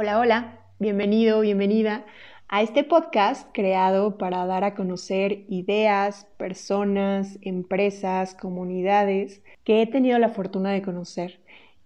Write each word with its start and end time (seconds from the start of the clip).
Hola, 0.00 0.20
hola, 0.20 0.60
bienvenido, 0.78 1.40
bienvenida 1.40 2.06
a 2.46 2.62
este 2.62 2.84
podcast 2.84 3.48
creado 3.52 4.16
para 4.16 4.46
dar 4.46 4.62
a 4.62 4.76
conocer 4.76 5.44
ideas, 5.48 6.24
personas, 6.36 7.36
empresas, 7.42 8.36
comunidades 8.36 9.42
que 9.64 9.82
he 9.82 9.88
tenido 9.88 10.20
la 10.20 10.28
fortuna 10.28 10.70
de 10.70 10.82
conocer 10.82 11.40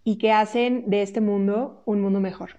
y 0.04 0.19
que 0.19 0.30
hacen 0.30 0.90
de 0.90 1.01
este 1.01 1.22
mundo 1.22 1.83
un 1.87 2.03
mundo 2.03 2.21
mejor. 2.21 2.59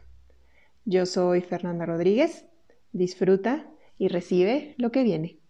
Yo 0.86 1.05
soy 1.05 1.42
Fernanda 1.42 1.86
Rodríguez, 1.86 2.48
disfruta 2.92 3.68
y 4.00 4.08
recibe 4.08 4.74
lo 4.80 4.92
que 4.92 5.04
viene. 5.04 5.43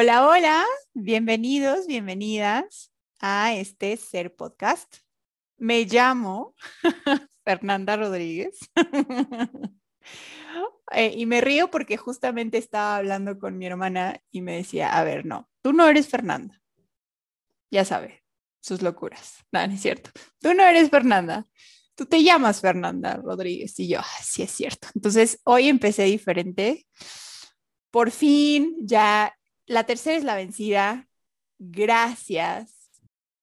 Hola, 0.00 0.28
hola, 0.28 0.64
bienvenidos, 0.94 1.88
bienvenidas 1.88 2.92
a 3.18 3.52
este 3.54 3.96
Ser 3.96 4.32
Podcast. 4.32 4.98
Me 5.56 5.86
llamo 5.86 6.54
Fernanda 7.44 7.96
Rodríguez 7.96 8.60
eh, 10.92 11.14
y 11.16 11.26
me 11.26 11.40
río 11.40 11.68
porque 11.72 11.96
justamente 11.96 12.58
estaba 12.58 12.98
hablando 12.98 13.40
con 13.40 13.58
mi 13.58 13.66
hermana 13.66 14.22
y 14.30 14.40
me 14.40 14.58
decía, 14.58 14.96
a 14.96 15.02
ver, 15.02 15.26
no, 15.26 15.50
tú 15.62 15.72
no 15.72 15.88
eres 15.88 16.06
Fernanda. 16.06 16.62
Ya 17.68 17.84
sabe, 17.84 18.22
sus 18.60 18.82
locuras. 18.82 19.44
No, 19.50 19.66
no 19.66 19.74
es 19.74 19.82
cierto. 19.82 20.10
Tú 20.40 20.54
no 20.54 20.62
eres 20.62 20.90
Fernanda. 20.90 21.44
Tú 21.96 22.06
te 22.06 22.22
llamas 22.22 22.60
Fernanda 22.60 23.16
Rodríguez. 23.16 23.76
Y 23.80 23.88
yo, 23.88 23.98
sí 24.22 24.44
es 24.44 24.52
cierto. 24.52 24.86
Entonces, 24.94 25.40
hoy 25.42 25.68
empecé 25.68 26.04
diferente. 26.04 26.86
Por 27.90 28.12
fin 28.12 28.76
ya 28.82 29.34
la 29.68 29.84
tercera 29.84 30.16
es 30.16 30.24
la 30.24 30.34
vencida. 30.34 31.08
Gracias. 31.58 32.74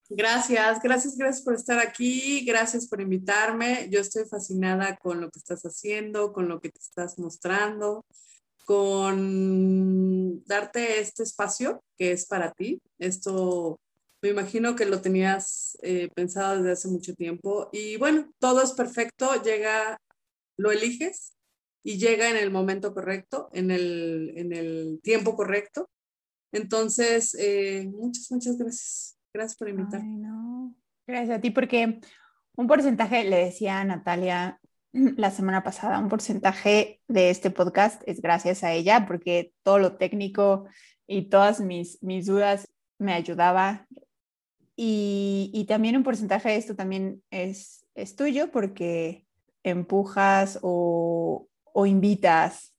Gracias, 0.08 0.80
gracias, 0.82 1.16
gracias 1.16 1.42
por 1.42 1.54
estar 1.54 1.78
aquí, 1.80 2.44
gracias 2.44 2.86
por 2.86 3.00
invitarme. 3.00 3.88
Yo 3.90 4.00
estoy 4.00 4.24
fascinada 4.24 4.96
con 4.96 5.20
lo 5.20 5.30
que 5.30 5.38
estás 5.38 5.62
haciendo, 5.62 6.32
con 6.32 6.48
lo 6.48 6.60
que 6.60 6.70
te 6.70 6.78
estás 6.78 7.18
mostrando, 7.18 8.04
con 8.64 10.44
darte 10.44 11.00
este 11.00 11.24
espacio 11.24 11.82
que 11.96 12.12
es 12.12 12.26
para 12.26 12.52
ti. 12.52 12.80
Esto 12.98 13.80
me 14.22 14.28
imagino 14.28 14.76
que 14.76 14.86
lo 14.86 15.00
tenías 15.00 15.76
eh, 15.82 16.08
pensado 16.14 16.56
desde 16.56 16.72
hace 16.72 16.88
mucho 16.88 17.14
tiempo 17.14 17.68
y 17.72 17.96
bueno, 17.96 18.32
todo 18.38 18.62
es 18.62 18.72
perfecto, 18.72 19.42
llega, 19.42 19.98
lo 20.56 20.70
eliges 20.70 21.34
y 21.82 21.98
llega 21.98 22.30
en 22.30 22.36
el 22.36 22.50
momento 22.50 22.94
correcto, 22.94 23.48
en 23.52 23.72
el, 23.72 24.32
en 24.36 24.52
el 24.52 25.00
tiempo 25.02 25.34
correcto 25.36 25.88
entonces, 26.56 27.34
eh, 27.38 27.88
muchas, 27.92 28.30
muchas 28.30 28.56
gracias. 28.56 29.18
Gracias 29.32 29.58
por 29.58 29.68
invitarme. 29.68 30.22
Gracias 31.06 31.38
a 31.38 31.40
ti, 31.40 31.50
porque 31.50 32.00
un 32.56 32.66
porcentaje, 32.66 33.24
le 33.24 33.36
decía 33.36 33.80
a 33.80 33.84
Natalia 33.84 34.58
la 34.92 35.30
semana 35.30 35.62
pasada, 35.62 35.98
un 35.98 36.08
porcentaje 36.08 37.02
de 37.06 37.28
este 37.30 37.50
podcast 37.50 38.02
es 38.06 38.22
gracias 38.22 38.64
a 38.64 38.72
ella, 38.72 39.06
porque 39.06 39.52
todo 39.62 39.78
lo 39.78 39.96
técnico 39.96 40.66
y 41.06 41.28
todas 41.28 41.60
mis, 41.60 42.02
mis 42.02 42.26
dudas 42.26 42.68
me 42.98 43.12
ayudaba. 43.12 43.86
Y, 44.74 45.50
y 45.52 45.66
también 45.66 45.96
un 45.96 46.02
porcentaje 46.02 46.48
de 46.48 46.56
esto 46.56 46.74
también 46.74 47.22
es, 47.30 47.86
es 47.94 48.16
tuyo, 48.16 48.50
porque 48.50 49.26
empujas 49.62 50.58
o, 50.62 51.48
o 51.72 51.86
invitas 51.86 52.74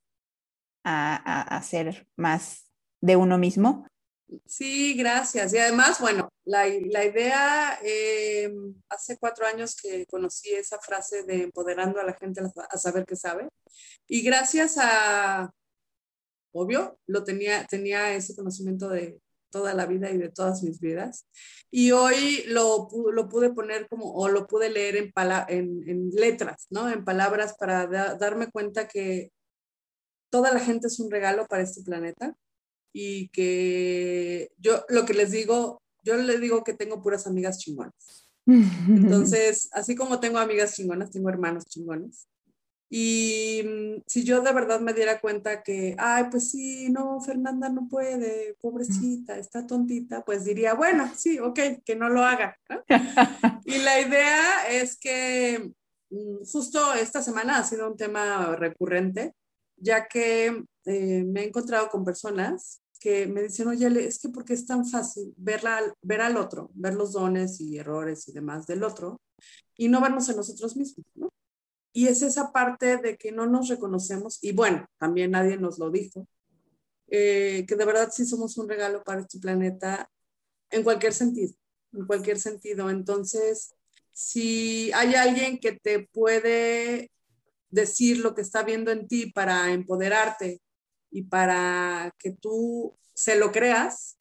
a, 0.84 1.16
a, 1.16 1.58
a 1.58 1.62
ser 1.62 2.08
más 2.16 2.67
de 3.02 3.16
uno 3.16 3.38
mismo. 3.38 3.88
Sí, 4.45 4.94
gracias. 4.95 5.53
Y 5.53 5.58
además, 5.58 6.00
bueno, 6.02 6.30
la, 6.44 6.67
idea, 6.67 7.80
eh, 7.84 8.52
hace 8.90 9.17
cuatro 9.17 9.45
años 9.45 9.75
que 9.75 10.06
conocí 10.06 10.50
esa 10.50 10.80
frase 10.80 11.24
de 11.24 11.44
empoderando 11.44 12.00
a 12.00 12.03
la 12.03 12.13
gente 12.13 12.41
a 12.69 12.78
saber 12.78 13.06
que 13.06 13.16
sabe. 13.16 13.47
Y 14.08 14.22
gracias 14.22 14.78
a, 14.80 15.50
obvio, 16.52 17.00
lo 17.06 17.24
tenía, 17.24 17.66
tenía 17.68 18.13
ese 18.16 18.35
conocimiento 18.35 18.90
de 18.90 19.22
toda 19.50 19.74
la 19.74 19.85
vida 19.85 20.12
y 20.12 20.18
de 20.18 20.29
todas 20.29 20.62
mis 20.62 20.81
vidas. 20.81 21.25
Y 21.72 21.91
hoy 21.91 22.44
lo, 22.47 22.90
lo 23.14 23.29
pude 23.29 23.53
poner 23.53 23.88
como, 23.88 24.12
o 24.14 24.28
lo 24.28 24.46
pude 24.46 24.69
leer 24.69 24.97
en, 24.97 25.14
en, 25.47 25.90
en 25.90 26.09
letras, 26.12 26.68
¿no? 26.69 26.90
En 26.90 27.06
palabras 27.06 27.56
para 27.58 27.88
darme 28.18 28.52
cuenta 28.52 28.90
que 28.90 29.31
toda 30.29 30.52
la 30.52 30.59
gente 30.59 30.88
es 30.88 31.00
un 31.00 31.09
regalo 31.09 31.47
para 31.47 31.64
este 31.64 31.81
planeta 31.81 32.35
y 33.00 33.30
que 33.30 34.50
yo 34.58 34.84
lo 34.90 35.06
que 35.06 35.13
les 35.13 35.30
digo, 35.30 35.84
yo 36.02 36.18
les 36.18 36.41
digo 36.41 36.63
que 36.63 36.74
tengo 36.74 37.00
puras 37.00 37.28
amigas 37.28 37.59
chingonas. 37.59 38.28
Entonces, 38.47 39.69
así 39.72 39.96
como 39.96 40.19
tengo 40.19 40.40
amigas 40.40 40.74
chingonas, 40.74 41.12
tengo 41.12 41.30
hermanos 41.30 41.66
chingones. 41.68 42.28
Y 42.90 43.62
mm, 43.63 44.02
si 44.08 44.24
yo 44.24 44.41
de 44.41 44.52
verdad 44.52 44.80
me 44.80 44.96
diera 44.96 45.22
cuenta 45.22 45.62
que, 45.62 45.96
ay, 46.00 46.24
pues 46.31 46.50
sí, 46.50 46.90
no, 46.90 47.22
Fernanda 47.22 47.69
no 47.69 47.88
puede, 47.88 48.56
pobrecita, 48.59 49.38
está 49.38 49.68
tontita, 49.68 50.25
pues 50.25 50.44
diría, 50.44 50.74
bueno, 50.74 51.12
sí, 51.16 51.38
ok, 51.38 51.59
que 51.85 51.96
no 51.96 52.09
lo 52.09 52.24
haga. 52.24 52.58
y 53.66 53.78
la 53.78 54.02
idea 54.02 54.68
es 54.72 54.97
que 54.97 55.72
mm, 56.09 56.46
justo 56.52 56.96
esta 56.96 57.22
semana 57.22 57.59
ha 57.59 57.64
sido 57.64 57.91
un 57.91 57.96
tema 57.96 58.56
recurrente, 58.56 59.35
ya 59.75 60.08
que 60.08 60.64
eh, 60.85 61.24
me 61.28 61.41
he 61.41 61.47
encontrado 61.47 61.90
con 61.90 62.03
personas 62.03 62.81
que 62.97 63.28
me 63.28 63.44
dicen, 63.44 63.68
oye, 63.68 63.88
es 64.08 64.19
que 64.19 64.30
porque 64.30 64.53
es 64.53 64.66
tan 64.66 64.85
fácil 64.85 65.34
verla, 65.38 65.81
ver 66.02 66.22
al 66.22 66.38
otro, 66.38 66.69
ver 66.74 66.94
los 66.94 67.13
dones 67.13 67.59
y 67.62 67.78
errores 67.78 68.28
y 68.28 68.34
demás 68.34 68.68
del 68.68 68.84
otro 68.84 69.19
y 69.75 69.88
no 69.88 70.02
vernos 70.02 70.28
en 70.30 70.38
nosotros 70.38 70.75
mismos, 70.75 71.06
¿no? 71.16 71.30
Y 71.94 72.08
es 72.08 72.22
esa 72.22 72.52
parte 72.52 72.97
de 72.97 73.18
que 73.18 73.31
no 73.31 73.47
nos 73.47 73.69
reconocemos, 73.69 74.38
y 74.44 74.52
bueno, 74.52 74.85
también 75.00 75.31
nadie 75.31 75.58
nos 75.58 75.80
lo 75.80 75.90
dijo, 75.90 76.28
eh, 77.08 77.66
que 77.68 77.75
de 77.75 77.85
verdad 77.85 78.09
sí 78.12 78.25
somos 78.25 78.58
un 78.58 78.69
regalo 78.69 79.03
para 79.03 79.22
este 79.22 79.40
planeta 79.40 80.09
en 80.69 80.84
cualquier 80.84 81.14
sentido, 81.14 81.53
en 81.94 82.06
cualquier 82.06 82.40
sentido. 82.40 82.90
Entonces, 82.90 83.74
si 84.12 84.91
hay 84.94 85.16
alguien 85.16 85.59
que 85.59 85.72
te 85.72 86.08
puede 86.12 87.12
decir 87.69 88.19
lo 88.19 88.35
que 88.35 88.41
está 88.41 88.64
viendo 88.64 88.91
en 88.91 89.08
ti 89.08 89.31
para 89.31 89.72
empoderarte 89.72 90.62
y 91.12 91.23
para 91.23 92.13
que 92.19 92.31
tú 92.31 92.97
se 93.13 93.38
lo 93.38 93.51
creas. 93.51 94.18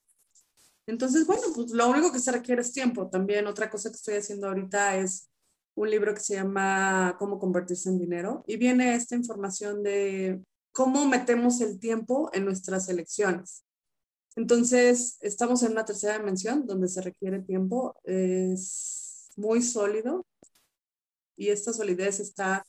Entonces, 0.87 1.27
bueno, 1.27 1.43
pues 1.55 1.71
lo 1.73 1.89
único 1.89 2.13
que 2.13 2.21
se 2.21 2.33
requiere 2.33 2.63
es 2.63 2.73
tiempo. 2.73 3.09
También 3.09 3.47
otra 3.47 3.69
cosa 3.71 3.91
que 3.91 3.97
estoy 3.97 4.15
haciendo 4.15 4.49
ahorita 4.49 4.97
es 4.97 5.29
un 5.75 5.91
libro 5.91 6.15
que 6.15 6.21
se 6.21 6.35
llama 6.35 7.17
Cómo 7.19 7.39
convertirse 7.39 7.89
en 7.89 7.99
dinero 7.99 8.45
y 8.47 8.57
viene 8.57 8.95
esta 8.95 9.15
información 9.15 9.83
de 9.83 10.41
cómo 10.73 11.07
metemos 11.07 11.61
el 11.61 11.79
tiempo 11.79 12.31
en 12.33 12.45
nuestras 12.45 12.89
elecciones. 12.89 13.65
Entonces, 14.37 15.17
estamos 15.21 15.63
en 15.63 15.73
una 15.73 15.85
tercera 15.85 16.19
dimensión 16.19 16.67
donde 16.67 16.89
se 16.89 17.01
requiere 17.01 17.41
tiempo, 17.41 17.99
es 18.05 19.31
muy 19.37 19.63
sólido 19.63 20.27
y 21.37 21.49
esta 21.49 21.73
solidez 21.73 22.21
está 22.21 22.65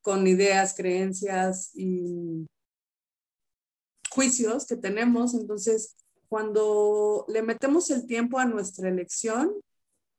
con 0.00 0.26
ideas, 0.26 0.74
creencias 0.74 1.70
y 1.74 2.48
juicios 4.14 4.66
que 4.66 4.76
tenemos. 4.76 5.34
Entonces, 5.34 5.96
cuando 6.28 7.24
le 7.28 7.42
metemos 7.42 7.90
el 7.90 8.06
tiempo 8.06 8.38
a 8.38 8.44
nuestra 8.44 8.88
elección, 8.88 9.52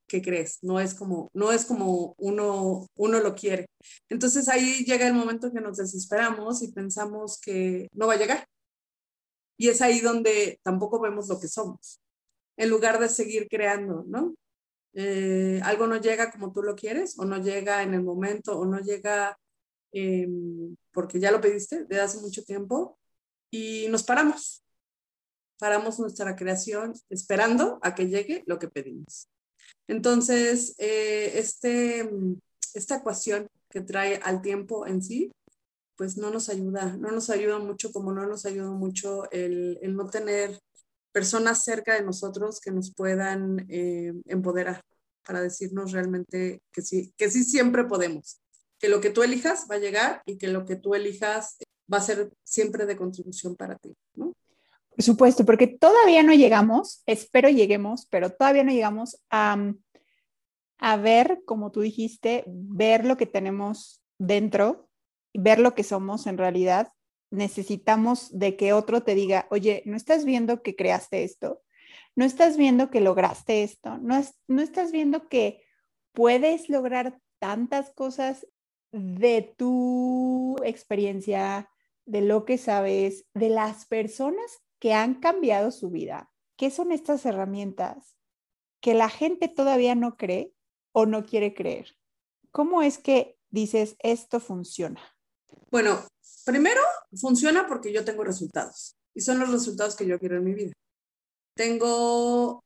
¿qué 0.08 0.22
crees? 0.22 0.60
No 0.62 0.80
es 0.80 0.94
como, 0.94 1.30
no 1.34 1.52
es 1.52 1.66
como 1.66 2.14
uno, 2.18 2.88
uno 2.96 3.20
lo 3.20 3.36
quiere. 3.36 3.66
Entonces 4.10 4.48
ahí 4.48 4.84
llega 4.86 5.08
el 5.08 5.14
momento 5.14 5.52
que 5.52 5.62
nos 5.62 5.78
desesperamos 5.78 6.62
y 6.62 6.72
pensamos 6.72 7.40
que 7.40 7.88
no 7.94 8.08
va 8.08 8.14
a 8.14 8.18
llegar. 8.18 8.46
Y 9.58 9.70
es 9.70 9.82
ahí 9.82 10.02
donde 10.02 10.60
tampoco 10.64 11.00
vemos 11.00 11.28
lo 11.30 11.40
que 11.40 11.48
somos, 11.48 12.02
en 12.58 12.70
lugar 12.70 13.00
de 13.00 13.10
seguir 13.10 13.48
creando, 13.50 14.04
¿no? 14.08 14.36
Eh, 14.94 15.60
algo 15.64 15.88
no 15.88 15.98
llega 15.98 16.32
como 16.32 16.52
tú 16.52 16.62
lo 16.62 16.76
quieres, 16.76 17.18
o 17.18 17.26
no 17.26 17.38
llega 17.42 17.82
en 17.84 17.94
el 17.94 18.04
momento, 18.04 18.60
o 18.60 18.66
no 18.66 18.80
llega 18.80 19.38
em, 19.92 20.76
porque 20.92 21.20
ya 21.20 21.32
lo 21.32 21.42
pediste 21.42 21.86
desde 21.86 22.02
hace 22.02 22.20
mucho 22.20 22.44
tiempo, 22.44 23.00
y 23.54 23.88
nos 23.90 24.02
paramos. 24.02 24.64
Paramos 25.60 26.00
nuestra 26.00 26.36
creación 26.36 26.94
esperando 27.10 27.78
a 27.84 27.94
que 27.94 28.08
llegue 28.08 28.44
lo 28.48 28.58
que 28.58 28.68
pedimos. 28.68 29.30
Entonces, 29.88 30.74
eh, 30.80 31.34
este, 31.36 32.10
esta 32.74 32.96
ecuación 32.96 33.48
que 33.70 33.82
trae 33.82 34.20
al 34.24 34.42
tiempo 34.42 34.88
en 34.88 35.04
sí, 35.04 35.32
pues 35.96 36.18
no 36.18 36.32
nos 36.32 36.50
ayuda, 36.50 36.98
no 36.98 37.12
nos 37.12 37.30
ayuda 37.30 37.60
mucho 37.60 37.92
como 37.92 38.12
no 38.12 38.26
nos 38.26 38.48
ayuda 38.48 38.72
mucho 38.72 39.30
el, 39.30 39.78
el 39.84 39.96
no 39.96 40.10
tener 40.10 40.60
personas 41.12 41.64
cerca 41.64 41.94
de 41.94 42.04
nosotros 42.04 42.60
que 42.60 42.72
nos 42.72 42.92
puedan 42.92 43.68
eh, 43.70 44.14
empoderar 44.26 44.82
para 45.24 45.42
decirnos 45.42 45.92
realmente 45.92 46.64
que 46.72 46.82
sí, 46.82 47.14
que 47.18 47.30
sí 47.30 47.44
siempre 47.44 47.84
podemos, 47.84 48.42
que 48.80 48.90
lo 48.90 49.00
que 49.00 49.12
tú 49.12 49.22
elijas 49.22 49.68
va 49.70 49.76
a 49.76 49.80
llegar 49.80 50.24
y 50.26 50.40
que 50.40 50.48
lo 50.48 50.66
que 50.66 50.76
tú 50.76 50.96
elijas 50.96 51.58
va 51.94 52.00
a 52.00 52.02
ser 52.02 52.32
siempre 52.44 52.86
de 52.86 52.98
contribución 52.98 53.56
para 53.56 53.78
ti, 53.78 53.96
¿no? 54.16 54.34
Por 54.96 55.04
supuesto, 55.04 55.46
porque 55.46 55.68
todavía 55.68 56.22
no 56.22 56.34
llegamos, 56.34 57.02
espero 57.06 57.50
lleguemos, 57.50 58.06
pero 58.12 58.30
todavía 58.30 58.64
no 58.64 58.72
llegamos 58.72 59.18
a, 59.30 59.74
a 60.78 60.98
ver, 60.98 61.42
como 61.46 61.72
tú 61.72 61.82
dijiste, 61.82 62.44
ver 62.48 63.06
lo 63.06 63.18
que 63.18 63.26
tenemos 63.26 64.04
dentro, 64.20 64.90
ver 65.34 65.60
lo 65.60 65.74
que 65.74 65.84
somos 65.84 66.28
en 66.28 66.38
realidad. 66.38 66.92
Necesitamos 67.32 68.38
de 68.38 68.56
que 68.56 68.74
otro 68.74 69.02
te 69.02 69.16
diga, 69.16 69.48
oye, 69.50 69.82
¿no 69.86 69.98
estás 69.98 70.26
viendo 70.26 70.62
que 70.62 70.76
creaste 70.76 71.24
esto? 71.24 71.64
¿No 72.16 72.26
estás 72.26 72.58
viendo 72.58 72.92
que 72.92 73.02
lograste 73.02 73.64
esto? 73.64 73.98
¿No, 73.98 74.22
no 74.48 74.62
estás 74.62 74.92
viendo 74.92 75.28
que 75.28 75.64
puedes 76.12 76.70
lograr 76.70 77.18
tantas 77.40 77.92
cosas 77.94 78.46
de 78.92 79.54
tu 79.58 80.56
experiencia, 80.64 81.68
de 82.06 82.22
lo 82.22 82.46
que 82.46 82.58
sabes, 82.58 83.26
de 83.34 83.50
las 83.50 83.86
personas 83.86 84.64
que 84.80 84.94
han 84.94 85.16
cambiado 85.16 85.72
su 85.72 85.90
vida. 85.90 86.32
¿Qué 86.58 86.70
son 86.70 86.92
estas 86.92 87.26
herramientas 87.26 88.18
que 88.82 88.94
la 88.94 89.10
gente 89.10 89.48
todavía 89.48 89.96
no 89.96 90.18
cree 90.18 90.54
o 90.92 91.06
no 91.06 91.26
quiere 91.26 91.54
creer? 91.54 91.96
¿Cómo 92.52 92.82
es 92.82 92.98
que 92.98 93.38
dices 93.50 93.96
esto 94.00 94.40
funciona? 94.40 95.02
Bueno, 95.72 96.06
primero 96.46 96.82
funciona 97.20 97.68
porque 97.68 97.94
yo 97.94 98.04
tengo 98.04 98.24
resultados 98.24 98.96
y 99.16 99.22
son 99.22 99.40
los 99.40 99.52
resultados 99.52 99.96
que 99.96 100.06
yo 100.06 100.20
quiero 100.20 100.38
en 100.38 100.44
mi 100.44 100.54
vida. 100.54 100.74
Tengo 101.56 102.64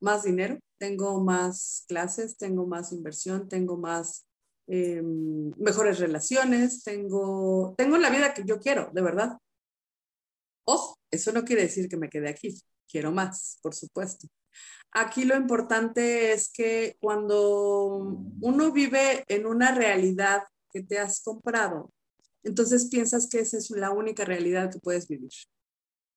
más 0.00 0.24
dinero, 0.24 0.58
tengo 0.78 1.20
más 1.20 1.84
clases, 1.88 2.36
tengo 2.36 2.66
más 2.66 2.92
inversión, 2.92 3.48
tengo 3.48 3.76
más 3.76 4.26
eh, 4.66 5.02
mejores 5.02 5.98
relaciones, 5.98 6.82
tengo, 6.82 7.74
tengo 7.76 7.98
la 7.98 8.10
vida 8.10 8.34
que 8.34 8.44
yo 8.46 8.58
quiero, 8.58 8.90
de 8.92 9.02
verdad. 9.02 9.38
Ojo, 10.66 10.98
eso 11.10 11.32
no 11.32 11.44
quiere 11.44 11.62
decir 11.62 11.88
que 11.88 11.96
me 11.96 12.08
quede 12.08 12.30
aquí, 12.30 12.54
quiero 12.88 13.12
más, 13.12 13.58
por 13.62 13.74
supuesto. 13.74 14.28
Aquí 14.92 15.24
lo 15.24 15.36
importante 15.36 16.32
es 16.32 16.50
que 16.50 16.96
cuando 17.00 18.16
uno 18.40 18.72
vive 18.72 19.24
en 19.28 19.46
una 19.46 19.74
realidad 19.74 20.44
que 20.72 20.82
te 20.82 20.98
has 20.98 21.20
comprado, 21.22 21.92
entonces 22.42 22.88
piensas 22.88 23.28
que 23.28 23.40
esa 23.40 23.58
es 23.58 23.70
la 23.70 23.90
única 23.90 24.24
realidad 24.24 24.70
que 24.70 24.78
puedes 24.78 25.08
vivir. 25.08 25.30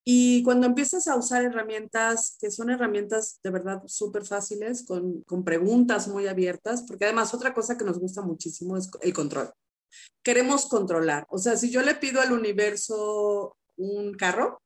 Y 0.09 0.41
cuando 0.43 0.67
empiezas 0.67 1.09
a 1.09 1.17
usar 1.17 1.43
herramientas 1.43 2.37
que 2.39 2.49
son 2.49 2.69
herramientas 2.69 3.41
de 3.43 3.49
verdad 3.49 3.83
súper 3.87 4.25
fáciles, 4.25 4.85
con, 4.85 5.21
con, 5.23 5.43
preguntas 5.43 6.07
muy 6.07 6.27
abiertas, 6.27 6.83
porque 6.87 7.03
además 7.03 7.33
otra 7.33 7.53
cosa 7.53 7.77
que 7.77 7.83
nos 7.83 7.99
gusta 7.99 8.21
muchísimo 8.21 8.77
es 8.77 8.89
el 9.01 9.13
control. 9.13 9.51
Queremos 10.23 10.67
controlar. 10.67 11.27
O 11.29 11.37
sea, 11.37 11.57
si 11.57 11.69
yo 11.71 11.81
le 11.81 11.93
pido 11.93 12.21
al 12.21 12.31
universo 12.31 13.57
un 13.75 14.13
carro, 14.13 14.61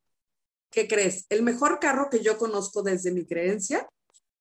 ¿qué 0.69 0.87
crees? 0.87 1.25
El 1.29 1.41
mejor 1.41 1.79
carro 1.79 2.11
que 2.11 2.19
yo 2.19 2.37
conozco 2.37 2.83
desde 2.83 3.09
mi 3.09 3.25
creencia 3.25 3.89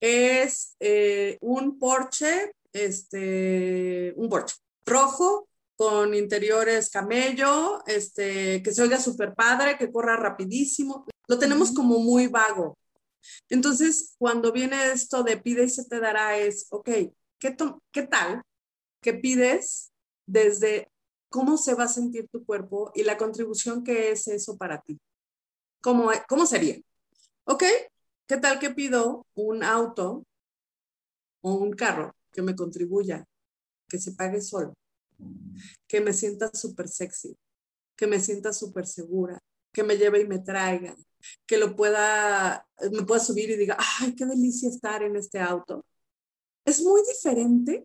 es 0.00 0.76
eh, 0.81 1.38
un 1.41 1.79
Porsche, 1.79 2.52
este, 2.75 4.12
un 4.19 4.29
Porsche 4.29 4.56
rojo 4.85 5.49
con 5.81 6.12
interiores 6.12 6.91
camello, 6.91 7.82
este, 7.87 8.62
que 8.62 8.71
se 8.71 8.82
oiga 8.82 9.00
súper 9.00 9.35
padre, 9.35 9.79
que 9.79 9.91
corra 9.91 10.15
rapidísimo. 10.15 11.06
Lo 11.27 11.38
tenemos 11.38 11.73
como 11.73 12.00
muy 12.00 12.27
vago. 12.27 12.77
Entonces, 13.49 14.15
cuando 14.19 14.53
viene 14.53 14.93
esto 14.93 15.23
de 15.23 15.38
pide 15.38 15.65
y 15.65 15.71
se 15.71 15.87
te 15.87 15.99
dará, 15.99 16.37
es, 16.37 16.67
ok, 16.69 16.91
¿qué, 17.38 17.56
¿qué 17.93 18.03
tal 18.03 18.43
que 19.00 19.15
pides 19.15 19.91
desde 20.27 20.91
cómo 21.31 21.56
se 21.56 21.73
va 21.73 21.85
a 21.85 21.88
sentir 21.88 22.29
tu 22.29 22.44
cuerpo 22.44 22.93
y 22.94 23.03
la 23.03 23.17
contribución 23.17 23.83
que 23.83 24.11
es 24.11 24.29
eso 24.29 24.59
para 24.59 24.83
ti? 24.83 24.99
¿Cómo, 25.81 26.11
cómo 26.29 26.44
sería? 26.44 26.79
Ok, 27.44 27.65
¿qué 28.29 28.37
tal 28.37 28.59
que 28.59 28.69
pido 28.69 29.25
un 29.35 29.65
auto 29.65 30.26
o 31.41 31.55
un 31.55 31.73
carro 31.73 32.15
que 32.33 32.43
me 32.43 32.55
contribuya, 32.55 33.25
que 33.88 33.99
se 33.99 34.12
pague 34.12 34.43
solo? 34.43 34.75
Que 35.87 36.00
me 36.00 36.12
sienta 36.12 36.50
súper 36.55 36.88
sexy, 36.88 37.37
que 37.96 38.06
me 38.06 38.20
sienta 38.20 38.52
súper 38.52 38.87
segura, 38.87 39.38
que 39.72 39.82
me 39.82 39.96
lleve 39.96 40.20
y 40.20 40.26
me 40.26 40.38
traiga, 40.38 40.94
que 41.46 41.58
lo 41.58 41.76
pueda, 41.76 42.67
me 42.93 43.02
pueda 43.02 43.20
subir 43.20 43.50
y 43.50 43.56
diga, 43.56 43.76
ay, 44.00 44.14
qué 44.14 44.26
delicia 44.26 44.69
estar 44.69 45.02
en 45.02 45.17
este 45.17 45.38
auto. 45.38 45.84
Es 46.64 46.82
muy 46.82 47.02
diferente 47.06 47.84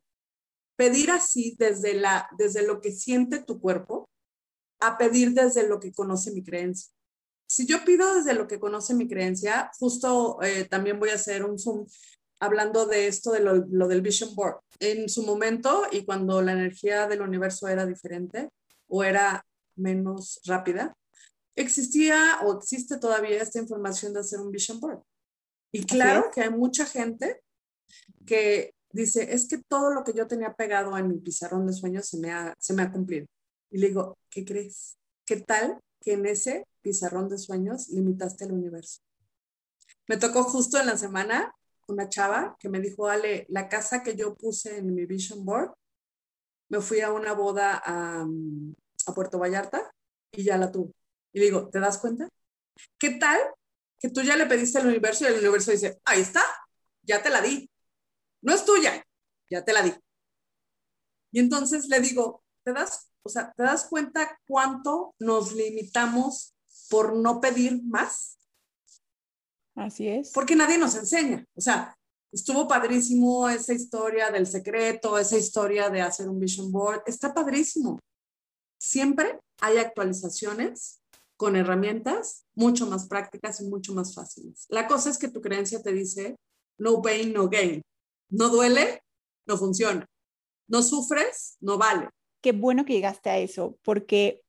pedir 0.75 1.11
así 1.11 1.55
desde, 1.57 1.93
la, 1.93 2.29
desde 2.37 2.65
lo 2.65 2.81
que 2.81 2.91
siente 2.91 3.39
tu 3.39 3.59
cuerpo 3.59 4.09
a 4.79 4.97
pedir 4.97 5.31
desde 5.31 5.67
lo 5.67 5.79
que 5.79 5.93
conoce 5.93 6.31
mi 6.31 6.43
creencia. 6.43 6.91
Si 7.47 7.65
yo 7.65 7.85
pido 7.85 8.15
desde 8.15 8.33
lo 8.33 8.47
que 8.47 8.59
conoce 8.59 8.93
mi 8.93 9.07
creencia, 9.07 9.71
justo 9.79 10.41
eh, 10.41 10.65
también 10.65 10.99
voy 10.99 11.09
a 11.09 11.15
hacer 11.15 11.45
un 11.45 11.59
Zoom 11.59 11.85
hablando 12.45 12.86
de 12.86 13.07
esto, 13.07 13.31
de 13.31 13.39
lo, 13.39 13.88
del 13.88 14.01
Vision 14.01 14.33
Board. 14.36 14.59
En 14.80 15.09
su 15.09 15.24
momento 15.24 15.83
y 15.92 16.06
cuando 16.06 16.42
la 16.42 16.53
energía 16.53 17.07
del 17.07 17.21
universo 17.21 17.68
era 17.68 17.86
diferente 17.86 18.50
o 18.88 19.03
era 19.03 19.45
menos 19.75 20.39
rápida, 20.45 20.95
existía 21.56 22.39
o 22.44 22.57
existe 22.57 22.97
todavía 22.97 23.42
esta 23.42 23.59
información 23.59 24.13
de 24.13 24.19
hacer 24.19 24.39
un 24.39 24.51
Vision 24.51 24.80
Board. 24.80 25.01
Y 25.71 25.86
claro 25.86 26.30
que 26.33 26.42
hay 26.42 26.50
mucha 26.50 26.86
gente 26.86 27.42
que 28.25 28.74
dice, 28.91 29.33
es 29.33 29.48
que 29.48 29.57
todo 29.57 29.91
lo 29.91 30.03
que 30.03 30.13
yo 30.13 30.27
tenía 30.27 30.53
pegado 30.53 30.98
en 30.98 31.09
mi 31.09 31.18
pizarrón 31.18 31.68
de 31.68 31.74
sueños 31.74 32.07
se 32.07 32.18
me 32.18 32.31
ha, 32.31 32.53
se 32.57 32.74
me 32.74 32.83
ha 32.83 32.91
cumplido. 32.91 33.27
Y 33.71 33.80
le 33.80 33.88
digo, 33.88 34.18
¿qué 34.30 34.45
crees? 34.45 34.98
¿Qué 35.25 35.38
tal 35.38 35.80
que 36.00 36.13
en 36.13 36.25
ese 36.25 36.65
pizarrón 36.81 37.27
de 37.27 37.38
sueños 37.38 37.89
limitaste 37.89 38.45
el 38.45 38.53
universo? 38.53 39.01
Me 40.07 40.18
tocó 40.18 40.44
justo 40.44 40.80
en 40.80 40.86
la 40.86 40.98
semana 40.98 41.53
una 41.87 42.09
chava 42.09 42.55
que 42.59 42.69
me 42.69 42.79
dijo, 42.79 43.07
Ale, 43.07 43.45
la 43.49 43.69
casa 43.69 44.03
que 44.03 44.15
yo 44.15 44.35
puse 44.35 44.77
en 44.77 44.93
mi 44.93 45.05
vision 45.05 45.45
board, 45.45 45.73
me 46.69 46.81
fui 46.81 47.01
a 47.01 47.11
una 47.11 47.33
boda 47.33 47.81
a, 47.83 48.25
a 49.07 49.13
Puerto 49.13 49.39
Vallarta 49.39 49.93
y 50.31 50.43
ya 50.43 50.57
la 50.57 50.71
tuve. 50.71 50.93
Y 51.33 51.39
digo, 51.39 51.69
¿te 51.69 51.79
das 51.79 51.97
cuenta? 51.97 52.29
¿Qué 52.97 53.11
tal 53.11 53.39
que 53.99 54.09
tú 54.09 54.21
ya 54.21 54.35
le 54.35 54.45
pediste 54.45 54.77
al 54.77 54.87
universo 54.87 55.23
y 55.23 55.27
el 55.27 55.39
universo 55.39 55.71
dice, 55.71 55.99
ahí 56.05 56.21
está, 56.21 56.43
ya 57.01 57.21
te 57.21 57.29
la 57.29 57.41
di. 57.41 57.69
No 58.41 58.53
es 58.53 58.65
tuya, 58.65 59.03
ya 59.49 59.63
te 59.63 59.73
la 59.73 59.81
di. 59.81 59.93
Y 61.31 61.39
entonces 61.39 61.88
le 61.88 61.99
digo, 61.99 62.43
¿te 62.63 62.73
das, 62.73 63.11
o 63.23 63.29
sea, 63.29 63.51
¿te 63.55 63.63
das 63.63 63.85
cuenta 63.85 64.39
cuánto 64.47 65.15
nos 65.19 65.53
limitamos 65.53 66.55
por 66.89 67.15
no 67.15 67.41
pedir 67.41 67.83
más? 67.83 68.38
Así 69.75 70.08
es. 70.08 70.32
Porque 70.32 70.55
nadie 70.55 70.77
nos 70.77 70.96
enseña. 70.96 71.46
O 71.53 71.62
sea, 71.62 71.96
estuvo 72.32 72.67
padrísimo 72.67 73.50
esa 73.50 73.74
historia 73.74 74.32
del 74.32 74.48
secreto, 74.48 75.17
esa 75.17 75.38
historia 75.38 75.89
de 75.89 76.01
hacer 76.01 76.29
un 76.29 76.39
vision 76.39 76.72
board. 76.72 77.03
Está 77.05 77.34
padrísimo. 77.34 78.00
Siempre 78.79 79.39
hay 79.62 79.77
actualizaciones 79.77 81.01
con 81.38 81.55
herramientas 81.55 82.46
mucho 82.55 82.88
más 82.88 83.08
prácticas 83.08 83.60
y 83.60 83.65
mucho 83.65 83.94
más 83.94 84.15
fáciles. 84.15 84.65
La 84.70 84.88
cosa 84.88 85.10
es 85.10 85.17
que 85.17 85.27
tu 85.27 85.41
creencia 85.41 85.82
te 85.82 85.91
dice, 85.91 86.36
no 86.77 87.01
pain, 87.01 87.34
no 87.34 87.50
gain. 87.50 87.82
No 88.29 88.50
duele, 88.50 89.01
no 89.46 89.58
funciona. 89.58 90.05
No 90.67 90.82
sufres, 90.82 91.58
no 91.60 91.77
vale. 91.77 92.10
Qué 92.41 92.51
bueno 92.51 92.86
que 92.86 92.94
llegaste 92.94 93.29
a 93.29 93.38
eso, 93.38 93.77
porque 93.84 94.44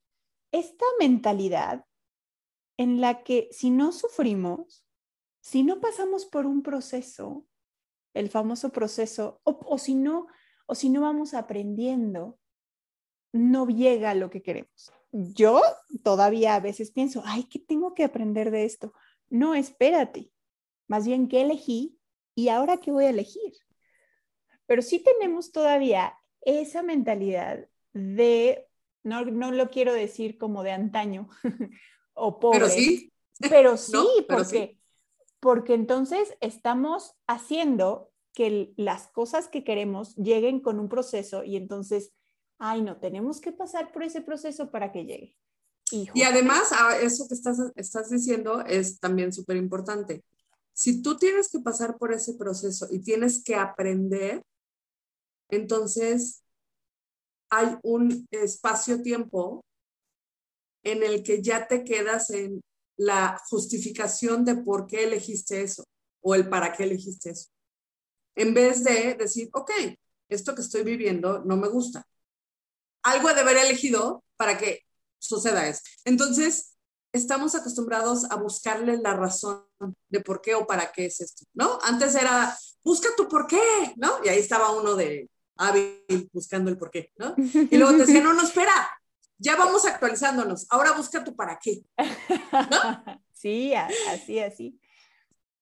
esta 0.51 0.85
mentalidad 0.99 1.85
en 2.77 3.01
la 3.01 3.23
que 3.23 3.49
si 3.51 3.69
no 3.69 3.91
sufrimos, 3.91 4.86
si 5.47 5.63
no 5.63 5.79
pasamos 5.79 6.25
por 6.25 6.45
un 6.45 6.61
proceso, 6.61 7.45
el 8.13 8.29
famoso 8.29 8.69
proceso, 8.69 9.39
o, 9.45 9.77
si 9.77 9.95
no, 9.95 10.27
o 10.65 10.75
si 10.75 10.89
no 10.89 10.99
vamos 10.99 11.33
aprendiendo, 11.33 12.37
no 13.31 13.65
llega 13.67 14.09
a 14.09 14.13
lo 14.15 14.29
que 14.29 14.41
queremos. 14.41 14.91
Yo 15.13 15.61
todavía 16.03 16.55
a 16.55 16.59
veces 16.59 16.91
pienso, 16.91 17.23
ay, 17.23 17.45
¿qué 17.45 17.59
tengo 17.59 17.93
que 17.93 18.03
aprender 18.03 18.51
de 18.51 18.65
esto? 18.65 18.93
No, 19.29 19.55
espérate. 19.55 20.33
Más 20.89 21.07
bien, 21.07 21.29
¿qué 21.29 21.43
elegí? 21.43 21.97
¿Y 22.35 22.49
ahora 22.49 22.75
qué 22.75 22.91
voy 22.91 23.05
a 23.05 23.11
elegir? 23.11 23.53
Pero 24.65 24.81
sí 24.81 24.99
tenemos 24.99 25.53
todavía 25.53 26.13
esa 26.41 26.83
mentalidad 26.83 27.69
de, 27.93 28.67
no, 29.01 29.23
no 29.23 29.53
lo 29.53 29.69
quiero 29.69 29.93
decir 29.93 30.37
como 30.37 30.63
de 30.63 30.73
antaño 30.73 31.29
o 32.13 32.37
pobre. 32.37 32.59
Pero 32.59 32.67
sí. 32.69 33.13
Pero 33.39 33.77
sí, 33.77 34.25
porque 34.27 34.76
porque 35.39 35.73
entonces 35.73 36.35
estamos 36.41 37.15
haciendo 37.27 38.11
que 38.33 38.73
las 38.77 39.07
cosas 39.07 39.47
que 39.47 39.63
queremos 39.63 40.15
lleguen 40.15 40.59
con 40.59 40.79
un 40.79 40.89
proceso 40.89 41.43
y 41.43 41.55
entonces, 41.55 42.11
ay, 42.59 42.81
no, 42.81 42.97
tenemos 42.99 43.41
que 43.41 43.51
pasar 43.51 43.91
por 43.91 44.03
ese 44.03 44.21
proceso 44.21 44.69
para 44.69 44.91
que 44.91 45.05
llegue. 45.05 45.35
Y 45.91 46.23
además, 46.23 46.71
ah, 46.71 46.97
eso 47.01 47.27
que 47.27 47.33
estás, 47.33 47.59
estás 47.75 48.09
diciendo 48.09 48.61
es 48.65 48.99
también 48.99 49.31
súper 49.31 49.55
importante. 49.55 50.23
Si 50.73 51.01
tú 51.01 51.17
tienes 51.17 51.49
que 51.49 51.59
pasar 51.59 51.97
por 51.97 52.13
ese 52.13 52.33
proceso 52.33 52.87
y 52.91 52.99
tienes 52.99 53.43
que 53.43 53.55
aprender, 53.55 54.43
entonces 55.49 56.43
hay 57.49 57.77
un 57.83 58.27
espacio-tiempo 58.31 59.63
en 60.83 61.03
el 61.03 61.23
que 61.23 61.41
ya 61.41 61.67
te 61.67 61.83
quedas 61.83 62.29
en 62.29 62.61
la 62.97 63.41
justificación 63.49 64.43
de 64.43 64.55
por 64.55 64.87
qué 64.87 65.03
elegiste 65.03 65.61
eso 65.61 65.83
o 66.21 66.35
el 66.35 66.49
para 66.49 66.73
qué 66.73 66.83
elegiste 66.83 67.29
eso. 67.29 67.49
En 68.35 68.53
vez 68.53 68.83
de 68.83 69.15
decir, 69.15 69.49
ok, 69.53 69.71
esto 70.29 70.53
que 70.53 70.61
estoy 70.61 70.83
viviendo 70.83 71.39
no 71.39 71.57
me 71.57 71.69
gusta. 71.69 72.05
Algo 73.03 73.33
de 73.33 73.41
haber 73.41 73.57
elegido 73.57 74.23
para 74.35 74.57
que 74.57 74.81
suceda 75.19 75.67
eso. 75.67 75.81
Entonces, 76.05 76.77
estamos 77.13 77.55
acostumbrados 77.55 78.29
a 78.29 78.35
buscarle 78.35 78.97
la 78.97 79.13
razón 79.13 79.65
de 80.09 80.19
por 80.21 80.41
qué 80.41 80.55
o 80.55 80.67
para 80.67 80.91
qué 80.91 81.05
es 81.05 81.21
esto, 81.21 81.45
¿no? 81.53 81.79
Antes 81.83 82.15
era, 82.15 82.57
busca 82.83 83.09
tu 83.15 83.27
por 83.27 83.47
qué, 83.47 83.93
¿no? 83.95 84.19
Y 84.23 84.29
ahí 84.29 84.39
estaba 84.39 84.71
uno 84.71 84.95
de 84.95 85.29
hábil 85.55 86.29
buscando 86.31 86.69
el 86.69 86.77
por 86.77 86.91
qué, 86.91 87.11
¿no? 87.17 87.35
Y 87.37 87.77
luego 87.77 87.93
te 87.93 88.05
decía, 88.05 88.21
no, 88.21 88.33
no, 88.33 88.43
espera, 88.43 88.89
ya 89.37 89.55
vamos 89.55 89.85
actualizándonos, 89.85 90.65
ahora 90.69 90.93
busca 90.93 91.23
tu 91.23 91.35
para 91.35 91.59
qué, 91.59 91.83
¿no? 91.97 93.21
Sí, 93.33 93.71
así, 93.75 94.39
así. 94.39 94.81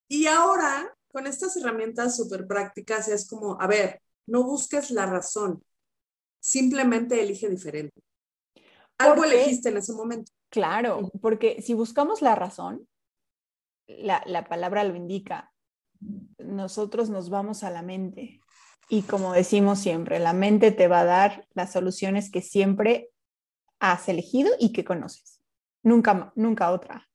Y 0.07 0.27
ahora, 0.27 0.95
con 1.09 1.27
estas 1.27 1.57
herramientas 1.57 2.15
súper 2.15 2.47
prácticas, 2.47 3.09
es 3.09 3.27
como, 3.27 3.59
a 3.59 3.67
ver, 3.67 4.01
no 4.27 4.43
busques 4.43 4.91
la 4.91 5.05
razón, 5.05 5.61
simplemente 6.39 7.21
elige 7.21 7.49
diferente. 7.49 8.01
Algo 8.97 9.25
elegiste 9.25 9.69
en 9.69 9.77
ese 9.77 9.91
momento. 9.91 10.31
Claro, 10.49 11.11
porque 11.21 11.61
si 11.61 11.73
buscamos 11.73 12.21
la 12.21 12.33
razón, 12.33 12.87
la, 13.87 14.23
la 14.25 14.45
palabra 14.45 14.85
lo 14.85 14.95
indica, 14.95 15.51
nosotros 16.37 17.09
nos 17.09 17.29
vamos 17.29 17.63
a 17.63 17.71
la 17.71 17.81
mente. 17.81 18.39
Y 18.87 19.01
como 19.01 19.33
decimos 19.33 19.79
siempre, 19.79 20.19
la 20.19 20.31
mente 20.31 20.71
te 20.71 20.87
va 20.87 21.01
a 21.01 21.05
dar 21.05 21.47
las 21.53 21.73
soluciones 21.73 22.31
que 22.31 22.41
siempre 22.41 23.09
has 23.91 24.07
elegido 24.07 24.51
y 24.59 24.71
que 24.71 24.85
conoces. 24.85 25.41
Nunca, 25.83 26.31
nunca 26.35 26.71
otra. 26.71 27.07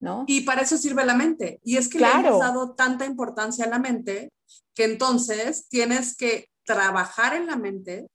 ¿No? 0.00 0.24
Y 0.26 0.42
para 0.42 0.62
eso 0.62 0.76
sirve 0.76 1.04
la 1.04 1.14
mente. 1.14 1.60
Y 1.64 1.76
es 1.76 1.88
que 1.88 1.98
le 1.98 2.10
hemos 2.10 2.40
dado 2.40 2.74
tanta 2.74 3.06
importancia 3.06 3.64
a 3.64 3.68
la 3.68 3.78
mente 3.78 4.30
que 4.74 4.84
entonces 4.84 5.68
tienes 5.68 6.16
que 6.16 6.48
trabajar 6.64 7.34
en 7.34 7.46
la 7.46 7.56
mente 7.56 8.08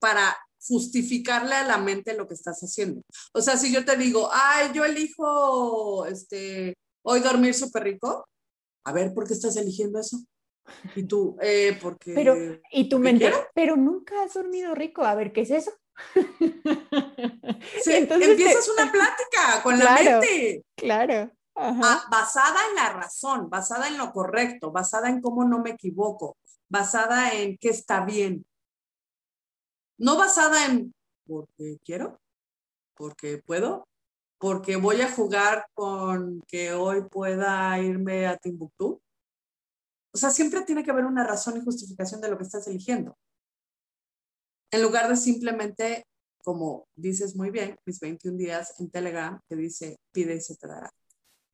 para 0.00 0.36
justificarle 0.60 1.54
a 1.54 1.64
la 1.64 1.78
mente 1.78 2.14
lo 2.14 2.28
que 2.28 2.34
estás 2.34 2.60
haciendo. 2.60 3.02
O 3.32 3.40
sea, 3.40 3.56
si 3.56 3.72
yo 3.72 3.84
te 3.84 3.96
digo, 3.96 4.28
ay, 4.32 4.70
yo 4.74 4.84
elijo 4.84 6.04
este, 6.06 6.74
hoy 7.02 7.20
dormir 7.20 7.54
súper 7.54 7.84
rico, 7.84 8.26
a 8.84 8.92
ver, 8.92 9.14
¿por 9.14 9.26
qué 9.26 9.34
estás 9.34 9.56
eligiendo 9.56 9.98
eso? 9.98 10.18
Y 10.94 11.04
tú, 11.04 11.36
eh, 11.40 11.78
porque... 11.80 12.12
Pero, 12.14 12.36
y 12.70 12.88
tu 12.88 12.98
mente, 12.98 13.32
pero 13.54 13.76
nunca 13.76 14.22
has 14.22 14.34
dormido 14.34 14.74
rico, 14.74 15.02
a 15.02 15.14
ver, 15.14 15.32
¿qué 15.32 15.42
es 15.42 15.50
eso? 15.50 15.72
Sí, 17.82 17.92
empiezas 17.92 18.68
una 18.68 18.90
plática 18.90 19.62
con 19.62 19.78
la 19.78 19.94
mente. 19.94 20.64
Claro. 20.74 21.30
Ah, 21.54 22.06
basada 22.10 22.58
en 22.70 22.76
la 22.76 22.92
razón, 22.92 23.50
basada 23.50 23.88
en 23.88 23.98
lo 23.98 24.12
correcto, 24.12 24.70
basada 24.70 25.08
en 25.08 25.20
cómo 25.20 25.44
no 25.44 25.58
me 25.58 25.70
equivoco, 25.70 26.38
basada 26.68 27.34
en 27.34 27.58
qué 27.58 27.68
está 27.68 28.04
bien. 28.04 28.46
No 29.98 30.16
basada 30.16 30.66
en 30.66 30.94
porque 31.26 31.78
quiero, 31.84 32.18
porque 32.96 33.38
puedo, 33.38 33.86
porque 34.38 34.76
voy 34.76 35.02
a 35.02 35.12
jugar 35.12 35.66
con 35.74 36.42
que 36.48 36.72
hoy 36.72 37.02
pueda 37.02 37.78
irme 37.78 38.26
a 38.26 38.38
Timbuktu. 38.38 39.00
O 40.12 40.18
sea, 40.18 40.30
siempre 40.30 40.62
tiene 40.62 40.82
que 40.82 40.90
haber 40.90 41.04
una 41.04 41.26
razón 41.26 41.56
y 41.58 41.64
justificación 41.64 42.20
de 42.20 42.30
lo 42.30 42.38
que 42.38 42.44
estás 42.44 42.66
eligiendo. 42.66 43.16
En 44.70 44.82
lugar 44.82 45.08
de 45.08 45.16
simplemente, 45.16 46.06
como 46.44 46.88
dices 46.94 47.36
muy 47.36 47.50
bien, 47.50 47.76
mis 47.84 48.00
21 48.00 48.36
días 48.36 48.78
en 48.80 48.90
Telegram, 48.90 49.40
que 49.48 49.56
dice, 49.56 49.98
pide 50.12 50.36
y 50.36 50.40
se 50.40 50.56
te 50.56 50.68
dará. 50.68 50.90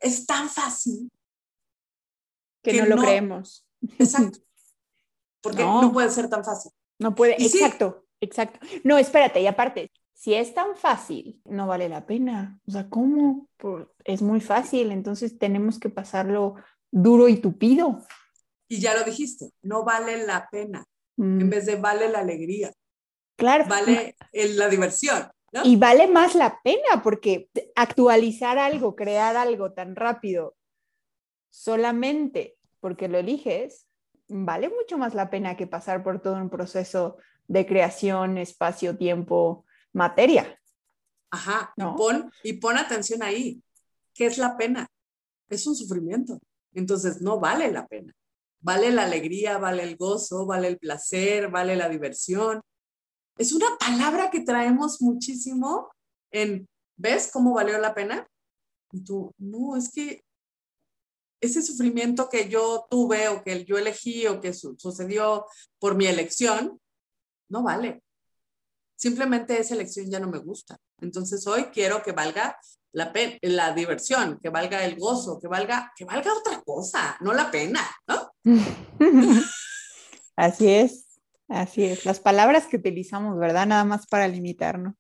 Es 0.01 0.27
tan 0.27 0.49
fácil. 0.49 1.11
Que, 2.63 2.83
no 2.83 2.97
lo 2.97 3.03
creemos. 3.03 3.67
Exacto. 3.99 4.41
Porque 5.41 5.63
no. 5.63 5.93
puede 5.93 6.11
ser 6.11 6.29
tan 6.29 6.45
fácil. 6.45 6.73
No 6.99 7.15
puede, 7.15 7.35
exacto, 7.35 8.05
exacto. 8.21 8.59
No, 8.83 8.99
espérate, 8.99 9.41
y 9.41 9.47
aparte, 9.47 9.93
si 10.13 10.35
es 10.35 10.55
tan 10.55 10.77
fácil, 10.77 11.41
no 11.45 11.67
vale 11.67 11.89
la 11.89 12.07
pena. 12.07 12.59
O 12.67 12.73
sea, 12.73 12.89
¿cómo? 12.89 13.49
Pues 13.59 13.87
es 14.05 14.23
muy 14.23 14.41
fácil, 14.41 14.91
entonces 14.91 15.39
tenemos 15.39 15.79
que 15.79 15.91
pasarlo 15.91 16.57
duro 16.91 17.29
y 17.29 17.37
tupido. 17.37 18.01
Y 18.69 18.81
ya 18.81 18.95
lo 18.95 19.05
dijiste, 19.05 19.51
no 19.63 19.85
vale 19.85 20.27
la 20.27 20.49
pena, 20.51 20.85
en 21.19 21.47
mm. 21.47 21.51
vez 21.51 21.67
de 21.67 21.77
vale 21.77 22.09
la 22.09 22.21
alegría. 22.21 22.73
Claro. 23.37 23.65
Vale 23.69 24.17
la 24.33 24.69
diversión. 24.69 25.31
Y 25.65 25.77
vale 25.77 26.07
más 26.07 26.35
la 26.35 26.61
pena 26.63 27.03
porque 27.03 27.49
actualizar 27.77 28.59
algo, 28.59 28.95
crear 28.95 29.37
algo 29.37 29.73
tan 29.73 29.97
rápido, 29.97 30.57
solamente 31.51 32.57
porque 32.81 33.09
lo 33.09 33.19
eliges, 33.19 33.87
vale 34.29 34.69
mucho 34.69 34.99
más 34.99 35.15
la 35.15 35.31
pena 35.31 35.57
que 35.57 35.67
pasar 35.67 36.03
por 36.03 36.21
todo 36.21 36.35
un 36.35 36.51
proceso 36.51 37.17
de 37.49 37.65
creación, 37.67 38.39
espacio, 38.39 38.97
tiempo, 38.97 39.65
materia. 39.93 40.59
Ajá, 41.31 41.73
y, 41.77 41.83
pon, 41.97 42.31
y 42.43 42.53
pon 42.55 42.77
atención 42.77 43.23
ahí. 43.23 43.63
¿Qué 44.15 44.27
es 44.27 44.39
la 44.39 44.57
pena? 44.57 44.87
Es 45.49 45.67
un 45.67 45.75
sufrimiento. 45.75 46.39
Entonces 46.75 47.23
no 47.23 47.41
vale 47.41 47.71
la 47.71 47.87
pena. 47.87 48.13
Vale 48.61 48.91
la 48.91 49.05
alegría, 49.05 49.59
vale 49.59 49.83
el 49.83 49.97
gozo, 49.97 50.45
vale 50.45 50.69
el 50.69 50.79
placer, 50.79 51.51
vale 51.51 51.77
la 51.77 51.89
diversión. 51.89 52.61
Es 53.39 53.53
una 53.53 53.67
palabra 53.79 54.31
que 54.31 54.41
traemos 54.41 55.01
muchísimo 55.03 55.91
en, 56.31 56.67
¿ves 56.97 57.31
cómo 57.33 57.55
valió 57.55 57.79
la 57.79 57.95
pena? 57.95 58.27
Y 58.93 59.05
tú, 59.05 59.33
no, 59.39 59.77
es 59.77 59.91
que 59.91 60.23
ese 61.41 61.63
sufrimiento 61.63 62.29
que 62.29 62.49
yo 62.49 62.87
tuve 62.91 63.29
o 63.29 63.43
que 63.43 63.65
yo 63.65 63.77
elegí 63.77 64.27
o 64.27 64.41
que 64.41 64.55
sucedió 64.55 65.47
por 65.79 65.97
mi 65.97 66.07
elección, 66.07 66.81
no 67.49 67.63
vale. 67.63 68.03
Simplemente 68.97 69.59
esa 69.59 69.75
elección 69.75 70.11
ya 70.11 70.19
no 70.19 70.29
me 70.29 70.39
gusta. 70.39 70.79
Entonces 71.01 71.47
hoy 71.47 71.65
quiero 71.67 72.03
que 72.03 72.13
valga 72.13 72.59
la, 72.93 73.13
la 73.43 73.75
diversión, 73.75 74.39
que 74.41 74.49
valga 74.49 74.85
el 74.85 74.99
gozo, 74.99 75.39
que 75.39 75.49
valga, 75.49 75.93
que 75.95 76.07
valga 76.07 76.33
otra 76.33 76.63
cosa, 76.63 77.19
no 77.21 77.35
la 77.35 77.51
pena, 77.51 77.87
¿no? 78.09 78.33
Así 80.37 80.69
es, 80.69 81.06
así 81.49 81.85
es. 81.85 82.05
Las 82.05 82.21
palabras 82.21 82.67
que 82.67 82.77
utilizamos, 82.77 83.39
¿verdad? 83.39 83.67
Nada 83.67 83.85
más 83.85 84.07
para 84.07 84.29
limitarnos. 84.29 84.95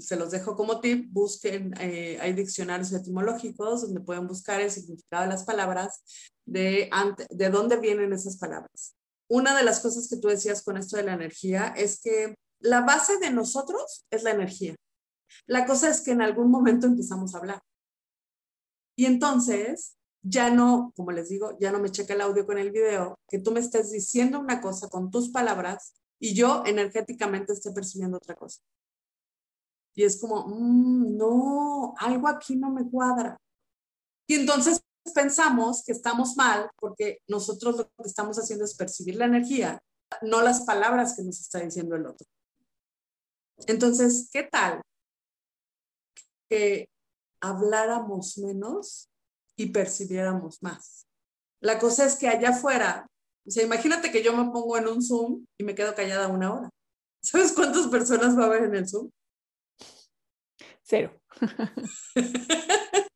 Se 0.00 0.16
los 0.16 0.30
dejo 0.30 0.56
como 0.56 0.80
tip, 0.80 1.12
busquen, 1.12 1.74
eh, 1.78 2.18
hay 2.20 2.32
diccionarios 2.32 2.92
etimológicos 2.92 3.82
donde 3.82 4.00
pueden 4.00 4.26
buscar 4.26 4.60
el 4.60 4.70
significado 4.70 5.24
de 5.24 5.28
las 5.28 5.44
palabras, 5.44 6.02
de, 6.46 6.90
de 7.30 7.50
dónde 7.50 7.76
vienen 7.78 8.12
esas 8.12 8.38
palabras. 8.38 8.94
Una 9.28 9.56
de 9.56 9.64
las 9.64 9.80
cosas 9.80 10.08
que 10.08 10.16
tú 10.16 10.28
decías 10.28 10.62
con 10.62 10.78
esto 10.78 10.96
de 10.96 11.02
la 11.02 11.12
energía 11.12 11.74
es 11.76 12.00
que 12.00 12.34
la 12.60 12.80
base 12.80 13.18
de 13.18 13.30
nosotros 13.30 14.06
es 14.10 14.22
la 14.22 14.30
energía. 14.30 14.74
La 15.46 15.66
cosa 15.66 15.90
es 15.90 16.00
que 16.00 16.12
en 16.12 16.22
algún 16.22 16.50
momento 16.50 16.86
empezamos 16.86 17.34
a 17.34 17.38
hablar. 17.38 17.62
Y 18.96 19.04
entonces, 19.04 19.97
ya 20.28 20.50
no, 20.50 20.92
como 20.96 21.12
les 21.12 21.28
digo, 21.28 21.56
ya 21.58 21.72
no 21.72 21.78
me 21.78 21.90
checa 21.90 22.14
el 22.14 22.20
audio 22.20 22.46
con 22.46 22.58
el 22.58 22.70
video, 22.70 23.18
que 23.28 23.38
tú 23.38 23.50
me 23.50 23.60
estés 23.60 23.90
diciendo 23.90 24.38
una 24.38 24.60
cosa 24.60 24.88
con 24.88 25.10
tus 25.10 25.30
palabras 25.30 25.94
y 26.20 26.34
yo 26.34 26.62
energéticamente 26.66 27.52
esté 27.52 27.70
percibiendo 27.72 28.16
otra 28.16 28.34
cosa. 28.34 28.60
Y 29.94 30.04
es 30.04 30.20
como, 30.20 30.46
mm, 30.46 31.16
no, 31.16 31.94
algo 31.98 32.28
aquí 32.28 32.56
no 32.56 32.70
me 32.70 32.88
cuadra. 32.88 33.36
Y 34.28 34.34
entonces 34.34 34.80
pensamos 35.14 35.82
que 35.84 35.92
estamos 35.92 36.36
mal 36.36 36.70
porque 36.76 37.18
nosotros 37.26 37.76
lo 37.76 37.84
que 37.84 38.08
estamos 38.08 38.38
haciendo 38.38 38.64
es 38.64 38.74
percibir 38.74 39.16
la 39.16 39.24
energía, 39.24 39.82
no 40.22 40.42
las 40.42 40.62
palabras 40.62 41.16
que 41.16 41.22
nos 41.22 41.40
está 41.40 41.60
diciendo 41.60 41.96
el 41.96 42.06
otro. 42.06 42.26
Entonces, 43.66 44.28
¿qué 44.32 44.44
tal 44.44 44.82
que 46.48 46.88
habláramos 47.40 48.38
menos 48.38 49.08
y 49.58 49.66
percibiéramos 49.66 50.62
más? 50.62 51.06
La 51.60 51.78
cosa 51.78 52.06
es 52.06 52.16
que 52.16 52.28
allá 52.28 52.50
afuera, 52.50 53.06
o 53.46 53.50
sea, 53.50 53.64
imagínate 53.64 54.10
que 54.12 54.22
yo 54.22 54.32
me 54.32 54.50
pongo 54.50 54.78
en 54.78 54.86
un 54.86 55.02
Zoom 55.02 55.44
y 55.58 55.64
me 55.64 55.74
quedo 55.74 55.94
callada 55.94 56.28
una 56.28 56.54
hora. 56.54 56.70
¿Sabes 57.20 57.52
cuántas 57.52 57.88
personas 57.88 58.38
va 58.38 58.44
a 58.44 58.46
haber 58.46 58.64
en 58.64 58.76
el 58.76 58.88
Zoom? 58.88 59.10
Cero. 60.82 61.20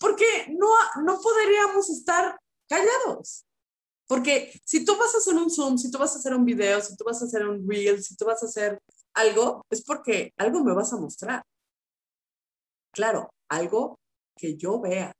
Porque 0.00 0.26
no, 0.50 0.68
no 1.04 1.20
podríamos 1.20 1.88
estar 1.90 2.38
callados. 2.68 3.46
Porque 4.08 4.60
si 4.64 4.84
tú 4.84 4.96
vas 4.96 5.14
a 5.14 5.18
hacer 5.18 5.34
un 5.34 5.50
Zoom, 5.50 5.78
si 5.78 5.90
tú 5.90 5.98
vas 5.98 6.14
a 6.14 6.18
hacer 6.18 6.34
un 6.34 6.44
video, 6.44 6.80
si 6.80 6.96
tú 6.96 7.04
vas 7.04 7.22
a 7.22 7.26
hacer 7.26 7.46
un 7.46 7.68
reel, 7.68 8.02
si 8.02 8.16
tú 8.16 8.24
vas 8.24 8.42
a 8.42 8.46
hacer 8.46 8.80
algo, 9.14 9.64
es 9.70 9.84
porque 9.84 10.32
algo 10.38 10.64
me 10.64 10.74
vas 10.74 10.92
a 10.92 10.96
mostrar. 10.96 11.44
Claro, 12.92 13.30
algo 13.48 13.98
que 14.36 14.56
yo 14.56 14.80
vea. 14.80 15.12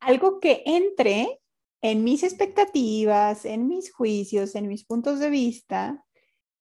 Algo 0.00 0.40
que 0.40 0.62
entre 0.66 1.40
en 1.82 2.04
mis 2.04 2.22
expectativas, 2.22 3.44
en 3.44 3.68
mis 3.68 3.92
juicios, 3.92 4.54
en 4.54 4.68
mis 4.68 4.84
puntos 4.84 5.18
de 5.18 5.30
vista. 5.30 6.04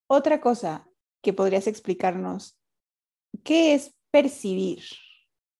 Otra 0.08 0.39
cosa 0.39 0.88
que 1.22 1.34
podrías 1.34 1.67
explicarnos, 1.67 2.60
¿qué 3.43 3.74
es 3.74 3.93
percibir? 4.12 4.84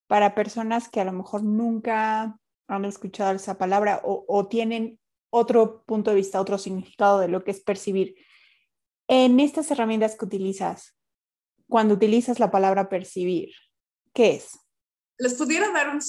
para 0.09 0.33
personas 0.33 0.89
que 0.89 1.00
a 1.00 1.05
lo 1.05 1.13
mejor 1.13 1.43
nunca 1.43 2.39
han 2.67 2.86
escuchado 2.86 3.36
esa 3.36 3.59
palabra 3.59 4.01
o, 4.03 4.48
tienen 4.48 5.00
otro 5.29 5.83
punto 5.86 6.09
de 6.09 6.15
vista, 6.15 6.41
otro 6.41 6.57
significado 6.57 7.19
de 7.19 7.27
lo 7.27 7.43
que 7.43 7.51
es 7.51 7.62
percibir. 7.62 8.15
En 9.07 9.39
estas 9.39 9.69
herramientas 9.69 10.17
que 10.17 10.25
utilizas, 10.25 10.98
cuando 11.67 11.93
utilizas 11.93 12.39
la 12.39 12.50
palabra 12.50 12.89
percibir, 12.89 13.51
¿qué 14.12 14.31
es? 14.31 14.59
Les 15.19 15.33
pudiera 15.33 15.69
dar 15.71 15.89
un, 15.89 16.01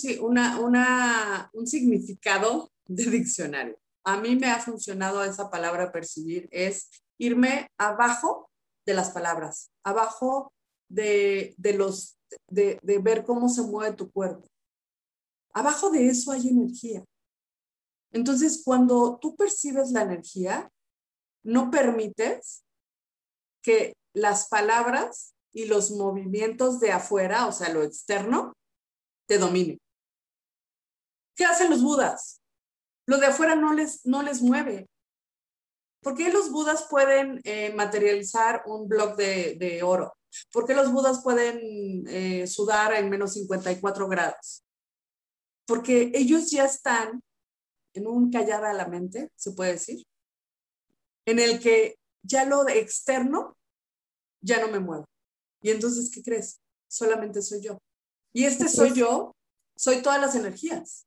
significado 1.66 2.70
de 2.86 3.04
diccionario. 3.10 3.76
A 4.04 4.16
mí 4.20 4.36
me 4.36 4.46
ha 4.46 4.60
funcionado 4.60 5.22
esa 5.24 5.50
palabra 5.50 5.90
percibir, 5.90 6.48
es 6.52 6.88
irme 7.18 7.68
abajo 7.76 8.48
de 8.86 8.94
las 8.94 9.10
palabras, 9.10 9.70
abajo 9.84 10.52
de, 10.88 11.54
los, 11.76 12.16
de, 12.48 12.78
de 12.82 12.98
ver 12.98 13.24
cómo 13.24 13.48
se 13.48 13.62
mueve 13.62 13.96
tu 13.96 14.10
cuerpo. 14.10 14.46
Abajo 15.52 15.90
de 15.90 16.06
eso 16.08 16.30
hay 16.30 16.48
energía. 16.48 17.04
Entonces, 18.12 18.62
cuando 18.64 19.18
tú 19.20 19.34
percibes 19.34 19.90
la 19.90 20.02
energía, 20.02 20.70
no 21.42 21.70
permites 21.70 22.64
que 23.62 23.92
las 24.14 24.48
palabras 24.48 25.34
y 25.52 25.64
los 25.64 25.90
movimientos 25.90 26.78
de 26.78 26.92
afuera, 26.92 27.46
o 27.46 27.52
sea, 27.52 27.70
lo 27.70 27.82
externo, 27.82 28.52
te 29.30 29.38
dominen. 29.38 29.80
¿Qué 31.36 31.44
hacen 31.44 31.70
los 31.70 31.84
budas? 31.84 32.42
Lo 33.06 33.16
de 33.18 33.26
afuera 33.26 33.54
no 33.54 33.72
les, 33.72 34.04
no 34.04 34.24
les 34.24 34.42
mueve. 34.42 34.90
¿Por 36.02 36.16
qué 36.16 36.32
los 36.32 36.50
budas 36.50 36.88
pueden 36.90 37.40
eh, 37.44 37.72
materializar 37.72 38.64
un 38.66 38.88
bloque 38.88 39.22
de, 39.22 39.54
de, 39.54 39.82
oro? 39.84 40.12
¿Por 40.50 40.66
qué 40.66 40.74
los 40.74 40.90
budas 40.90 41.22
pueden 41.22 42.08
eh, 42.08 42.48
sudar 42.48 42.92
en 42.94 43.08
menos 43.08 43.34
54 43.34 44.08
grados? 44.08 44.64
Porque 45.64 46.10
ellos 46.12 46.50
ya 46.50 46.64
están 46.64 47.22
en 47.94 48.08
un 48.08 48.32
callar 48.32 48.64
a 48.64 48.72
la 48.72 48.88
mente, 48.88 49.30
se 49.36 49.52
puede 49.52 49.74
decir, 49.74 50.04
en 51.24 51.38
el 51.38 51.60
que 51.60 52.00
ya 52.24 52.44
lo 52.46 52.68
externo 52.68 53.56
ya 54.40 54.60
no 54.60 54.72
me 54.72 54.80
mueve. 54.80 55.04
Y 55.62 55.70
entonces, 55.70 56.10
¿qué 56.12 56.20
crees? 56.20 56.60
Solamente 56.88 57.40
soy 57.42 57.62
yo. 57.62 57.78
Y 58.32 58.44
este 58.44 58.68
soy 58.68 58.92
yo, 58.94 59.34
soy 59.76 60.02
todas 60.02 60.20
las 60.20 60.34
energías. 60.34 61.06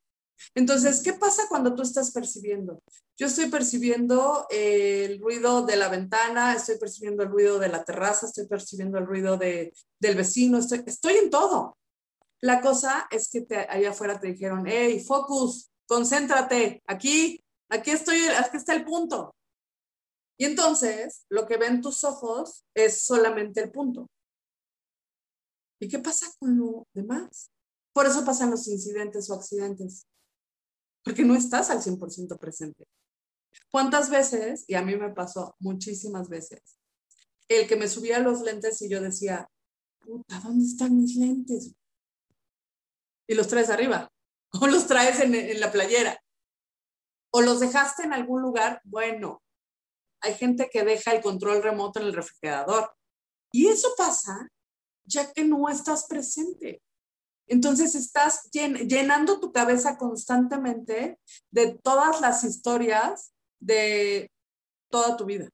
Entonces, 0.54 1.02
¿qué 1.02 1.12
pasa 1.12 1.44
cuando 1.48 1.74
tú 1.74 1.82
estás 1.82 2.12
percibiendo? 2.12 2.82
Yo 3.16 3.28
estoy 3.28 3.46
percibiendo 3.46 4.46
el 4.50 5.20
ruido 5.20 5.62
de 5.62 5.76
la 5.76 5.88
ventana, 5.88 6.54
estoy 6.54 6.78
percibiendo 6.78 7.22
el 7.22 7.30
ruido 7.30 7.58
de 7.58 7.68
la 7.68 7.84
terraza, 7.84 8.26
estoy 8.26 8.46
percibiendo 8.46 8.98
el 8.98 9.06
ruido 9.06 9.36
de, 9.36 9.72
del 10.00 10.16
vecino, 10.16 10.58
estoy, 10.58 10.82
estoy 10.86 11.14
en 11.14 11.30
todo. 11.30 11.76
La 12.40 12.60
cosa 12.60 13.06
es 13.10 13.30
que 13.30 13.42
te, 13.42 13.56
allá 13.56 13.90
afuera 13.90 14.20
te 14.20 14.28
dijeron, 14.28 14.64
hey, 14.66 15.02
focus, 15.02 15.70
concéntrate, 15.86 16.82
aquí, 16.86 17.42
aquí 17.70 17.90
estoy, 17.92 18.18
aquí 18.26 18.56
está 18.56 18.74
el 18.74 18.84
punto. 18.84 19.34
Y 20.36 20.46
entonces 20.46 21.24
lo 21.30 21.46
que 21.46 21.56
ven 21.56 21.80
tus 21.80 22.02
ojos 22.04 22.64
es 22.74 23.02
solamente 23.02 23.60
el 23.60 23.70
punto. 23.70 24.08
¿Y 25.80 25.88
qué 25.88 25.98
pasa 25.98 26.26
con 26.38 26.56
lo 26.56 26.86
demás? 26.92 27.50
Por 27.92 28.06
eso 28.06 28.24
pasan 28.24 28.50
los 28.50 28.66
incidentes 28.68 29.30
o 29.30 29.34
accidentes, 29.34 30.06
porque 31.04 31.24
no 31.24 31.36
estás 31.36 31.70
al 31.70 31.82
100% 31.82 32.38
presente. 32.38 32.86
¿Cuántas 33.70 34.10
veces, 34.10 34.64
y 34.66 34.74
a 34.74 34.82
mí 34.82 34.96
me 34.96 35.12
pasó 35.12 35.54
muchísimas 35.60 36.28
veces, 36.28 36.60
el 37.48 37.68
que 37.68 37.76
me 37.76 37.88
subía 37.88 38.18
los 38.18 38.40
lentes 38.40 38.80
y 38.82 38.88
yo 38.88 39.00
decía, 39.00 39.48
puta, 40.00 40.40
¿dónde 40.40 40.64
están 40.64 40.96
mis 40.96 41.16
lentes? 41.16 41.74
Y 43.26 43.34
los 43.34 43.48
traes 43.48 43.70
arriba, 43.70 44.10
o 44.60 44.66
los 44.66 44.86
traes 44.86 45.20
en, 45.20 45.60
la 45.60 45.70
playera, 45.70 46.20
o 47.30 47.42
los 47.42 47.60
dejaste 47.60 48.04
en 48.04 48.12
algún 48.12 48.42
lugar, 48.42 48.80
bueno, 48.84 49.42
hay 50.20 50.34
gente 50.34 50.70
que 50.72 50.84
deja 50.84 51.12
el 51.12 51.22
control 51.22 51.62
remoto 51.62 52.00
en 52.00 52.06
el 52.06 52.14
refrigerador. 52.14 52.94
Y 53.52 53.68
eso 53.68 53.88
pasa 53.96 54.48
ya 55.04 55.32
que 55.32 55.44
no 55.44 55.68
estás 55.68 56.06
presente. 56.06 56.82
Entonces 57.46 57.94
estás 57.94 58.50
llenando 58.52 59.38
tu 59.38 59.52
cabeza 59.52 59.98
constantemente 59.98 61.18
de 61.50 61.78
todas 61.82 62.20
las 62.20 62.42
historias 62.44 63.32
de 63.60 64.30
toda 64.90 65.16
tu 65.16 65.24
vida. 65.26 65.48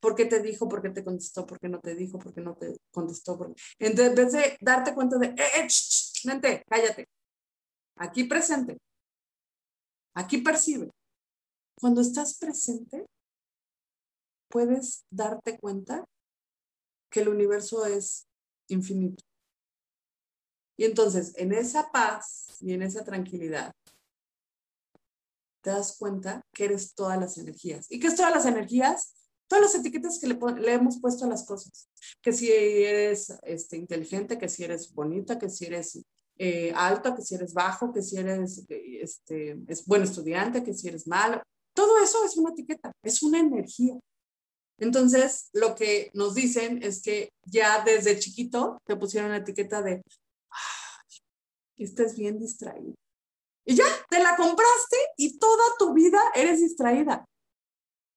¿Por 0.00 0.14
qué 0.14 0.26
te 0.26 0.40
dijo? 0.40 0.68
¿Por 0.68 0.82
qué 0.82 0.90
te 0.90 1.04
contestó? 1.04 1.46
¿Por 1.46 1.58
qué 1.58 1.68
no 1.68 1.80
te 1.80 1.94
dijo? 1.94 2.18
¿Por 2.18 2.32
qué 2.34 2.40
no 2.40 2.54
te 2.54 2.76
contestó? 2.92 3.54
en 3.78 3.96
vez 3.96 4.32
de 4.32 4.56
darte 4.60 4.94
cuenta 4.94 5.18
de, 5.18 5.26
eh, 5.28 5.36
eh, 5.36 5.68
mente, 6.24 6.62
cállate. 6.68 7.08
Aquí 7.96 8.24
presente. 8.24 8.78
Aquí 10.14 10.38
percibe. 10.38 10.90
Cuando 11.80 12.00
estás 12.00 12.38
presente, 12.38 13.06
puedes 14.48 15.04
darte 15.10 15.58
cuenta 15.58 16.04
que 17.10 17.20
el 17.20 17.28
universo 17.28 17.86
es 17.86 18.26
infinito. 18.74 19.22
Y 20.76 20.84
entonces, 20.84 21.32
en 21.36 21.52
esa 21.52 21.90
paz 21.90 22.56
y 22.60 22.72
en 22.72 22.82
esa 22.82 23.04
tranquilidad, 23.04 23.72
te 25.62 25.70
das 25.70 25.96
cuenta 25.96 26.42
que 26.52 26.64
eres 26.64 26.94
todas 26.94 27.18
las 27.18 27.38
energías. 27.38 27.86
¿Y 27.90 28.00
qué 28.00 28.08
es 28.08 28.16
todas 28.16 28.34
las 28.34 28.46
energías? 28.46 29.14
Todas 29.48 29.62
las 29.62 29.74
etiquetas 29.74 30.18
que 30.18 30.26
le, 30.26 30.72
hemos 30.72 31.00
puesto 31.00 31.24
a 31.24 31.28
las 31.28 31.44
cosas. 31.44 31.88
Que 32.20 32.32
si 32.32 32.50
eres 32.50 33.32
este, 33.42 33.76
inteligente, 33.76 34.38
que 34.38 34.48
si 34.48 34.64
eres 34.64 34.92
bonita, 34.92 35.38
que 35.38 35.48
si 35.48 35.66
eres 35.66 36.04
eh, 36.38 36.72
alto, 36.74 37.14
que 37.14 37.22
si 37.22 37.34
eres 37.34 37.52
bajo, 37.52 37.92
que 37.92 38.02
si 38.02 38.16
eres 38.16 38.64
este, 38.68 39.58
es 39.68 39.86
buen 39.86 40.02
estudiante, 40.02 40.64
que 40.64 40.74
si 40.74 40.88
eres 40.88 41.06
malo. 41.06 41.42
Todo 41.74 42.02
eso 42.02 42.24
es 42.24 42.36
una 42.36 42.50
etiqueta, 42.50 42.92
es 43.02 43.22
una 43.22 43.38
energía. 43.38 43.98
Entonces, 44.82 45.48
lo 45.52 45.76
que 45.76 46.10
nos 46.12 46.34
dicen 46.34 46.82
es 46.82 47.02
que 47.02 47.32
ya 47.44 47.84
desde 47.84 48.18
chiquito 48.18 48.82
te 48.84 48.96
pusieron 48.96 49.30
la 49.30 49.36
etiqueta 49.36 49.80
de, 49.80 50.02
estás 51.76 52.16
bien 52.16 52.40
distraído. 52.40 52.92
Y 53.64 53.76
ya, 53.76 53.84
te 54.10 54.20
la 54.20 54.34
compraste 54.34 54.96
y 55.16 55.38
toda 55.38 55.62
tu 55.78 55.94
vida 55.94 56.20
eres 56.34 56.58
distraída. 56.58 57.24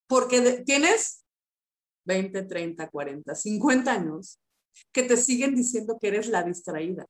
Porque 0.08 0.64
tienes 0.66 1.24
20, 2.06 2.42
30, 2.42 2.90
40, 2.90 3.36
50 3.36 3.92
años 3.92 4.40
que 4.92 5.04
te 5.04 5.18
siguen 5.18 5.54
diciendo 5.54 6.00
que 6.02 6.08
eres 6.08 6.30
la 6.30 6.42
distraída. 6.42 7.06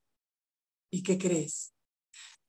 ¿Y 0.91 1.01
qué 1.01 1.17
crees? 1.17 1.73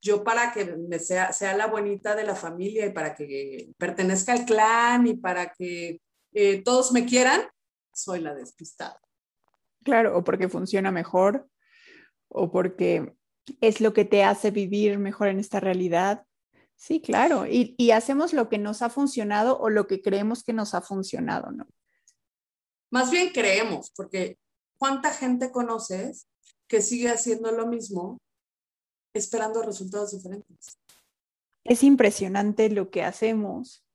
Yo 0.03 0.25
para 0.25 0.53
que 0.53 0.65
me 0.65 0.99
sea, 0.99 1.33
sea 1.33 1.57
la 1.57 1.69
bonita 1.69 2.17
de 2.17 2.25
la 2.25 2.35
familia 2.35 2.85
y 2.85 2.93
para 2.93 3.15
que 3.15 3.71
pertenezca 3.79 4.33
al 4.33 4.45
clan 4.45 5.07
y 5.07 5.15
para 5.15 5.53
que 5.53 6.01
eh, 6.39 6.63
todos 6.63 6.93
me 6.93 7.07
quieran, 7.07 7.49
soy 7.95 8.21
la 8.21 8.35
despistada. 8.35 9.01
Claro, 9.83 10.19
o 10.19 10.23
porque 10.23 10.51
funciona 10.51 10.93
mejor, 10.93 11.49
o 12.29 12.53
porque 12.53 13.15
es 13.63 13.81
lo 13.81 13.95
que 13.95 14.05
te 14.05 14.23
hace 14.23 14.51
vivir 14.51 14.99
mejor 14.99 15.29
en 15.29 15.41
esta 15.41 15.61
realidad. 15.61 16.27
Sí, 16.75 17.01
claro, 17.01 17.47
y, 17.47 17.75
y 17.79 17.93
hacemos 17.93 18.35
lo 18.35 18.51
que 18.51 18.59
nos 18.59 18.83
ha 18.83 18.91
funcionado 18.91 19.59
o 19.59 19.71
lo 19.71 19.87
que 19.87 20.03
creemos 20.03 20.45
que 20.45 20.53
nos 20.53 20.75
ha 20.75 20.83
funcionado, 20.83 21.53
¿no? 21.53 21.67
Más 22.91 23.11
bien 23.11 23.31
creemos, 23.33 23.91
porque 23.97 24.39
¿cuánta 24.77 25.15
gente 25.15 25.51
conoces 25.51 26.29
que 26.69 26.83
sigue 26.83 27.09
haciendo 27.09 27.51
lo 27.51 27.67
mismo 27.67 28.19
esperando 29.15 29.63
resultados 29.63 30.13
diferentes? 30.13 30.79
Es 31.65 31.83
impresionante 31.83 32.69
lo 32.69 32.91
que 32.91 33.03
hacemos 33.03 33.86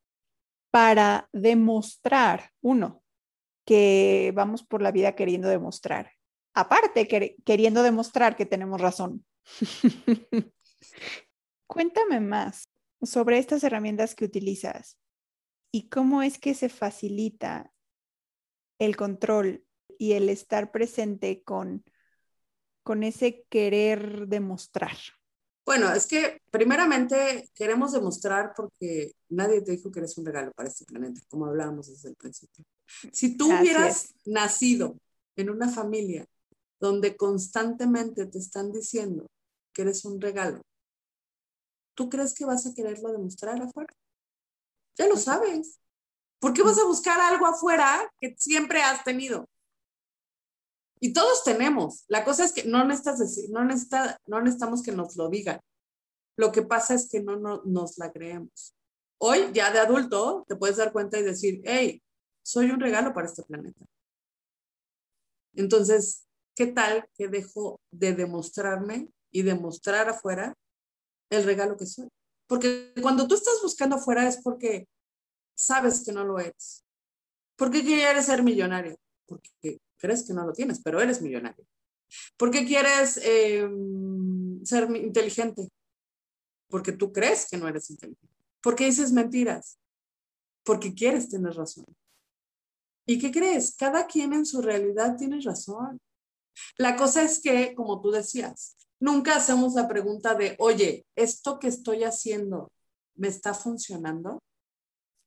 para 0.71 1.29
demostrar, 1.33 2.51
uno, 2.61 3.03
que 3.65 4.31
vamos 4.33 4.63
por 4.63 4.81
la 4.81 4.91
vida 4.91 5.15
queriendo 5.15 5.49
demostrar. 5.49 6.13
Aparte, 6.53 7.07
queriendo 7.45 7.83
demostrar 7.83 8.35
que 8.35 8.45
tenemos 8.45 8.81
razón. 8.81 9.25
Cuéntame 11.67 12.19
más 12.19 12.63
sobre 13.01 13.37
estas 13.37 13.63
herramientas 13.63 14.15
que 14.15 14.25
utilizas 14.25 14.97
y 15.71 15.89
cómo 15.89 16.21
es 16.21 16.37
que 16.37 16.53
se 16.53 16.69
facilita 16.69 17.71
el 18.79 18.97
control 18.97 19.65
y 19.97 20.13
el 20.13 20.29
estar 20.29 20.71
presente 20.71 21.43
con, 21.43 21.83
con 22.83 23.03
ese 23.03 23.45
querer 23.49 24.27
demostrar. 24.27 24.97
Bueno, 25.65 25.93
es 25.93 26.07
que 26.07 26.41
primeramente 26.49 27.49
queremos 27.53 27.91
demostrar 27.91 28.53
porque 28.55 29.13
nadie 29.29 29.61
te 29.61 29.71
dijo 29.71 29.91
que 29.91 29.99
eres 29.99 30.17
un 30.17 30.25
regalo 30.25 30.51
para 30.53 30.69
este 30.69 30.85
planeta, 30.85 31.21
como 31.29 31.45
hablábamos 31.45 31.87
desde 31.87 32.09
el 32.09 32.15
principio. 32.15 32.65
Si 33.11 33.37
tú 33.37 33.47
hubieras 33.47 34.13
nacido 34.25 34.97
en 35.35 35.49
una 35.49 35.69
familia 35.69 36.25
donde 36.79 37.15
constantemente 37.15 38.25
te 38.25 38.39
están 38.39 38.71
diciendo 38.71 39.27
que 39.73 39.83
eres 39.83 40.03
un 40.03 40.19
regalo, 40.19 40.61
¿tú 41.95 42.09
crees 42.09 42.33
que 42.33 42.45
vas 42.45 42.65
a 42.65 42.73
quererlo 42.73 43.11
demostrar 43.11 43.61
afuera? 43.61 43.93
Ya 44.97 45.07
lo 45.07 45.15
sabes. 45.15 45.79
¿Por 46.39 46.53
qué 46.53 46.63
vas 46.63 46.79
a 46.79 46.85
buscar 46.85 47.19
algo 47.19 47.45
afuera 47.45 48.11
que 48.19 48.35
siempre 48.37 48.81
has 48.81 49.03
tenido? 49.03 49.45
Y 51.03 51.13
todos 51.13 51.43
tenemos. 51.43 52.05
La 52.07 52.23
cosa 52.23 52.45
es 52.45 52.53
que 52.53 52.63
no, 52.63 52.85
necesitas 52.85 53.17
decir, 53.17 53.49
no, 53.49 53.65
necesita, 53.65 54.19
no 54.27 54.39
necesitamos 54.39 54.83
que 54.83 54.91
nos 54.91 55.15
lo 55.15 55.29
digan. 55.29 55.59
Lo 56.37 56.51
que 56.51 56.61
pasa 56.61 56.93
es 56.93 57.09
que 57.09 57.21
no, 57.21 57.37
no 57.37 57.63
nos 57.65 57.97
la 57.97 58.11
creemos. 58.11 58.75
Hoy, 59.17 59.51
ya 59.51 59.71
de 59.71 59.79
adulto, 59.79 60.45
te 60.47 60.55
puedes 60.55 60.77
dar 60.77 60.93
cuenta 60.93 61.17
y 61.17 61.23
decir, 61.23 61.61
hey, 61.65 62.01
soy 62.43 62.69
un 62.69 62.79
regalo 62.79 63.13
para 63.13 63.27
este 63.27 63.43
planeta. 63.43 63.83
Entonces, 65.55 66.27
¿qué 66.55 66.67
tal 66.67 67.09
que 67.15 67.27
dejo 67.27 67.79
de 67.91 68.13
demostrarme 68.13 69.09
y 69.31 69.41
demostrar 69.41 70.07
afuera 70.07 70.53
el 71.31 71.43
regalo 71.43 71.77
que 71.77 71.87
soy? 71.87 72.09
Porque 72.47 72.93
cuando 73.01 73.27
tú 73.27 73.35
estás 73.35 73.59
buscando 73.63 73.95
afuera 73.95 74.27
es 74.27 74.37
porque 74.41 74.87
sabes 75.55 76.03
que 76.05 76.11
no 76.11 76.23
lo 76.23 76.39
eres. 76.39 76.83
¿Por 77.55 77.71
qué 77.71 77.81
quieres 77.81 78.25
ser 78.25 78.43
millonario? 78.43 78.97
Porque 79.25 79.79
crees 80.01 80.23
que 80.23 80.33
no 80.33 80.45
lo 80.45 80.53
tienes, 80.53 80.81
pero 80.83 80.99
eres 80.99 81.21
millonario. 81.21 81.65
¿Por 82.37 82.51
qué 82.51 82.65
quieres 82.65 83.17
em, 83.23 84.63
ser 84.65 84.93
inteligente? 84.95 85.69
Porque 86.69 86.91
tú 86.91 87.13
crees 87.13 87.47
que 87.49 87.57
no 87.57 87.67
eres 87.67 87.89
inteligente. 87.89 88.27
¿Por 88.61 88.75
qué 88.75 88.85
dices 88.85 89.11
mentiras? 89.11 89.79
Porque 90.63 90.93
quieres 90.93 91.29
tener 91.29 91.53
razón. 91.53 91.85
¿Y 93.05 93.19
qué 93.19 93.31
crees? 93.31 93.75
Cada 93.75 94.07
quien 94.07 94.33
en 94.33 94.45
su 94.45 94.61
realidad 94.61 95.15
tiene 95.17 95.39
razón. 95.41 95.99
La 96.77 96.95
cosa 96.95 97.23
es 97.23 97.41
que, 97.41 97.73
como 97.73 98.01
tú 98.01 98.11
decías, 98.11 98.75
nunca 98.99 99.35
hacemos 99.35 99.73
la 99.73 99.87
pregunta 99.87 100.35
de, 100.35 100.55
oye, 100.59 101.05
¿esto 101.15 101.59
que 101.59 101.67
estoy 101.67 102.03
haciendo 102.03 102.71
me 103.15 103.27
está 103.27 103.53
funcionando? 103.53 104.39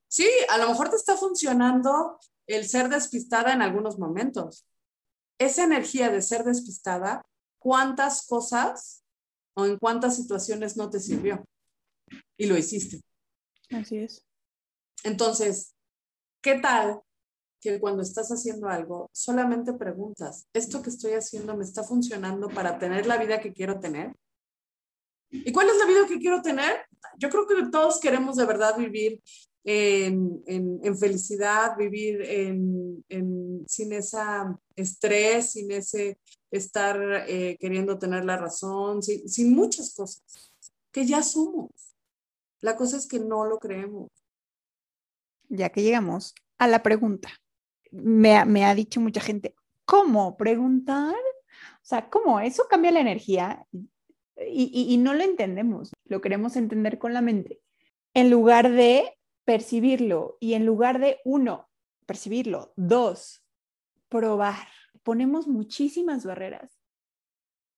Sí, 0.08 0.28
a 0.48 0.58
lo 0.58 0.68
mejor 0.68 0.90
te 0.90 0.96
está 0.96 1.16
funcionando 1.16 2.18
el 2.46 2.66
ser 2.66 2.88
despistada 2.88 3.52
en 3.52 3.62
algunos 3.62 3.98
momentos. 3.98 4.66
Esa 5.38 5.64
energía 5.64 6.11
de 6.11 6.22
ser 6.22 6.44
despistada, 6.44 7.24
¿cuántas 7.59 8.26
cosas 8.26 9.02
o 9.54 9.66
en 9.66 9.78
cuántas 9.78 10.16
situaciones 10.16 10.76
no 10.76 10.90
te 10.90 11.00
sirvió? 11.00 11.44
Y 12.37 12.46
lo 12.46 12.57
hiciste. 12.57 13.00
Así 13.70 13.98
es. 13.98 14.24
Entonces, 15.02 15.74
¿qué 16.42 16.59
tal 16.61 17.00
que 17.61 17.80
cuando 17.80 18.02
estás 18.02 18.30
haciendo 18.30 18.68
algo, 18.68 19.09
solamente 19.12 19.72
preguntas, 19.72 20.46
¿esto 20.52 20.83
que 20.83 20.90
estoy 20.90 21.12
haciendo 21.12 21.57
me 21.57 21.64
está 21.64 21.83
funcionando 21.83 22.48
para 22.48 22.78
tener 22.78 23.07
la 23.07 23.16
vida 23.16 23.40
que 23.40 23.52
quiero 23.54 23.80
tener? 23.80 24.14
¿Y 25.30 25.50
cuál 25.50 25.68
es 25.68 25.78
la 25.78 25.87
vida 25.87 26.07
que 26.07 26.18
quiero 26.18 26.42
tener? 26.42 26.87
Yo 27.18 27.30
creo 27.30 27.46
que 27.46 27.70
todos 27.70 27.98
queremos 28.00 28.37
de 28.37 28.44
verdad 28.44 28.76
vivir 28.76 29.22
en, 29.64 30.42
en, 30.46 30.98
felicidad, 30.98 31.77
vivir 31.77 32.20
en, 32.22 33.64
sin 33.66 33.92
ese 33.92 34.18
estrés, 34.77 35.53
sin 35.53 35.70
ese 35.72 36.18
estar 36.50 37.24
eh, 37.27 37.57
queriendo 37.59 37.98
tener 37.98 38.24
la 38.24 38.37
razón, 38.37 39.03
sin, 39.03 39.27
sin 39.29 39.55
muchas 39.55 39.94
cosas 39.94 40.22
que 40.92 41.07
ya 41.07 41.22
somos. 41.22 41.70
La 42.61 42.77
cosa 42.77 42.96
es 42.96 43.07
que 43.07 43.18
no 43.18 43.44
lo 43.46 43.59
creemos. 43.59 44.09
Ya 45.48 45.70
que 45.70 45.83
llegamos 45.83 46.35
a 46.59 46.68
la 46.68 46.83
pregunta, 46.83 47.31
me, 47.90 48.64
ha 48.64 48.74
dicho 48.74 49.00
mucha 49.00 49.20
gente, 49.20 49.55
¿cómo 49.85 50.37
preguntar? 50.37 51.14
O 51.14 51.87
sea, 51.87 52.09
¿cómo? 52.11 52.40
Eso 52.40 52.66
cambia 52.68 52.90
la 52.90 53.00
energía 53.00 53.66
y, 54.37 54.87
y, 54.88 54.96
no 54.96 55.14
lo 55.14 55.22
entendemos, 55.22 55.92
lo 56.07 56.20
queremos 56.20 56.57
entender 56.57 56.98
con 56.98 57.12
la 57.12 57.20
mente. 57.20 57.61
En 58.14 58.31
lugar 58.31 58.70
de 58.70 59.16
percibirlo 59.44 60.37
y 60.40 60.54
en 60.54 60.66
lugar 60.66 60.98
de 60.98 61.20
uno, 61.24 61.68
percibirlo, 62.07 62.72
dos, 62.76 63.44
probar. 64.09 64.68
Ponemos 65.02 65.46
muchísimas 65.46 66.24
barreras 66.24 66.80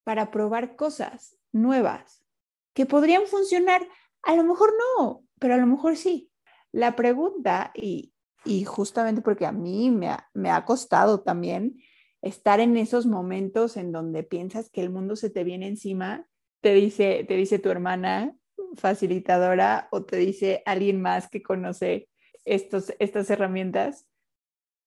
para 0.05 0.31
probar 0.31 0.77
cosas 0.77 1.37
nuevas 1.53 2.25
que 2.73 2.87
podrían 2.87 3.27
funcionar. 3.27 3.87
A 4.23 4.35
lo 4.35 4.45
mejor 4.45 4.73
no, 4.99 5.25
pero 5.39 5.55
a 5.55 5.59
lo 5.59 5.67
mejor 5.67 5.97
sí. 5.97 6.31
La 6.73 6.95
pregunta, 6.95 7.73
y, 7.75 8.13
y 8.45 8.65
justamente 8.65 9.23
porque 9.23 9.47
a 9.47 9.53
mí 9.53 9.91
me 9.91 10.09
ha, 10.09 10.29
me 10.35 10.51
ha 10.51 10.65
costado 10.65 11.23
también 11.23 11.81
estar 12.23 12.61
en 12.61 12.77
esos 12.77 13.07
momentos 13.07 13.77
en 13.77 13.93
donde 13.93 14.23
piensas 14.23 14.71
que 14.71 14.83
el 14.83 14.91
mundo 14.91 15.17
se 15.17 15.31
te 15.31 15.45
viene 15.45 15.69
encima, 15.69 16.29
te 16.61 16.75
dice, 16.75 17.25
te 17.27 17.35
dice 17.35 17.59
tu 17.59 17.71
hermana 17.71 18.37
facilitadora 18.77 19.89
o 19.91 20.05
te 20.05 20.17
dice 20.17 20.63
alguien 20.67 21.01
más 21.01 21.29
que 21.29 21.43
conoce 21.43 22.09
estos, 22.45 22.93
estas 22.99 23.29
herramientas. 23.31 24.07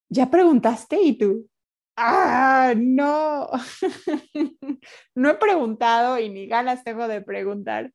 ¿Ya 0.08 0.30
preguntaste 0.30 1.00
y 1.00 1.18
tú? 1.18 1.48
Ah, 1.96 2.72
no, 2.76 3.50
no 5.14 5.30
he 5.30 5.34
preguntado 5.34 6.18
y 6.18 6.30
ni 6.30 6.46
ganas 6.46 6.82
tengo 6.82 7.06
de 7.08 7.20
preguntar. 7.20 7.92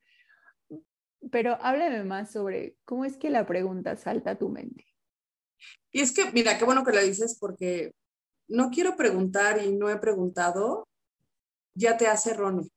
Pero 1.32 1.58
háblame 1.62 2.04
más 2.04 2.32
sobre 2.32 2.76
cómo 2.86 3.06
es 3.06 3.18
que 3.18 3.30
la 3.32 3.48
pregunta 3.48 3.96
salta 3.96 4.32
a 4.32 4.38
tu 4.38 4.50
mente. 4.50 4.86
Y 5.92 6.02
es 6.02 6.12
que, 6.12 6.32
mira, 6.32 6.58
qué 6.58 6.66
bueno 6.66 6.84
que 6.84 6.92
lo 6.92 7.02
dices 7.02 7.38
porque 7.40 7.94
no 8.48 8.70
quiero 8.70 8.96
preguntar 8.96 9.64
y 9.64 9.76
no 9.76 9.90
he 9.90 9.98
preguntado, 9.98 10.88
ya 11.74 11.98
te 11.98 12.08
hace 12.08 12.32
erróneo. 12.32 12.68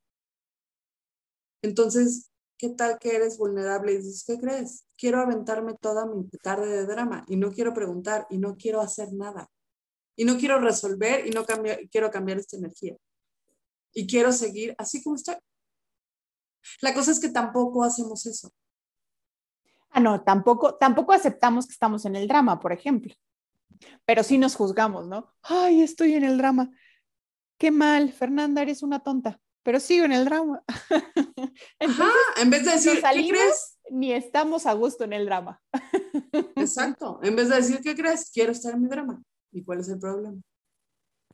Entonces, 1.62 2.30
¿qué 2.58 2.70
tal 2.70 2.98
que 2.98 3.14
eres 3.14 3.38
vulnerable 3.38 3.92
y 3.92 3.98
dices, 3.98 4.24
¿qué 4.26 4.38
crees? 4.38 4.84
Quiero 4.96 5.20
aventarme 5.20 5.74
toda 5.74 6.06
mi 6.06 6.28
tarde 6.42 6.66
de 6.68 6.86
drama 6.86 7.24
y 7.28 7.36
no 7.36 7.52
quiero 7.52 7.72
preguntar 7.72 8.26
y 8.30 8.38
no 8.38 8.56
quiero 8.56 8.80
hacer 8.80 9.12
nada. 9.12 9.48
Y 10.16 10.24
no 10.24 10.36
quiero 10.36 10.58
resolver 10.58 11.26
y 11.26 11.30
no 11.30 11.46
quiero 11.90 12.10
cambiar 12.10 12.38
esta 12.38 12.56
energía. 12.56 12.96
Y 13.92 14.06
quiero 14.08 14.32
seguir 14.32 14.74
así 14.76 15.02
como 15.02 15.14
estoy. 15.14 15.36
La 16.80 16.92
cosa 16.92 17.12
es 17.12 17.20
que 17.20 17.28
tampoco 17.28 17.84
hacemos 17.84 18.26
eso. 18.26 18.52
Ah, 19.90 20.00
no, 20.00 20.22
tampoco, 20.22 20.74
tampoco 20.74 21.12
aceptamos 21.12 21.66
que 21.66 21.72
estamos 21.72 22.04
en 22.04 22.16
el 22.16 22.26
drama, 22.26 22.58
por 22.58 22.72
ejemplo. 22.72 23.14
Pero 24.04 24.24
sí 24.24 24.38
nos 24.38 24.56
juzgamos, 24.56 25.06
¿no? 25.06 25.32
Ay, 25.42 25.82
estoy 25.82 26.14
en 26.14 26.24
el 26.24 26.36
drama. 26.36 26.70
Qué 27.56 27.70
mal, 27.70 28.12
Fernanda, 28.12 28.62
eres 28.62 28.82
una 28.82 29.00
tonta, 29.00 29.40
pero 29.68 29.80
sigo 29.80 30.06
en 30.06 30.12
el 30.12 30.24
drama. 30.24 30.64
Ajá, 31.78 32.10
en 32.40 32.48
vez 32.48 32.64
de 32.64 32.70
decir, 32.70 33.02
¿qué 33.02 33.28
crees? 33.28 33.76
Ni 33.90 34.14
estamos 34.14 34.64
a 34.64 34.72
gusto 34.72 35.04
en 35.04 35.12
el 35.12 35.26
drama. 35.26 35.60
Exacto, 36.56 37.20
en 37.22 37.36
vez 37.36 37.50
de 37.50 37.56
decir, 37.56 37.80
¿qué 37.82 37.94
crees? 37.94 38.30
Quiero 38.30 38.52
estar 38.52 38.72
en 38.72 38.80
mi 38.80 38.88
drama. 38.88 39.22
¿Y 39.52 39.62
cuál 39.62 39.80
es 39.80 39.88
el 39.90 39.98
problema? 39.98 40.40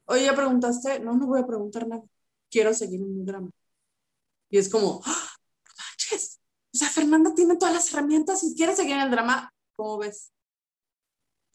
Oye, 0.06 0.24
ya 0.24 0.34
preguntaste, 0.34 0.98
no, 0.98 1.14
no 1.14 1.28
voy 1.28 1.42
a 1.42 1.46
preguntar 1.46 1.86
nada. 1.86 2.02
Quiero 2.50 2.74
seguir 2.74 3.02
en 3.02 3.16
mi 3.16 3.24
drama. 3.24 3.50
Y 4.50 4.58
es 4.58 4.68
como, 4.68 5.00
¡Ah! 5.04 5.28
O 6.12 6.76
sea, 6.76 6.88
Fernanda 6.88 7.32
tiene 7.36 7.54
todas 7.54 7.72
las 7.72 7.92
herramientas 7.92 8.42
y 8.42 8.56
quiere 8.56 8.74
seguir 8.74 8.96
en 8.96 9.02
el 9.02 9.12
drama. 9.12 9.48
¿Cómo 9.76 9.98
ves? 9.98 10.32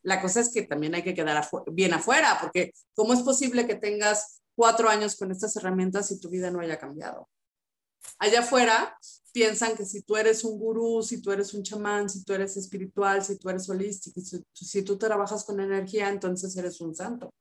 La 0.02 0.22
cosa 0.22 0.39
es 0.39 0.54
que 0.54 0.62
también 0.62 0.96
hay 0.96 1.04
que 1.04 1.13
quedar 1.13 1.46
bien 1.74 1.94
afuera, 1.94 2.38
porque 2.39 2.72
¿cómo 2.94 3.12
es 3.12 3.20
posible 3.20 3.68
que 3.68 3.76
tengas 3.76 4.38
cuatro 4.60 4.89
años 4.89 5.15
con 5.15 5.32
estas 5.32 5.56
herramientas 5.56 6.12
y 6.12 6.19
tu 6.19 6.28
vida 6.28 6.52
no 6.52 6.60
haya 6.60 6.78
cambiado? 6.78 7.30
Allá 8.17 8.41
afuera 8.41 8.93
piensan 9.32 9.78
que 9.78 9.86
si 9.86 10.02
tú 10.02 10.17
eres 10.17 10.43
un 10.43 10.60
gurú, 10.60 11.02
si 11.02 11.22
tú 11.22 11.32
eres 11.32 11.54
un 11.54 11.63
chamán, 11.63 12.10
si 12.10 12.26
tú 12.26 12.34
eres 12.34 12.58
espiritual, 12.58 13.24
si 13.24 13.39
tú 13.39 13.50
eres 13.50 13.69
holístico, 13.69 14.19
si, 14.19 14.43
si 14.52 14.84
tú 14.84 14.98
trabajas 14.98 15.45
con 15.45 15.62
energía, 15.62 16.10
entonces 16.10 16.58
eres 16.58 16.82
un 16.82 16.93
santo. 16.93 17.34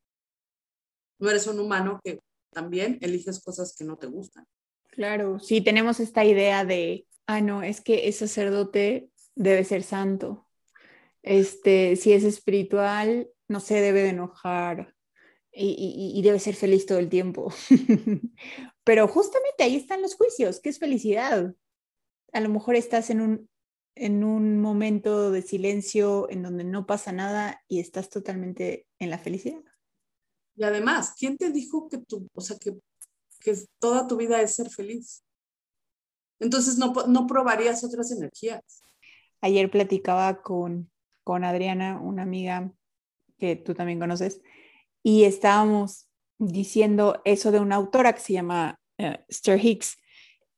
No 1.19 1.29
eres 1.29 1.49
un 1.49 1.59
humano 1.59 1.99
que 2.05 2.21
también 2.53 2.99
eliges 3.01 3.41
cosas 3.41 3.75
que 3.77 3.85
no 3.85 3.97
te 3.97 4.07
gustan. 4.07 4.45
Claro, 4.87 5.41
sí, 5.41 5.61
tenemos 5.61 5.99
esta 5.99 6.25
idea 6.25 6.65
de 6.65 7.05
ah, 7.27 7.41
no, 7.41 7.65
es 7.65 7.81
que 7.81 8.07
ese 8.07 8.29
sacerdote 8.29 9.11
debe 9.35 9.65
ser 9.65 9.83
santo. 9.83 10.47
Este, 11.25 11.97
si 11.97 12.13
es 12.13 12.23
espiritual, 12.23 13.29
no 13.49 13.59
se 13.59 13.81
debe 13.81 14.03
de 14.03 14.11
enojar 14.11 14.95
y, 15.61 16.23
debe 16.23 16.39
ser 16.39 16.55
feliz 16.55 16.87
todo 16.87 16.99
el 16.99 17.09
tiempo. 17.09 17.53
Pero 18.85 19.09
justamente 19.09 19.65
ahí 19.65 19.77
están 19.77 20.03
los 20.03 20.15
juicios, 20.15 20.61
¿qué 20.61 20.69
es 20.69 20.79
felicidad? 20.79 21.55
A 22.33 22.41
lo 22.41 22.49
mejor 22.49 22.77
estás 22.77 23.11
en 23.11 23.21
un, 23.21 23.51
en 23.95 24.25
un 24.25 24.61
momento 24.61 25.31
de 25.31 25.43
silencio 25.43 26.31
en 26.31 26.43
donde 26.43 26.65
no 26.65 26.87
pasa 26.87 27.13
nada 27.13 27.63
y 27.69 27.81
estás 27.81 28.09
totalmente 28.09 28.87
en 28.99 29.11
la 29.11 29.19
felicidad. 29.19 29.63
Y 30.57 30.65
además, 30.65 31.15
¿quién 31.19 31.37
te 31.37 31.51
dijo 31.51 31.89
que 31.89 31.99
tú, 31.99 32.29
o 32.35 32.41
sea, 32.41 32.57
que, 32.59 32.79
que 33.41 33.57
toda 33.79 34.07
tu 34.07 34.17
vida 34.17 34.41
es 34.41 34.55
ser 34.55 34.71
feliz? 34.71 35.25
Entonces 36.41 36.79
no, 36.79 36.93
no 37.09 37.27
probarías 37.27 37.83
otras 37.85 38.11
energías. 38.13 38.83
Ayer 39.41 39.71
platicaba 39.71 40.41
con, 40.43 40.91
con 41.25 41.45
Adriana, 41.45 42.01
una 42.01 42.23
amiga 42.23 42.73
que 43.39 43.57
tú 43.57 43.75
también 43.75 44.01
conoces, 44.01 44.41
y 45.09 45.25
estábamos 45.25 46.07
diciendo 46.37 47.23
eso 47.25 47.51
de 47.51 47.61
una 47.61 47.77
autora 47.77 48.13
que 48.13 48.21
se 48.21 48.35
llama 48.35 48.79
uh, 48.99 49.53
Hicks. 49.57 49.97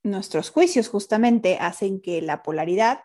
Nuestros 0.03 0.51
juicios 0.51 0.89
justamente 0.89 1.57
hacen 1.61 2.01
que 2.01 2.21
la 2.21 2.43
polaridad, 2.43 2.99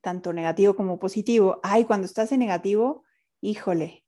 tanto 0.00 0.32
negativo 0.32 0.76
como 0.76 1.00
positivo, 1.00 1.58
ay, 1.64 1.86
cuando 1.86 2.06
estás 2.06 2.30
en 2.30 2.38
negativo, 2.38 3.02
híjole, 3.40 4.04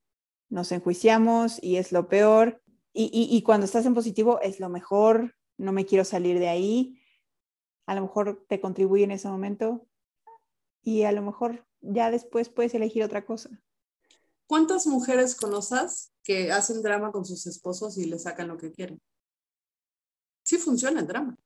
nos 0.51 0.70
enjuiciamos 0.70 1.61
y 1.61 1.79
es 1.79 1.90
lo 1.90 2.09
peor. 2.09 2.62
y, 2.94 3.42
cuando 3.42 3.66
estás 3.66 3.85
en 3.85 3.94
positivo 3.94 4.40
es 4.40 4.61
lo 4.61 4.68
mejor, 4.68 5.35
no 5.59 5.72
me 5.72 5.85
quiero 5.85 6.05
salir 6.05 6.38
de 6.38 6.48
ahí, 6.48 7.03
a 7.87 7.96
lo 7.96 8.03
mejor 8.03 8.46
te 8.48 8.61
contribuye 8.61 9.03
en 9.03 9.11
ese 9.11 9.27
momento 9.27 9.88
y 10.81 11.03
a 11.03 11.11
lo 11.11 11.22
mejor 11.22 11.66
ya 11.81 12.12
después 12.12 12.51
puedes 12.51 12.72
elegir 12.75 13.03
otra 13.03 13.25
cosa. 13.27 13.51
¿Cuántas 14.46 14.87
mujeres 14.87 15.35
conoces 15.35 16.12
que 16.23 16.53
hacen 16.53 16.83
drama 16.83 17.11
con 17.11 17.25
sus 17.25 17.47
esposos 17.47 17.99
y 17.99 18.05
le 18.05 18.19
sacan 18.19 18.49
lo 18.49 18.57
que 18.57 18.73
quieren? 18.73 19.01
Sí 20.45 20.59
funciona 20.59 21.01
el 21.01 21.07
drama. 21.07 21.37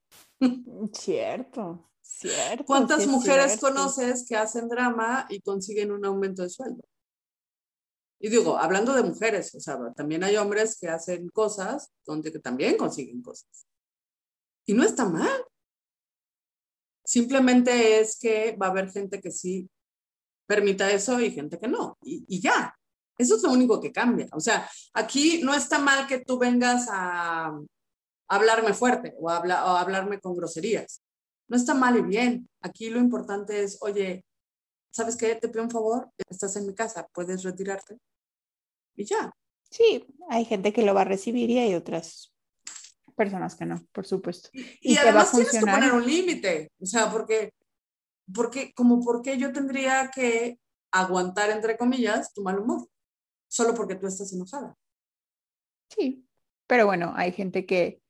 Cierto, 0.93 1.91
cierto. 2.03 2.65
¿Cuántas 2.65 3.07
mujeres 3.07 3.59
conoces 3.59 4.27
que 4.27 4.37
hacen 4.37 4.69
drama 4.69 5.27
y 5.29 5.41
consiguen 5.41 5.93
un 5.93 6.05
aumento 6.05 6.43
de 6.43 6.51
sueldo? 6.51 6.83
Y 8.19 8.31
digo, 8.31 8.57
hablando 8.57 8.95
de 8.95 9.03
mujeres, 9.03 9.55
o 9.55 9.61
sea, 9.61 9.79
también 9.95 10.25
hay 10.25 10.37
hombres 10.37 10.79
que 10.81 10.89
hacen 10.89 11.29
cosas 11.29 11.93
donde 12.05 12.33
que 12.33 12.39
también 12.39 12.77
consiguen 12.77 13.23
cosas. 13.23 13.67
Y 14.65 14.75
no 14.75 14.83
está 14.83 15.05
mal. 15.05 15.45
Simplemente 17.05 18.01
es 18.01 18.19
que 18.19 18.57
va 18.57 18.67
a 18.67 18.71
haber 18.71 18.91
gente 18.91 19.21
que 19.21 19.31
sí 19.31 19.69
permita 20.47 20.91
eso 20.91 21.21
y 21.21 21.31
gente 21.31 21.59
que 21.59 21.69
no. 21.69 21.99
Y, 22.03 22.41
ya. 22.41 22.75
Eso 23.19 23.37
es 23.37 23.43
lo 23.43 23.53
único 23.53 23.81
que 23.81 23.93
cambia. 23.93 24.29
O 24.33 24.41
sea, 24.41 24.69
aquí 24.95 25.41
no 25.43 25.55
está 25.55 25.79
mal 25.79 26.07
que 26.07 26.21
tú 26.21 26.39
vengas 26.39 26.89
a, 26.91 27.59
hablarme 28.29 28.75
fuerte 28.75 29.15
o, 29.19 29.27
o 29.27 29.31
hablarme 29.31 30.21
con 30.21 30.37
groserías. 30.37 31.03
No 31.49 31.57
está 31.57 31.75
mal 31.75 31.97
y 31.97 32.03
bien. 32.03 32.49
Aquí 32.61 32.91
lo 32.91 32.99
importante 32.99 33.63
es, 33.63 33.79
oye, 33.81 34.25
¿sabes 34.91 35.17
qué? 35.17 35.35
Te 35.35 35.49
pido 35.49 35.63
un 35.63 35.71
favor, 35.71 36.11
estás 36.29 36.57
en 36.57 36.67
mi 36.67 36.75
casa, 36.75 37.07
puedes 37.13 37.43
retirarte. 37.43 37.99
Y 38.97 39.05
ya. 39.05 39.31
Sí, 39.71 40.05
hay 40.31 40.45
gente 40.45 40.73
que 40.73 40.83
lo 40.83 40.95
va 40.95 41.03
a 41.03 41.05
recibir 41.05 41.51
y 41.51 41.59
hay 41.59 41.75
otras 41.75 42.33
personas 43.15 43.55
que 43.57 43.67
no, 43.67 43.85
por 43.93 44.07
supuesto. 44.07 44.49
Y, 44.53 44.97
además 44.97 45.33
tienes 45.33 45.51
que 45.51 45.61
poner 45.61 45.93
un 45.93 46.07
límite, 46.07 46.71
o 46.81 46.87
sea, 46.87 47.11
porque, 47.11 47.53
porque, 48.33 48.73
como 48.75 49.03
porque 49.03 49.39
yo 49.39 49.53
tendría 49.53 50.11
que 50.15 50.59
aguantar, 50.93 51.51
entre 51.51 51.77
comillas, 51.77 52.33
tu 52.33 52.43
mal 52.43 52.59
humor, 52.59 52.89
solo 53.49 53.75
porque 53.75 53.97
tú 53.97 54.07
estás 54.07 54.33
enojada. 54.33 54.77
Sí, 55.89 56.27
pero 56.67 56.87
bueno, 56.87 57.13
hay 57.17 57.33
gente 57.33 57.67
que 57.67 58.03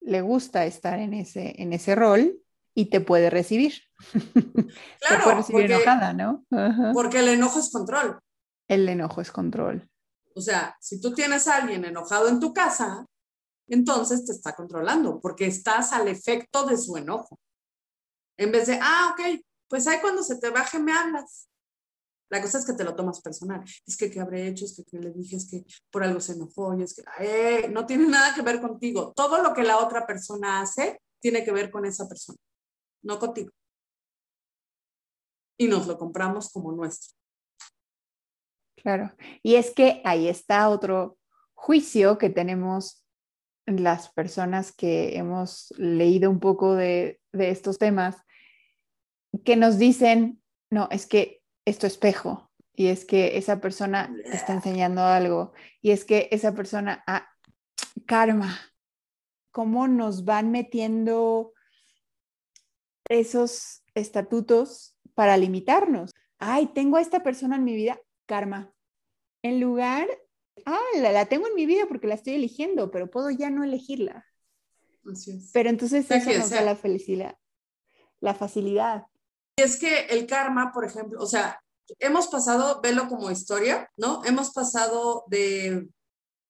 le 0.00 0.20
gusta 0.20 0.66
estar 0.66 0.98
en 0.98 1.14
ese, 1.14 1.60
en 1.60 1.72
ese 1.72 1.94
rol 1.94 2.38
y 2.74 2.90
te 2.90 3.00
puede 3.00 3.30
recibir. 3.30 3.74
Claro, 4.12 4.22
te 5.00 5.22
puede 5.22 5.36
recibir 5.36 5.72
enojada, 5.72 6.12
¿no? 6.12 6.44
Porque 6.92 7.20
el 7.20 7.28
enojo 7.28 7.58
es 7.58 7.70
control. 7.70 8.20
El 8.68 8.88
enojo 8.88 9.20
es 9.20 9.30
control. 9.30 9.88
O 10.34 10.40
sea, 10.40 10.76
si 10.80 11.00
tú 11.00 11.14
tienes 11.14 11.46
a 11.46 11.56
alguien 11.56 11.84
enojado 11.84 12.28
en 12.28 12.40
tu 12.40 12.52
casa, 12.52 13.06
entonces 13.68 14.26
te 14.26 14.32
está 14.32 14.54
controlando 14.54 15.20
porque 15.20 15.46
estás 15.46 15.92
al 15.92 16.08
efecto 16.08 16.66
de 16.66 16.76
su 16.76 16.96
enojo. 16.96 17.38
En 18.36 18.50
vez 18.50 18.66
de, 18.66 18.78
ah, 18.82 19.12
ok, 19.12 19.40
pues 19.68 19.86
ahí 19.86 20.00
cuando 20.00 20.22
se 20.22 20.36
te 20.36 20.50
baje 20.50 20.78
me 20.78 20.92
hablas. 20.92 21.48
La 22.30 22.40
cosa 22.40 22.58
es 22.58 22.66
que 22.66 22.72
te 22.72 22.84
lo 22.84 22.96
tomas 22.96 23.20
personal. 23.20 23.62
Es 23.86 23.96
que, 23.96 24.10
¿qué 24.10 24.20
habré 24.20 24.48
hecho? 24.48 24.64
Es 24.64 24.82
que, 24.90 24.98
le 24.98 25.10
dije? 25.12 25.36
Es 25.36 25.48
que 25.48 25.64
por 25.90 26.02
algo 26.02 26.20
se 26.20 26.32
enojó. 26.32 26.78
Y 26.78 26.82
es 26.82 26.94
que, 26.94 27.02
eh, 27.20 27.68
no 27.68 27.86
tiene 27.86 28.08
nada 28.08 28.34
que 28.34 28.42
ver 28.42 28.60
contigo. 28.60 29.12
Todo 29.14 29.42
lo 29.42 29.52
que 29.52 29.62
la 29.62 29.78
otra 29.78 30.06
persona 30.06 30.60
hace 30.60 31.00
tiene 31.20 31.44
que 31.44 31.52
ver 31.52 31.70
con 31.70 31.84
esa 31.84 32.08
persona 32.08 32.38
no 33.04 33.18
contigo. 33.18 33.52
Y 35.56 35.68
nos 35.68 35.86
lo 35.86 35.96
compramos 35.96 36.50
como 36.50 36.72
nuestro. 36.72 37.14
Claro. 38.76 39.14
Y 39.42 39.54
es 39.54 39.72
que 39.72 40.02
ahí 40.04 40.28
está 40.28 40.68
otro 40.68 41.16
juicio 41.54 42.18
que 42.18 42.28
tenemos 42.28 43.04
las 43.66 44.12
personas 44.12 44.72
que 44.72 45.16
hemos 45.16 45.72
leído 45.78 46.30
un 46.30 46.40
poco 46.40 46.74
de, 46.74 47.20
de 47.32 47.50
estos 47.50 47.78
temas, 47.78 48.16
que 49.44 49.56
nos 49.56 49.78
dicen, 49.78 50.42
no, 50.70 50.88
es 50.90 51.06
que 51.06 51.42
esto 51.64 51.86
espejo, 51.86 52.50
y 52.74 52.88
es 52.88 53.04
que 53.04 53.38
esa 53.38 53.60
persona 53.60 54.14
está 54.24 54.52
enseñando 54.52 55.02
algo, 55.02 55.52
y 55.80 55.90
es 55.90 56.04
que 56.04 56.28
esa 56.30 56.54
persona, 56.54 57.02
ah, 57.06 57.28
karma, 58.06 58.58
cómo 59.50 59.86
nos 59.86 60.24
van 60.24 60.50
metiendo 60.50 61.52
esos 63.08 63.84
estatutos 63.94 64.96
para 65.14 65.36
limitarnos. 65.36 66.10
Ay, 66.38 66.66
tengo 66.66 66.96
a 66.96 67.00
esta 67.00 67.22
persona 67.22 67.56
en 67.56 67.64
mi 67.64 67.74
vida, 67.74 68.00
karma. 68.26 68.74
En 69.42 69.60
lugar, 69.60 70.08
ah, 70.66 70.80
la, 70.96 71.26
tengo 71.26 71.46
en 71.46 71.54
mi 71.54 71.66
vida 71.66 71.84
porque 71.86 72.06
la 72.08 72.14
estoy 72.14 72.34
eligiendo, 72.34 72.90
pero 72.90 73.10
puedo 73.10 73.30
ya 73.30 73.50
no 73.50 73.62
elegirla. 73.62 74.26
Pero 75.52 75.68
entonces 75.68 76.10
eso 76.10 76.38
nos 76.38 76.50
da 76.50 76.62
la 76.62 76.76
felicidad, 76.76 77.36
la 78.20 78.34
facilidad. 78.34 79.06
Y 79.56 79.62
es 79.62 79.76
que 79.76 80.06
el 80.06 80.26
karma, 80.26 80.72
por 80.72 80.84
ejemplo, 80.84 81.20
o 81.22 81.26
sea, 81.26 81.60
hemos 81.98 82.28
pasado, 82.28 82.80
velo 82.80 83.08
como 83.08 83.30
historia, 83.30 83.88
¿no? 83.96 84.24
Hemos 84.24 84.52
pasado 84.52 85.24
de 85.28 85.88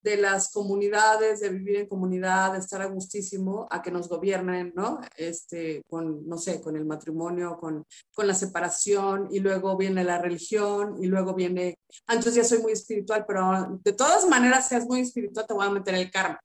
de 0.05 0.17
las 0.17 0.51
comunidades, 0.51 1.39
de 1.39 1.49
vivir 1.49 1.77
en 1.77 1.87
comunidad, 1.87 2.53
de 2.53 2.59
estar 2.59 2.79
a 2.79 2.85
gustísimo, 2.85 3.67
a 3.71 3.81
que 3.81 3.89
nos 3.89 4.07
gobiernen, 4.07 4.71
¿no? 4.75 5.01
Este, 5.17 5.81
con, 5.89 6.29
no 6.29 6.37
sé, 6.37 6.61
con 6.61 6.77
el 6.77 6.85
matrimonio, 6.85 7.57
con, 7.59 7.83
con 8.13 8.27
la 8.27 8.35
separación, 8.35 9.27
y 9.31 9.39
luego 9.39 9.75
viene 9.75 10.03
la 10.03 10.21
religión, 10.21 11.03
y 11.03 11.07
luego 11.07 11.33
viene, 11.33 11.79
antes 12.05 12.35
ya 12.35 12.43
soy 12.43 12.59
muy 12.59 12.73
espiritual, 12.73 13.25
pero 13.27 13.79
de 13.83 13.93
todas 13.93 14.27
maneras, 14.27 14.67
seas 14.67 14.85
muy 14.85 14.99
espiritual, 14.99 15.47
te 15.47 15.55
voy 15.55 15.65
a 15.65 15.71
meter 15.71 15.95
el 15.95 16.11
karma. 16.11 16.39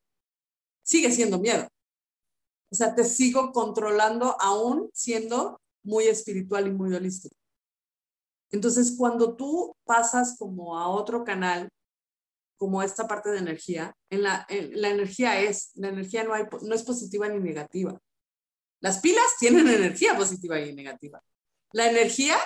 Sigue 0.81 1.11
siendo 1.11 1.37
miedo. 1.37 1.67
O 2.71 2.75
sea, 2.75 2.95
te 2.95 3.03
sigo 3.03 3.51
controlando 3.51 4.35
aún 4.39 4.89
siendo 4.91 5.60
muy 5.83 6.05
espiritual 6.05 6.67
y 6.67 6.71
muy 6.71 6.93
holístico. 6.93 7.35
Entonces, 8.51 8.95
cuando 8.97 9.35
tú 9.35 9.75
pasas 9.85 10.37
como 10.37 10.77
a 10.77 10.87
otro 10.89 11.23
canal 11.23 11.69
como 12.57 12.83
esta 12.83 13.07
parte 13.07 13.31
de 13.31 13.39
energía, 13.39 13.95
en 14.09 14.23
la, 14.23 14.45
la 14.49 14.89
energía 14.89 15.41
es, 15.41 15.71
la 15.73 15.87
energía 15.87 16.23
no, 16.23 16.33
hay, 16.33 16.43
no 16.61 16.75
es 16.75 16.83
positiva 16.83 17.27
ni 17.27 17.39
negativa. 17.39 17.99
Las 18.81 18.99
pilas 18.99 19.25
tienen 19.39 19.67
energía 19.67 20.15
positiva 20.15 20.59
y 20.59 20.73
negativa. 20.75 21.23
La 21.71 21.89
energía 21.89 22.37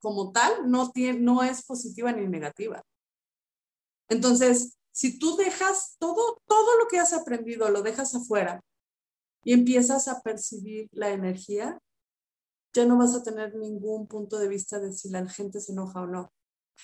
como 0.00 0.32
tal 0.32 0.70
no, 0.70 0.90
tiene, 0.92 1.18
no 1.18 1.42
es 1.42 1.64
positiva 1.64 2.12
ni 2.12 2.26
negativa. 2.28 2.84
Entonces, 4.08 4.78
si 4.92 5.18
tú 5.18 5.36
dejas 5.36 5.96
todo, 5.98 6.40
todo 6.46 6.78
lo 6.78 6.88
que 6.88 6.98
has 6.98 7.12
aprendido, 7.12 7.68
lo 7.70 7.82
dejas 7.82 8.14
afuera 8.14 8.60
y 9.44 9.52
empiezas 9.52 10.08
a 10.08 10.20
percibir 10.22 10.88
la 10.92 11.10
energía, 11.10 11.78
ya 12.78 12.86
no 12.86 12.98
vas 12.98 13.14
a 13.14 13.22
tener 13.22 13.54
ningún 13.54 14.06
punto 14.06 14.38
de 14.38 14.48
vista 14.48 14.78
de 14.78 14.92
si 14.92 15.10
la 15.10 15.26
gente 15.28 15.60
se 15.60 15.72
enoja 15.72 16.02
o 16.02 16.06
no, 16.06 16.32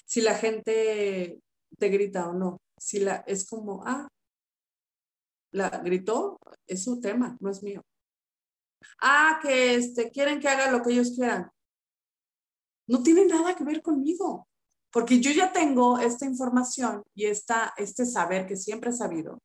si 0.06 0.20
la 0.20 0.34
gente 0.34 1.40
te 1.78 1.88
grita 1.88 2.28
o 2.28 2.32
no 2.32 2.58
si 2.78 3.00
la, 3.00 3.24
es 3.26 3.48
como, 3.48 3.82
ah, 3.86 4.08
la 5.52 5.70
gritó, 5.70 6.38
es 6.66 6.84
su 6.84 7.00
tema, 7.00 7.36
no 7.40 7.50
es 7.50 7.62
mío. 7.62 7.82
Ah, 9.00 9.38
que 9.40 9.76
este, 9.76 10.10
quieren 10.10 10.40
que 10.40 10.48
haga 10.48 10.70
lo 10.70 10.82
que 10.82 10.92
ellos 10.92 11.12
quieran. 11.14 11.50
No 12.86 13.02
tiene 13.02 13.24
nada 13.24 13.54
que 13.54 13.64
ver 13.64 13.80
conmigo, 13.80 14.46
porque 14.92 15.20
yo 15.20 15.30
ya 15.30 15.52
tengo 15.52 15.98
esta 15.98 16.26
información 16.26 17.02
y 17.14 17.26
esta, 17.26 17.72
este 17.76 18.04
saber 18.04 18.46
que 18.46 18.56
siempre 18.56 18.90
he 18.90 18.92
sabido, 18.92 19.38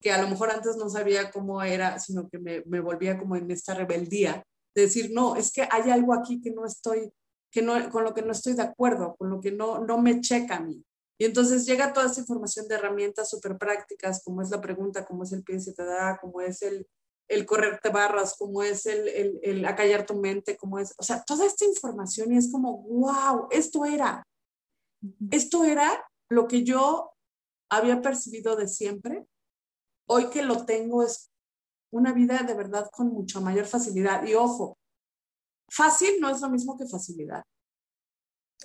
que 0.00 0.10
a 0.10 0.20
lo 0.20 0.28
mejor 0.28 0.50
antes 0.50 0.76
no 0.76 0.88
sabía 0.88 1.30
cómo 1.30 1.62
era, 1.62 1.98
sino 1.98 2.28
que 2.28 2.38
me, 2.38 2.62
me 2.66 2.80
volvía 2.80 3.18
como 3.18 3.36
en 3.36 3.50
esta 3.50 3.74
rebeldía, 3.74 4.42
de 4.74 4.82
decir, 4.82 5.10
no, 5.12 5.36
es 5.36 5.52
que 5.52 5.68
hay 5.70 5.90
algo 5.90 6.14
aquí 6.14 6.40
que 6.40 6.50
no 6.50 6.66
estoy, 6.66 7.12
que 7.50 7.62
no, 7.62 7.90
con 7.90 8.04
lo 8.04 8.14
que 8.14 8.22
no 8.22 8.32
estoy 8.32 8.54
de 8.54 8.62
acuerdo, 8.62 9.14
con 9.16 9.30
lo 9.30 9.40
que 9.40 9.52
no, 9.52 9.78
no 9.84 9.98
me 9.98 10.20
checa 10.20 10.56
a 10.56 10.60
mí. 10.60 10.84
Y 11.18 11.24
entonces 11.24 11.64
llega 11.64 11.92
toda 11.92 12.06
esta 12.06 12.20
información 12.20 12.66
de 12.66 12.74
herramientas 12.74 13.30
súper 13.30 13.56
prácticas, 13.56 14.22
como 14.24 14.42
es 14.42 14.50
la 14.50 14.60
pregunta, 14.60 15.04
como 15.04 15.22
es 15.22 15.32
el 15.32 15.44
pie 15.44 15.60
se 15.60 15.72
te 15.72 15.84
da, 15.84 16.18
como 16.20 16.40
es 16.40 16.60
el, 16.62 16.88
el 17.28 17.46
correrte 17.46 17.88
barras, 17.90 18.34
como 18.36 18.62
es 18.62 18.86
el, 18.86 19.08
el, 19.08 19.40
el 19.42 19.64
acallar 19.64 20.06
tu 20.06 20.16
mente, 20.16 20.56
como 20.56 20.78
es, 20.78 20.94
o 20.98 21.02
sea, 21.02 21.22
toda 21.24 21.46
esta 21.46 21.64
información 21.64 22.32
y 22.32 22.36
es 22.36 22.50
como, 22.50 22.82
wow, 22.82 23.48
esto 23.50 23.84
era, 23.84 24.26
esto 25.30 25.64
era 25.64 26.04
lo 26.28 26.48
que 26.48 26.64
yo 26.64 27.12
había 27.70 28.02
percibido 28.02 28.56
de 28.56 28.68
siempre. 28.68 29.24
Hoy 30.06 30.30
que 30.30 30.42
lo 30.42 30.66
tengo 30.66 31.02
es 31.02 31.30
una 31.94 32.12
vida 32.12 32.42
de 32.42 32.54
verdad 32.54 32.90
con 32.90 33.08
mucha 33.08 33.40
mayor 33.40 33.66
facilidad. 33.66 34.26
Y 34.26 34.34
ojo, 34.34 34.76
fácil 35.68 36.20
no 36.20 36.28
es 36.28 36.40
lo 36.40 36.50
mismo 36.50 36.76
que 36.76 36.86
facilidad. 36.86 37.42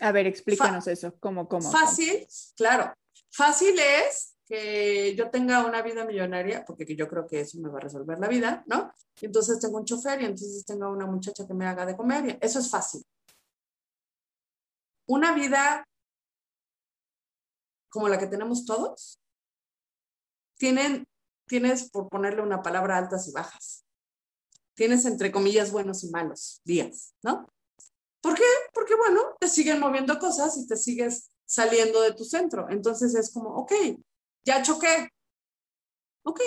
A 0.02 0.12
ver, 0.12 0.26
explícanos 0.26 0.88
eso, 0.88 1.14
¿cómo, 1.20 1.48
cómo? 1.48 1.72
Fácil, 1.72 2.28
claro. 2.58 2.92
Fácil 3.32 3.78
es 3.78 4.36
que 4.46 5.16
yo 5.16 5.30
tenga 5.30 5.64
una 5.64 5.84
vida 5.84 6.06
millonaria, 6.06 6.66
porque 6.66 6.96
yo 6.96 7.08
creo 7.08 7.28
que 7.28 7.42
eso 7.42 7.60
me 7.60 7.70
va 7.70 7.78
a 7.78 7.82
resolver 7.82 8.18
la 8.18 8.28
vida, 8.28 8.64
¿no? 8.66 8.92
Y 9.22 9.28
entonces 9.28 9.60
tengo 9.60 9.78
un 9.78 9.86
chofer 9.86 10.22
y 10.22 10.26
entonces 10.26 10.66
tengo 10.66 10.90
una 10.90 11.06
muchacha 11.06 11.46
que 11.46 11.54
me 11.54 11.68
haga 11.68 11.86
de 11.86 11.96
comer. 11.96 12.40
Eso 12.42 12.58
es 12.58 12.70
fácil. 12.70 13.04
Una 15.06 15.34
vida 15.34 15.86
como 17.90 18.08
la 18.10 18.18
que 18.18 18.28
tenemos 18.28 18.66
todos, 18.66 19.20
tienen 20.58 21.06
tienes, 21.50 21.90
por 21.90 22.08
ponerle 22.08 22.42
una 22.42 22.62
palabra, 22.62 22.98
altas 22.98 23.28
y 23.28 23.34
bajas. 23.34 23.84
Tienes, 24.76 25.04
entre 25.04 25.32
comillas, 25.32 25.74
buenos 25.74 26.06
y 26.06 26.10
malos 26.10 26.62
días, 26.64 27.14
¿no? 27.22 27.52
¿Por 28.22 28.36
qué? 28.36 28.44
Porque, 28.74 28.96
bueno, 28.96 29.36
te 29.40 29.50
siguen 29.50 29.82
moviendo 29.82 30.18
cosas 30.20 30.58
y 30.58 30.68
te 30.68 30.78
sigues 30.78 31.32
saliendo 31.46 32.02
de 32.02 32.14
tu 32.14 32.24
centro. 32.24 32.70
Entonces 32.70 33.16
es 33.16 33.34
como, 33.34 33.50
ok, 33.50 33.74
ya 34.46 34.62
choqué. 34.62 35.10
Ok, 36.24 36.40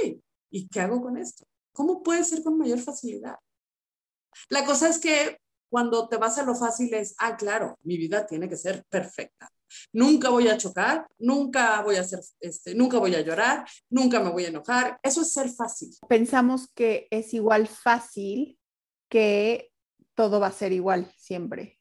¿y 0.51 0.69
qué 0.69 0.81
hago 0.81 1.03
con 1.03 1.19
esto? 1.19 1.45
¿Cómo 1.73 2.03
puede 2.03 2.25
ser 2.25 2.43
con 2.43 2.57
mayor 2.57 2.79
facilidad? 2.79 3.37
La 4.49 4.65
cosa 4.65 4.89
es 4.89 4.99
que 4.99 5.39
cuando 5.69 6.09
te 6.09 6.17
vas 6.17 6.39
a 6.39 6.45
lo 6.45 6.55
fácil 6.55 6.93
es, 6.95 7.15
ah, 7.19 7.37
claro, 7.37 7.79
mi 7.83 7.97
vida 7.97 8.27
tiene 8.27 8.49
que 8.49 8.57
ser 8.57 8.85
perfecta. 8.89 9.52
Nunca 9.93 10.31
voy 10.31 10.49
a 10.49 10.57
chocar, 10.57 11.07
nunca 11.19 11.83
voy 11.83 11.97
a 11.97 12.01
hacer, 12.01 12.21
este, 12.41 12.75
nunca 12.75 12.99
voy 12.99 13.15
a 13.15 13.21
llorar, 13.21 13.67
nunca 13.91 14.21
me 14.21 14.31
voy 14.31 14.45
a 14.45 14.49
enojar. 14.49 14.99
Eso 15.03 15.23
es 15.23 15.33
ser 15.33 15.49
fácil. 15.51 15.95
Pensamos 16.09 16.69
que 16.75 17.09
es 17.11 17.35
igual 17.35 17.69
fácil 17.69 18.59
que 19.09 19.73
todo 20.15 20.41
va 20.41 20.49
a 20.49 20.53
ser 20.53 20.73
igual 20.73 21.13
siempre. 21.17 21.79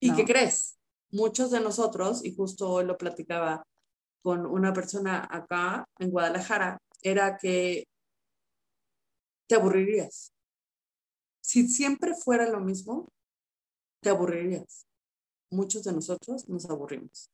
¿Y 0.00 0.14
qué 0.14 0.24
crees? 0.24 0.78
Muchos 1.10 1.50
de 1.50 1.60
nosotros, 1.60 2.24
y 2.24 2.34
justo 2.34 2.68
hoy 2.70 2.84
lo 2.84 2.98
platicaba 2.98 3.64
con 4.22 4.46
una 4.46 4.72
persona 4.72 5.26
acá 5.30 5.86
en 5.98 6.10
Guadalajara, 6.10 6.78
era 7.02 7.36
que 7.36 7.84
te 9.46 9.54
aburrirías. 9.54 10.32
Si 11.40 11.68
siempre 11.68 12.14
fuera 12.14 12.48
lo 12.48 12.60
mismo, 12.60 13.08
te 14.00 14.10
aburrirías. 14.10 14.86
Muchos 15.50 15.84
de 15.84 15.92
nosotros 15.92 16.48
nos 16.48 16.64
aburrimos. 16.66 17.30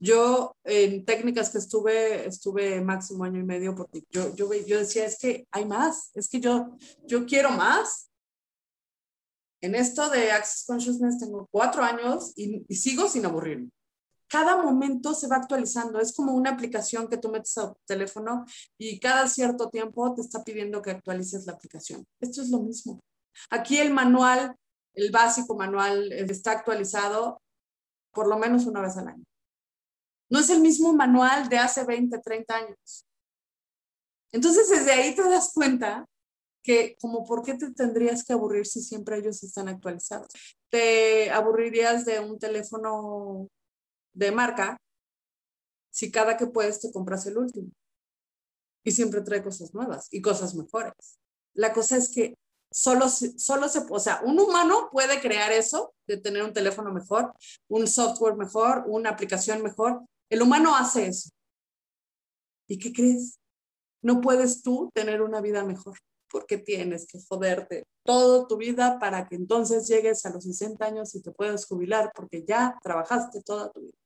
Yo 0.00 0.56
en 0.64 1.04
técnicas 1.04 1.50
que 1.50 1.58
estuve, 1.58 2.26
estuve 2.26 2.80
máximo 2.80 3.24
año 3.24 3.38
y 3.38 3.44
medio 3.44 3.74
porque 3.74 4.02
yo, 4.10 4.34
yo, 4.34 4.52
yo 4.52 4.78
decía, 4.78 5.04
es 5.04 5.18
que 5.18 5.46
hay 5.50 5.66
más, 5.66 6.10
es 6.14 6.28
que 6.28 6.40
yo, 6.40 6.76
yo 7.06 7.26
quiero 7.26 7.50
más. 7.50 8.10
En 9.60 9.74
esto 9.74 10.08
de 10.08 10.32
Access 10.32 10.64
Consciousness 10.66 11.18
tengo 11.18 11.46
cuatro 11.50 11.82
años 11.82 12.32
y, 12.34 12.64
y 12.66 12.74
sigo 12.76 13.08
sin 13.08 13.26
aburrirme 13.26 13.70
cada 14.30 14.62
momento 14.62 15.12
se 15.12 15.26
va 15.26 15.36
actualizando. 15.36 15.98
Es 15.98 16.14
como 16.14 16.32
una 16.32 16.50
aplicación 16.50 17.08
que 17.08 17.18
tú 17.18 17.30
metes 17.30 17.58
a 17.58 17.72
tu 17.72 17.80
teléfono 17.84 18.46
y 18.78 19.00
cada 19.00 19.26
cierto 19.26 19.68
tiempo 19.68 20.14
te 20.14 20.22
está 20.22 20.44
pidiendo 20.44 20.80
que 20.80 20.92
actualices 20.92 21.46
la 21.46 21.54
aplicación. 21.54 22.06
Esto 22.20 22.40
es 22.40 22.48
lo 22.48 22.60
mismo. 22.60 23.00
Aquí 23.50 23.78
el 23.78 23.92
manual, 23.92 24.54
el 24.94 25.10
básico 25.10 25.56
manual, 25.56 26.12
está 26.12 26.52
actualizado 26.52 27.42
por 28.12 28.28
lo 28.28 28.38
menos 28.38 28.66
una 28.66 28.80
vez 28.80 28.96
al 28.96 29.08
año. 29.08 29.24
No 30.30 30.38
es 30.38 30.48
el 30.50 30.60
mismo 30.60 30.92
manual 30.92 31.48
de 31.48 31.58
hace 31.58 31.84
20, 31.84 32.18
30 32.18 32.56
años. 32.56 33.04
Entonces, 34.32 34.68
desde 34.68 34.92
ahí 34.92 35.14
te 35.14 35.22
das 35.28 35.52
cuenta 35.52 36.06
que 36.62 36.96
como 37.00 37.24
por 37.24 37.42
qué 37.42 37.54
te 37.54 37.72
tendrías 37.72 38.24
que 38.24 38.32
aburrir 38.32 38.66
si 38.66 38.80
siempre 38.80 39.18
ellos 39.18 39.42
están 39.42 39.68
actualizados. 39.68 40.28
Te 40.68 41.30
aburrirías 41.30 42.04
de 42.04 42.20
un 42.20 42.38
teléfono 42.38 43.48
de 44.12 44.32
marca 44.32 44.76
si 45.90 46.10
cada 46.10 46.36
que 46.36 46.46
puedes 46.46 46.80
te 46.80 46.92
compras 46.92 47.26
el 47.26 47.38
último. 47.38 47.70
Y 48.84 48.92
siempre 48.92 49.20
trae 49.22 49.42
cosas 49.42 49.74
nuevas 49.74 50.08
y 50.10 50.20
cosas 50.20 50.54
mejores. 50.54 51.18
La 51.54 51.72
cosa 51.72 51.96
es 51.96 52.08
que 52.14 52.34
solo, 52.70 53.08
solo 53.08 53.68
se, 53.68 53.80
o 53.90 53.98
sea, 53.98 54.20
un 54.24 54.38
humano 54.38 54.88
puede 54.92 55.20
crear 55.20 55.52
eso, 55.52 55.92
de 56.06 56.16
tener 56.16 56.42
un 56.42 56.52
teléfono 56.52 56.92
mejor, 56.92 57.34
un 57.68 57.86
software 57.86 58.36
mejor, 58.36 58.84
una 58.86 59.10
aplicación 59.10 59.62
mejor. 59.62 60.04
El 60.30 60.42
humano 60.42 60.74
hace 60.76 61.08
eso. 61.08 61.30
¿Y 62.68 62.78
qué 62.78 62.92
crees? 62.92 63.38
No 64.02 64.20
puedes 64.20 64.62
tú 64.62 64.90
tener 64.94 65.22
una 65.22 65.40
vida 65.40 65.64
mejor 65.64 65.98
porque 66.30 66.56
tienes 66.56 67.06
que 67.06 67.18
joderte 67.28 67.84
toda 68.04 68.46
tu 68.46 68.56
vida 68.56 68.98
para 69.00 69.28
que 69.28 69.34
entonces 69.34 69.88
llegues 69.88 70.24
a 70.24 70.30
los 70.30 70.44
60 70.44 70.84
años 70.84 71.14
y 71.14 71.22
te 71.22 71.32
puedas 71.32 71.66
jubilar 71.66 72.12
porque 72.14 72.44
ya 72.46 72.78
trabajaste 72.82 73.42
toda 73.42 73.70
tu 73.72 73.80
vida. 73.80 73.98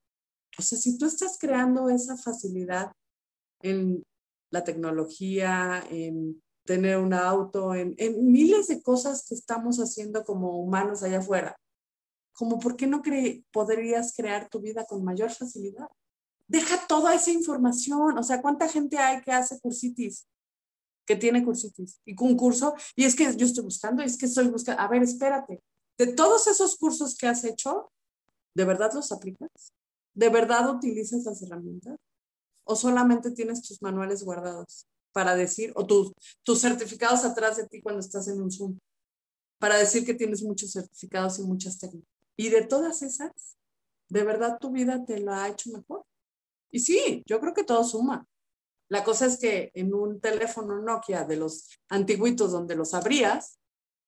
O 0.59 0.63
sea, 0.63 0.79
si 0.79 0.97
tú 0.97 1.07
estás 1.07 1.37
creando 1.39 1.91
esa 1.91 2.17
facilidad 2.17 2.93
en 3.61 4.03
la 4.51 4.65
tecnología, 4.65 5.85
en 5.91 6.43
tener 6.65 6.97
un 6.99 7.13
auto, 7.13 7.75
en, 7.75 7.95
miles 8.33 8.69
de 8.69 8.83
cosas 8.83 9.27
que 9.29 9.35
estamos 9.35 9.79
haciendo 9.79 10.25
como 10.25 10.59
humanos 10.61 11.03
allá 11.03 11.19
afuera, 11.19 11.57
como 12.33 12.59
por 12.59 12.77
qué 12.77 12.87
no 12.87 13.03
podrías 13.53 14.15
crear 14.17 14.49
tu 14.49 14.61
vida 14.61 14.87
con 14.87 15.05
mayor 15.05 15.31
facilidad? 15.31 15.89
Deja 16.47 16.87
toda 16.87 17.15
esa 17.15 17.31
información, 17.31 18.19
o 18.19 18.23
sea, 18.23 18.43
¿cuánta 18.43 18.69
gente 18.69 18.99
hay 18.99 19.23
que 19.23 19.33
hace 19.33 19.59
cursitis? 19.61 20.27
que 21.07 21.17
tiene 21.17 21.45
cursitis 21.45 22.01
y 22.05 22.15
un 22.21 22.37
curso, 22.37 22.75
y 22.97 23.05
es 23.05 23.15
que 23.15 23.25
yo 23.37 23.47
estoy 23.47 23.65
buscando, 23.65 24.03
y 24.03 24.07
es 24.07 24.17
que 24.17 24.27
estoy 24.27 24.49
buscando, 24.49 24.81
a 24.81 24.89
ver, 24.89 25.03
espérate, 25.03 25.63
de 25.99 26.07
todos 26.09 26.47
esos 26.47 26.77
cursos 26.77 27.17
que 27.17 27.27
has 27.27 27.45
hecho, 27.45 27.93
¿de 28.55 28.65
verdad 28.65 28.93
los 28.95 29.13
aplicas? 29.13 29.51
¿De 30.15 30.29
verdad 30.29 30.69
utilizas 30.71 31.25
las 31.25 31.43
herramientas? 31.43 31.97
¿O 32.65 32.77
solamente 32.77 33.31
tienes 33.31 33.63
tus 33.63 33.83
manuales 33.83 34.23
guardados 34.25 34.87
para 35.13 35.37
decir, 35.37 35.73
o 35.77 35.87
tus, 35.87 36.13
tus 36.43 36.61
certificados 36.61 37.25
atrás 37.25 37.57
de 37.57 37.69
ti 37.69 37.81
cuando 37.83 38.01
estás 38.01 38.27
en 38.29 38.41
un 38.41 38.51
Zoom, 38.51 38.79
para 39.59 39.77
decir 39.77 40.05
que 40.05 40.15
tienes 40.15 40.43
muchos 40.43 40.73
certificados 40.73 41.39
y 41.39 41.43
muchas 41.43 41.79
técnicas? 41.79 42.09
Y 42.37 42.49
de 42.49 42.63
todas 42.63 43.03
esas, 43.03 43.31
¿de 44.09 44.25
verdad 44.25 44.59
tu 44.59 44.71
vida 44.71 45.05
te 45.05 45.21
la 45.21 45.45
ha 45.45 45.49
hecho 45.49 45.71
mejor? 45.71 46.05
Y 46.75 46.81
sí, 46.81 47.23
yo 47.25 47.39
creo 47.39 47.55
que 47.55 47.63
todo 47.63 47.85
suma. 47.85 48.27
La 48.89 49.05
cosa 49.05 49.27
es 49.27 49.39
que 49.39 49.71
en 49.75 49.95
un 49.95 50.21
teléfono 50.21 50.83
Nokia 50.83 51.23
de 51.23 51.37
los 51.37 51.69
antiguitos 51.89 52.51
donde 52.51 52.75
los 52.75 52.95
abrías, 52.95 53.61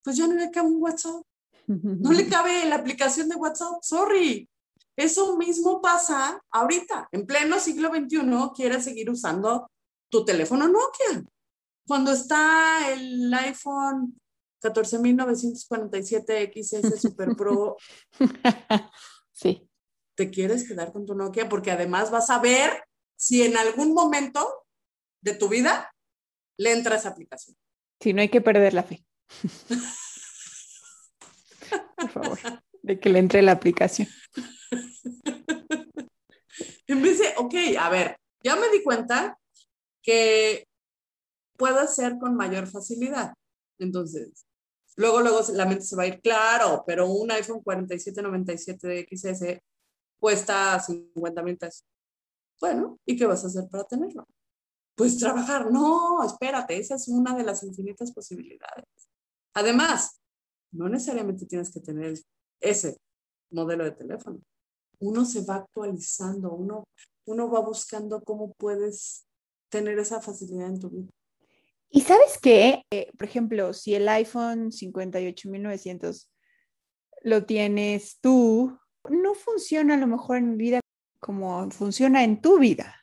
pues 0.03 0.17
ya 0.17 0.27
no 0.27 0.33
le 0.33 0.51
cabe 0.51 0.67
un 0.67 0.81
WhatsApp. 0.81 1.21
No 1.67 2.11
le 2.11 2.27
cabe 2.29 2.65
la 2.65 2.75
aplicación 2.75 3.29
de 3.29 3.37
WhatsApp. 3.37 3.81
Sorry. 3.81 4.49
Eso 4.97 5.37
mismo 5.37 5.81
pasa 5.81 6.41
ahorita, 6.51 7.07
en 7.13 7.25
pleno 7.25 7.57
siglo 7.57 7.89
XXI, 7.89 8.51
quieres 8.53 8.83
seguir 8.83 9.09
usando 9.09 9.71
tu 10.09 10.25
teléfono 10.25 10.67
Nokia. 10.67 11.23
Cuando 11.87 12.11
está 12.11 12.91
el 12.91 13.33
iPhone 13.33 14.19
14.947 14.61 16.51
XS 16.51 17.01
Super 17.01 17.33
Pro, 17.37 17.77
sí. 19.31 19.66
Te 20.17 20.31
quieres 20.31 20.67
quedar 20.67 20.91
con 20.91 21.05
tu 21.05 21.13
Nokia 21.13 21.47
porque 21.47 21.71
además 21.71 22.09
vas 22.09 22.31
a 22.31 22.39
ver 22.39 22.83
si 23.15 23.43
en 23.43 23.55
algún 23.55 23.93
momento 23.93 24.65
de 25.21 25.35
tu 25.35 25.47
vida 25.47 25.93
le 26.57 26.73
entra 26.73 26.95
esa 26.95 27.09
aplicación. 27.09 27.55
Sí, 28.01 28.13
no 28.13 28.21
hay 28.21 28.29
que 28.29 28.41
perder 28.41 28.73
la 28.73 28.83
fe. 28.83 29.05
Por 31.97 32.09
favor, 32.09 32.39
de 32.81 32.99
que 32.99 33.09
le 33.09 33.19
entre 33.19 33.41
la 33.41 33.53
aplicación. 33.53 34.09
En 36.89 37.01
vez 37.01 37.19
de, 37.19 37.33
ok, 37.35 37.53
a 37.77 37.89
ver, 37.89 38.15
ya 38.41 38.55
me 38.55 38.69
di 38.69 38.81
cuenta 38.81 39.37
que 40.01 40.65
puedo 41.57 41.79
hacer 41.79 42.17
con 42.17 42.33
mayor 42.33 42.65
facilidad. 42.65 43.33
Entonces, 43.77 44.45
luego, 44.95 45.19
luego 45.19 45.41
la 45.51 45.65
mente 45.65 45.83
se 45.83 45.97
va 45.97 46.03
a 46.03 46.07
ir, 46.07 46.21
claro, 46.21 46.85
pero 46.87 47.07
un 47.07 47.29
iPhone 47.29 47.61
4797 47.61 48.87
de 48.87 49.05
XS 49.11 49.61
cuesta 50.19 50.79
50 50.79 51.43
mil 51.43 51.57
pesos. 51.57 51.85
Bueno, 52.59 52.99
¿y 53.05 53.15
qué 53.15 53.25
vas 53.25 53.43
a 53.43 53.47
hacer 53.47 53.67
para 53.69 53.83
tenerlo? 53.83 54.25
Pues 54.95 55.17
trabajar. 55.17 55.71
No, 55.71 56.23
espérate, 56.23 56.77
esa 56.77 56.95
es 56.95 57.07
una 57.07 57.35
de 57.35 57.43
las 57.43 57.63
infinitas 57.63 58.11
posibilidades. 58.11 58.85
Además, 59.53 60.19
no 60.71 60.89
necesariamente 60.89 61.45
tienes 61.45 61.71
que 61.71 61.79
tener 61.79 62.17
ese 62.59 62.97
modelo 63.51 63.83
de 63.83 63.91
teléfono. 63.91 64.41
Uno 64.99 65.25
se 65.25 65.45
va 65.45 65.57
actualizando, 65.57 66.51
uno, 66.53 66.83
uno 67.25 67.49
va 67.49 67.59
buscando 67.59 68.23
cómo 68.23 68.53
puedes 68.53 69.27
tener 69.69 69.99
esa 69.99 70.21
facilidad 70.21 70.67
en 70.67 70.79
tu 70.79 70.89
vida. 70.89 71.09
Y 71.89 72.01
sabes 72.01 72.37
qué, 72.41 72.83
eh, 72.91 73.11
por 73.17 73.27
ejemplo, 73.27 73.73
si 73.73 73.95
el 73.95 74.09
iPhone 74.09 74.71
58900 74.71 76.29
lo 77.23 77.45
tienes 77.45 78.19
tú, 78.19 78.77
no 79.09 79.33
funciona 79.33 79.95
a 79.95 79.97
lo 79.97 80.07
mejor 80.07 80.37
en 80.37 80.51
mi 80.51 80.57
vida 80.57 80.79
como 81.19 81.69
funciona 81.71 82.23
en 82.23 82.41
tu 82.41 82.59
vida. 82.59 82.95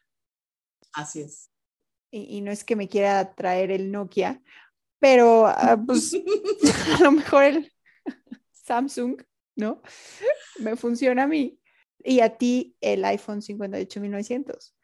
Así 0.92 1.22
es. 1.22 1.50
Y, 2.10 2.40
no 2.42 2.52
es 2.52 2.62
que 2.62 2.76
me 2.76 2.88
quiera 2.88 3.34
traer 3.34 3.72
el 3.72 3.90
Nokia, 3.90 4.40
pero 5.00 5.46
ah, 5.46 5.76
pues 5.84 6.12
a 7.00 7.02
lo 7.02 7.12
mejor 7.12 7.44
el 7.44 7.72
Samsung, 8.52 9.20
¿no? 9.56 9.82
Me 10.60 10.76
funciona 10.76 11.24
a 11.24 11.26
mí 11.26 11.58
y 12.04 12.20
a 12.20 12.36
ti 12.36 12.76
el 12.80 13.04
iPhone 13.04 13.42
58900. 13.42 14.76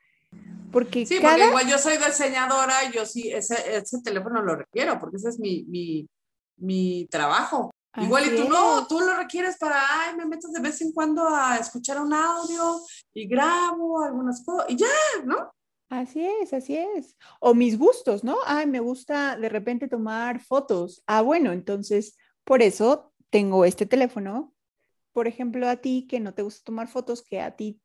Porque 0.73 1.07
sí, 1.07 1.19
porque 1.21 1.47
igual 1.47 1.69
yo 1.69 1.79
soy 1.79 1.97
diseñadora, 1.97 2.91
yo 2.93 3.05
sí, 3.05 3.31
ese, 3.31 3.77
ese 3.77 4.01
teléfono 4.03 4.43
lo 4.43 4.57
requiero, 4.57 4.99
porque 4.99 5.17
ese 5.17 5.31
es 5.31 5.39
mi, 5.39 5.65
mi, 5.65 6.09
mi 6.57 7.07
trabajo. 7.11 7.73
Igual 7.97 8.33
y 8.33 8.37
tú 8.37 8.49
no, 8.49 8.87
tú 8.87 9.01
lo 9.01 9.17
requieres 9.17 9.57
para, 9.59 9.81
ay, 9.81 10.17
me 10.17 10.25
meto 10.25 10.49
de 10.49 10.61
vez 10.61 10.81
en 10.81 10.93
cuando 10.93 11.27
a 11.29 11.57
escuchar 11.57 12.01
un 12.01 12.15
audio 12.15 12.81
y 13.13 13.27
grabo 13.27 14.03
algunas 14.03 14.45
cosas 14.45 14.67
y 14.69 14.77
ya, 14.77 14.87
¿no? 15.25 15.53
Así 15.89 16.25
es, 16.25 16.53
así 16.53 16.77
es. 16.77 17.17
O 17.41 17.53
mis 17.53 17.77
gustos, 17.77 18.23
¿no? 18.23 18.37
Ay, 18.47 18.69
me 18.69 18.79
gusta 18.79 19.37
de 19.37 19.49
repente 19.49 19.89
tomar 19.89 20.41
fotos. 20.41 21.03
Ah, 21.07 21.21
bueno, 21.21 21.51
entonces 21.51 22.17
por 22.45 22.63
eso 22.63 23.13
tengo 23.29 23.65
este 23.65 23.87
teléfono. 23.87 24.55
Por 25.13 25.27
ejemplo, 25.27 25.69
a 25.69 25.77
ti 25.77 26.07
que 26.09 26.21
no 26.21 26.33
te 26.33 26.43
gusta 26.43 26.63
tomar 26.65 26.87
fotos, 26.87 27.23
que 27.23 27.41
a 27.41 27.57
ti 27.57 27.81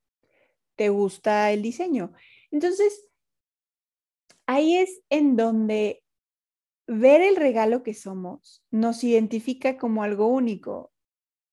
te 0.76 0.89
gusta 0.89 1.51
el 1.51 1.64
diseño. 1.64 2.14
Entonces, 2.51 3.08
ahí 4.45 4.78
es 4.78 5.01
en 5.10 5.36
donde 5.36 6.05
ver 6.88 7.22
el 7.22 7.36
regalo 7.36 7.84
que 7.84 7.94
somos 7.94 8.64
nos 8.72 9.04
identifica 9.04 9.78
como 9.78 10.04
algo 10.04 10.28
único 10.28 10.94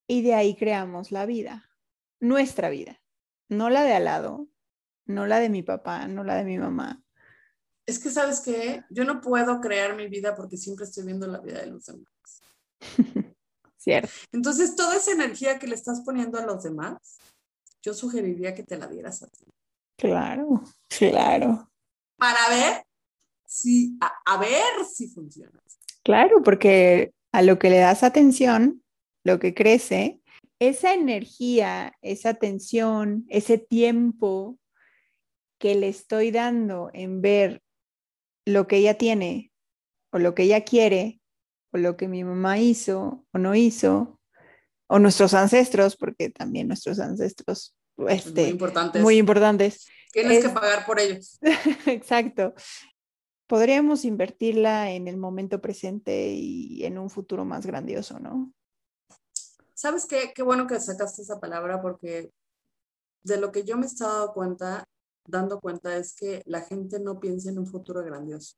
y 0.06 0.22
de 0.22 0.34
ahí 0.34 0.56
creamos 0.56 1.10
la 1.10 1.26
vida, 1.26 1.70
nuestra 2.20 2.68
vida, 2.68 3.00
no 3.48 3.70
la 3.70 3.82
de 3.84 3.94
al 3.94 4.04
lado, 4.04 4.48
no 5.06 5.26
la 5.26 5.40
de 5.40 5.48
mi 5.48 5.62
papá, 5.62 6.06
no 6.06 6.24
la 6.24 6.36
de 6.36 6.44
mi 6.44 6.58
mamá. 6.58 7.02
Es 7.86 7.98
que, 7.98 8.10
¿sabes 8.10 8.40
qué? 8.40 8.84
Yo 8.90 9.04
no 9.04 9.20
puedo 9.20 9.60
crear 9.60 9.96
mi 9.96 10.06
vida 10.08 10.34
porque 10.34 10.56
siempre 10.56 10.84
estoy 10.84 11.04
viendo 11.04 11.26
la 11.26 11.40
vida 11.40 11.60
de 11.60 11.66
los 11.66 11.84
demás. 11.84 12.06
Cierto. 13.76 14.10
Entonces, 14.30 14.76
toda 14.76 14.96
esa 14.96 15.10
energía 15.10 15.58
que 15.58 15.66
le 15.66 15.74
estás 15.74 16.02
poniendo 16.02 16.38
a 16.38 16.46
los 16.46 16.62
demás, 16.62 17.18
yo 17.82 17.92
sugeriría 17.94 18.54
que 18.54 18.62
te 18.62 18.76
la 18.76 18.86
dieras 18.86 19.24
a 19.24 19.26
ti. 19.26 19.44
Claro, 19.96 20.62
claro. 20.88 21.68
Para 22.16 22.48
ver 22.48 22.86
si, 23.52 23.98
a, 24.00 24.38
ver 24.38 24.84
si 24.90 25.08
funciona. 25.08 25.60
Claro, 26.02 26.42
porque 26.42 27.12
a 27.32 27.42
lo 27.42 27.58
que 27.58 27.68
le 27.68 27.78
das 27.78 28.02
atención, 28.02 28.82
lo 29.24 29.38
que 29.38 29.52
crece, 29.52 30.20
esa 30.58 30.94
energía, 30.94 31.92
esa 32.00 32.30
atención, 32.30 33.26
ese 33.28 33.58
tiempo 33.58 34.58
que 35.58 35.74
le 35.74 35.88
estoy 35.88 36.30
dando 36.30 36.90
en 36.94 37.20
ver 37.20 37.62
lo 38.46 38.66
que 38.66 38.76
ella 38.76 38.96
tiene 38.96 39.52
o 40.12 40.18
lo 40.18 40.34
que 40.34 40.44
ella 40.44 40.64
quiere 40.64 41.20
o 41.72 41.78
lo 41.78 41.96
que 41.96 42.08
mi 42.08 42.24
mamá 42.24 42.58
hizo 42.58 43.26
o 43.32 43.38
no 43.38 43.54
hizo 43.54 44.18
o 44.86 44.98
nuestros 44.98 45.34
ancestros, 45.34 45.96
porque 45.96 46.30
también 46.30 46.68
nuestros 46.68 46.98
ancestros 47.00 47.74
este, 48.08 48.42
muy 48.42 48.50
importantes. 48.50 49.02
Muy 49.02 49.16
importantes. 49.18 49.86
Tienes 50.12 50.44
que 50.44 50.50
pagar 50.50 50.84
por 50.84 51.00
ellos. 51.00 51.38
Exacto. 51.86 52.54
Podríamos 53.52 54.06
invertirla 54.06 54.92
en 54.92 55.08
el 55.08 55.18
momento 55.18 55.60
presente 55.60 56.32
y 56.32 56.86
en 56.86 56.96
un 56.96 57.10
futuro 57.10 57.44
más 57.44 57.66
grandioso, 57.66 58.18
¿no? 58.18 58.50
¿Sabes 59.74 60.06
qué? 60.06 60.32
Qué 60.34 60.42
bueno 60.42 60.66
que 60.66 60.80
sacaste 60.80 61.20
esa 61.20 61.38
palabra 61.38 61.82
porque 61.82 62.32
de 63.22 63.36
lo 63.36 63.52
que 63.52 63.64
yo 63.64 63.76
me 63.76 63.82
he 63.82 63.88
estado 63.90 64.32
cuenta, 64.32 64.88
dando 65.26 65.60
cuenta 65.60 65.94
es 65.98 66.16
que 66.16 66.40
la 66.46 66.62
gente 66.62 66.98
no 66.98 67.20
piensa 67.20 67.50
en 67.50 67.58
un 67.58 67.66
futuro 67.66 68.02
grandioso. 68.02 68.56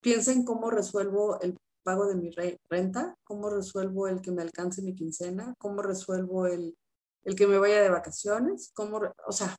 Piensa 0.00 0.30
en 0.30 0.44
cómo 0.44 0.70
resuelvo 0.70 1.40
el 1.40 1.58
pago 1.82 2.06
de 2.06 2.14
mi 2.14 2.30
renta, 2.70 3.16
cómo 3.24 3.50
resuelvo 3.50 4.06
el 4.06 4.20
que 4.20 4.30
me 4.30 4.42
alcance 4.42 4.82
mi 4.82 4.94
quincena, 4.94 5.52
cómo 5.58 5.82
resuelvo 5.82 6.46
el, 6.46 6.78
el 7.24 7.34
que 7.34 7.48
me 7.48 7.58
vaya 7.58 7.82
de 7.82 7.90
vacaciones, 7.90 8.70
cómo, 8.72 9.00
o 9.26 9.32
sea, 9.32 9.56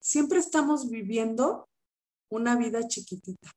siempre 0.00 0.40
estamos 0.40 0.90
viviendo 0.90 1.68
una 2.28 2.56
vida 2.56 2.88
chiquitita. 2.88 3.52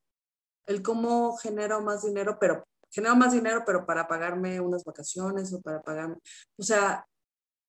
El 0.67 0.81
cómo 0.81 1.37
genero 1.37 1.81
más 1.81 2.03
dinero, 2.03 2.37
pero 2.39 2.63
genero 2.91 3.15
más 3.15 3.33
dinero, 3.33 3.63
pero 3.65 3.85
para 3.85 4.07
pagarme 4.07 4.59
unas 4.59 4.83
vacaciones 4.83 5.51
o 5.53 5.61
para 5.61 5.81
pagarme, 5.81 6.17
o 6.57 6.63
sea, 6.63 7.05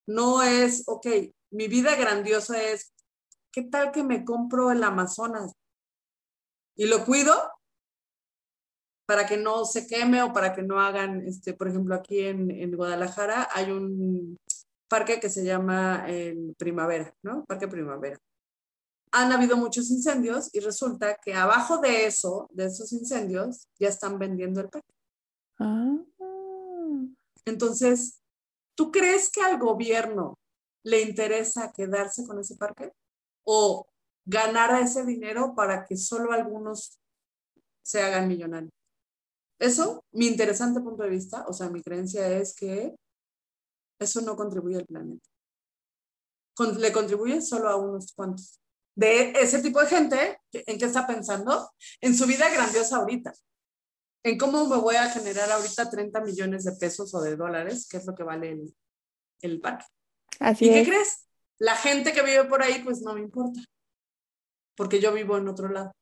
no 0.07 0.43
es, 0.43 0.85
ok, 0.87 1.07
mi 1.51 1.69
vida 1.69 1.97
grandiosa 1.97 2.63
es, 2.63 2.93
¿qué 3.53 3.63
tal 3.63 3.93
que 3.93 4.03
me 4.03 4.25
compro 4.25 4.71
el 4.71 4.83
Amazonas? 4.83 5.53
Y 6.77 6.87
lo 6.87 7.05
cuido 7.05 7.35
para 9.07 9.27
que 9.27 9.37
no 9.39 9.65
se 9.65 9.87
queme 9.87 10.23
o 10.23 10.33
para 10.33 10.55
que 10.55 10.63
no 10.63 10.81
hagan, 10.81 11.27
este, 11.27 11.55
por 11.55 11.69
ejemplo, 11.69 11.95
aquí 11.95 12.21
en, 12.21 12.51
en 12.51 12.77
Guadalajara 12.77 13.49
hay 13.53 13.71
un 13.71 14.37
parque 14.89 15.21
que 15.21 15.31
se 15.31 15.45
llama 15.45 16.05
el 16.09 16.55
Primavera, 16.59 17.15
¿no? 17.23 17.45
Parque 17.47 17.69
Primavera. 17.69 18.19
Han 19.13 19.33
habido 19.33 19.57
muchos 19.57 19.91
incendios 19.91 20.51
y 20.53 20.61
resulta 20.61 21.17
que 21.17 21.35
abajo 21.35 21.79
de 21.79 22.07
eso, 22.07 22.49
de 22.53 22.67
esos 22.67 22.93
incendios, 22.93 23.69
ya 23.79 23.89
están 23.89 24.19
vendiendo 24.19 24.61
el 24.61 24.69
parque. 24.69 24.95
Ah. 25.59 25.97
Entonces, 27.45 28.21
¿tú 28.75 28.91
crees 28.91 29.31
que 29.31 29.41
al 29.41 29.59
gobierno 29.59 30.39
le 30.85 31.03
interesa 31.03 31.73
quedarse 31.73 32.27
con 32.27 32.39
ese 32.39 32.57
parque? 32.57 32.93
¿O 33.45 33.87
ganar 34.27 34.81
ese 34.83 35.05
dinero 35.05 35.55
para 35.55 35.85
que 35.85 35.97
solo 35.97 36.33
algunos 36.33 36.99
se 37.83 38.03
hagan 38.03 38.29
millonarios? 38.29 38.71
Eso, 39.59 40.05
mi 40.13 40.27
interesante 40.27 40.81
punto 40.81 41.03
de 41.03 41.09
vista, 41.09 41.45
o 41.49 41.53
sea, 41.53 41.69
mi 41.69 41.83
creencia 41.83 42.29
es 42.39 42.55
que 42.55 42.95
eso 43.99 44.21
no 44.21 44.37
contribuye 44.37 44.77
al 44.77 44.87
planeta. 44.87 45.27
le 46.79 46.93
contribuye 46.93 47.41
solo 47.41 47.69
a 47.69 47.77
unos 47.77 48.13
cuantos. 48.13 48.61
De 48.99 49.31
ese 49.41 49.63
tipo 49.63 49.81
de 49.81 49.87
gente, 49.87 50.41
¿en 50.53 50.77
qué 50.77 50.85
está 50.85 51.07
pensando? 51.07 51.71
En 52.01 52.17
su 52.17 52.27
vida 52.27 52.51
grandiosa 52.51 52.97
ahorita. 52.97 53.33
En 54.25 54.37
cómo 54.37 54.67
me 54.67 54.77
voy 54.77 54.97
a 54.97 55.09
generar 55.09 55.49
ahorita 55.53 55.89
30 55.89 56.21
millones 56.21 56.65
de 56.65 56.73
pesos 56.73 57.15
o 57.15 57.21
de 57.21 57.37
dólares, 57.37 57.87
que 57.89 57.99
es 57.99 58.07
lo 58.07 58.17
que 58.17 58.25
vale 58.25 58.51
el, 58.51 58.77
el 59.43 59.61
parque. 59.61 59.85
Así 60.41 60.67
¿Y 60.67 60.73
qué 60.73 60.85
crees? 60.85 61.29
La 61.61 61.77
gente 61.77 62.13
que 62.13 62.23
vive 62.23 62.43
por 62.47 62.61
ahí, 62.61 62.83
pues 62.83 63.01
no 63.03 63.15
me 63.15 63.21
importa. 63.21 63.61
Porque 64.77 65.01
yo 65.01 65.13
vivo 65.13 65.37
en 65.37 65.47
otro 65.47 65.69
lado. 65.69 65.93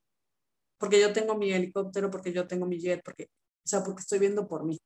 Porque 0.78 0.98
yo 0.98 1.12
tengo 1.12 1.34
mi 1.34 1.52
helicóptero, 1.52 2.10
porque 2.10 2.32
yo 2.32 2.46
tengo 2.46 2.64
mi 2.64 2.78
jet, 2.78 3.02
porque, 3.04 3.24
o 3.24 3.68
sea, 3.68 3.84
porque 3.84 4.00
estoy 4.00 4.20
viendo 4.20 4.48
por 4.48 4.64
mí. 4.64 4.78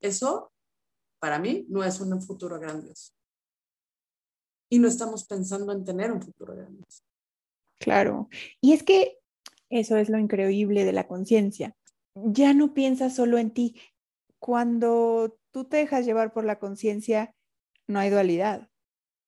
Eso 0.00 0.52
para 1.18 1.40
mí 1.40 1.66
no 1.68 1.82
es 1.82 1.98
un 1.98 2.22
futuro 2.22 2.60
grandioso. 2.60 3.10
Y 4.70 4.78
no 4.78 4.86
estamos 4.86 5.26
pensando 5.26 5.72
en 5.72 5.84
tener 5.84 6.12
un 6.12 6.22
futuro 6.22 6.54
grandioso. 6.54 7.05
Claro. 7.78 8.28
Y 8.60 8.72
es 8.72 8.82
que 8.82 9.18
eso 9.70 9.96
es 9.96 10.08
lo 10.08 10.18
increíble 10.18 10.84
de 10.84 10.92
la 10.92 11.06
conciencia. 11.06 11.76
Ya 12.14 12.54
no 12.54 12.74
piensas 12.74 13.14
solo 13.14 13.38
en 13.38 13.50
ti. 13.50 13.80
Cuando 14.38 15.38
tú 15.50 15.64
te 15.64 15.78
dejas 15.78 16.06
llevar 16.06 16.32
por 16.32 16.44
la 16.44 16.58
conciencia, 16.58 17.34
no 17.86 17.98
hay 17.98 18.10
dualidad. 18.10 18.68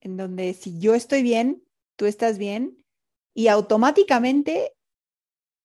En 0.00 0.16
donde 0.16 0.54
si 0.54 0.78
yo 0.78 0.94
estoy 0.94 1.22
bien, 1.22 1.62
tú 1.96 2.06
estás 2.06 2.38
bien 2.38 2.84
y 3.34 3.48
automáticamente 3.48 4.72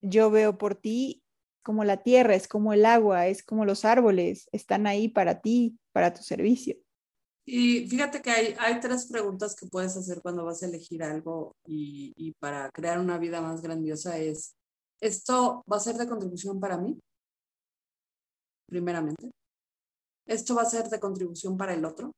yo 0.01 0.31
veo 0.31 0.57
por 0.57 0.75
ti 0.75 1.23
como 1.63 1.85
la 1.85 2.03
tierra, 2.03 2.35
es 2.35 2.47
como 2.47 2.73
el 2.73 2.85
agua, 2.85 3.27
es 3.27 3.43
como 3.43 3.63
los 3.65 3.85
árboles, 3.85 4.49
están 4.51 4.85
ahí 4.85 5.07
para 5.07 5.41
ti, 5.41 5.79
para 5.93 6.13
tu 6.13 6.21
servicio. 6.23 6.75
Y 7.45 7.87
fíjate 7.89 8.21
que 8.21 8.31
hay, 8.31 8.79
tres 8.79 9.07
preguntas 9.07 9.55
que 9.55 9.67
puedes 9.67 9.97
hacer 9.97 10.21
cuando 10.21 10.45
vas 10.45 10.63
a 10.63 10.67
elegir 10.67 11.03
algo 11.03 11.55
y, 11.65 12.13
y 12.15 12.31
para 12.33 12.69
crear 12.71 12.99
una 12.99 13.17
vida 13.17 13.41
más 13.41 13.61
grandiosa 13.61 14.17
es, 14.17 14.55
¿esto 15.01 15.63
va 15.71 15.77
a 15.77 15.81
ser 15.81 15.95
de 15.95 16.07
contribución 16.07 16.59
para 16.59 16.77
mí? 16.77 16.97
Primeramente. 18.67 19.31
¿Esto 20.25 20.55
va 20.55 20.61
a 20.61 20.69
ser 20.69 20.87
de 20.87 20.99
contribución 20.99 21.57
para 21.57 21.73
el 21.73 21.83
otro? 21.83 22.13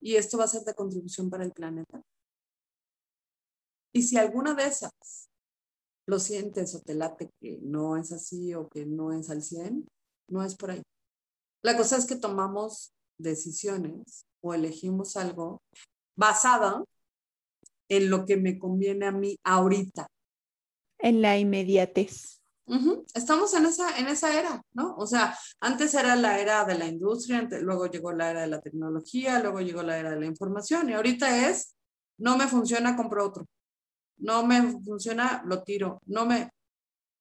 ¿Y 0.00 0.16
esto 0.16 0.38
va 0.38 0.44
a 0.44 0.48
ser 0.48 0.62
de 0.62 0.74
contribución 0.74 1.30
para 1.30 1.44
el 1.44 1.52
planeta? 1.52 2.02
Y 3.92 4.02
si 4.02 4.16
alguna 4.16 4.54
de 4.54 4.66
esas 4.66 5.28
lo 6.06 6.18
sientes 6.18 6.74
o 6.74 6.80
te 6.80 6.94
late 6.94 7.30
que 7.40 7.58
no 7.62 7.96
es 7.96 8.12
así 8.12 8.54
o 8.54 8.68
que 8.68 8.86
no 8.86 9.12
es 9.12 9.30
al 9.30 9.42
100, 9.42 9.86
no 10.28 10.42
es 10.42 10.56
por 10.56 10.70
ahí. 10.70 10.82
La 11.62 11.76
cosa 11.76 11.96
es 11.96 12.06
que 12.06 12.16
tomamos 12.16 12.92
decisiones 13.18 14.26
o 14.40 14.54
elegimos 14.54 15.16
algo 15.16 15.62
basado 16.16 16.88
en 17.88 18.10
lo 18.10 18.24
que 18.24 18.36
me 18.36 18.58
conviene 18.58 19.06
a 19.06 19.12
mí 19.12 19.36
ahorita. 19.44 20.06
En 20.98 21.22
la 21.22 21.38
inmediatez. 21.38 22.38
Estamos 23.14 23.54
en 23.54 23.64
esa, 23.64 23.98
en 23.98 24.08
esa 24.08 24.38
era, 24.38 24.62
¿no? 24.74 24.94
O 24.96 25.06
sea, 25.06 25.36
antes 25.60 25.94
era 25.94 26.14
la 26.16 26.38
era 26.38 26.66
de 26.66 26.76
la 26.76 26.86
industria, 26.86 27.48
luego 27.62 27.86
llegó 27.86 28.12
la 28.12 28.30
era 28.30 28.42
de 28.42 28.46
la 28.46 28.60
tecnología, 28.60 29.40
luego 29.40 29.60
llegó 29.60 29.82
la 29.82 29.98
era 29.98 30.10
de 30.10 30.20
la 30.20 30.26
información 30.26 30.90
y 30.90 30.92
ahorita 30.92 31.48
es, 31.48 31.74
no 32.18 32.36
me 32.36 32.46
funciona, 32.46 32.94
compro 32.94 33.24
otro. 33.24 33.46
No 34.18 34.44
me 34.44 34.60
funciona, 34.84 35.42
lo 35.46 35.62
tiro. 35.62 36.02
No 36.04 36.26
me, 36.26 36.50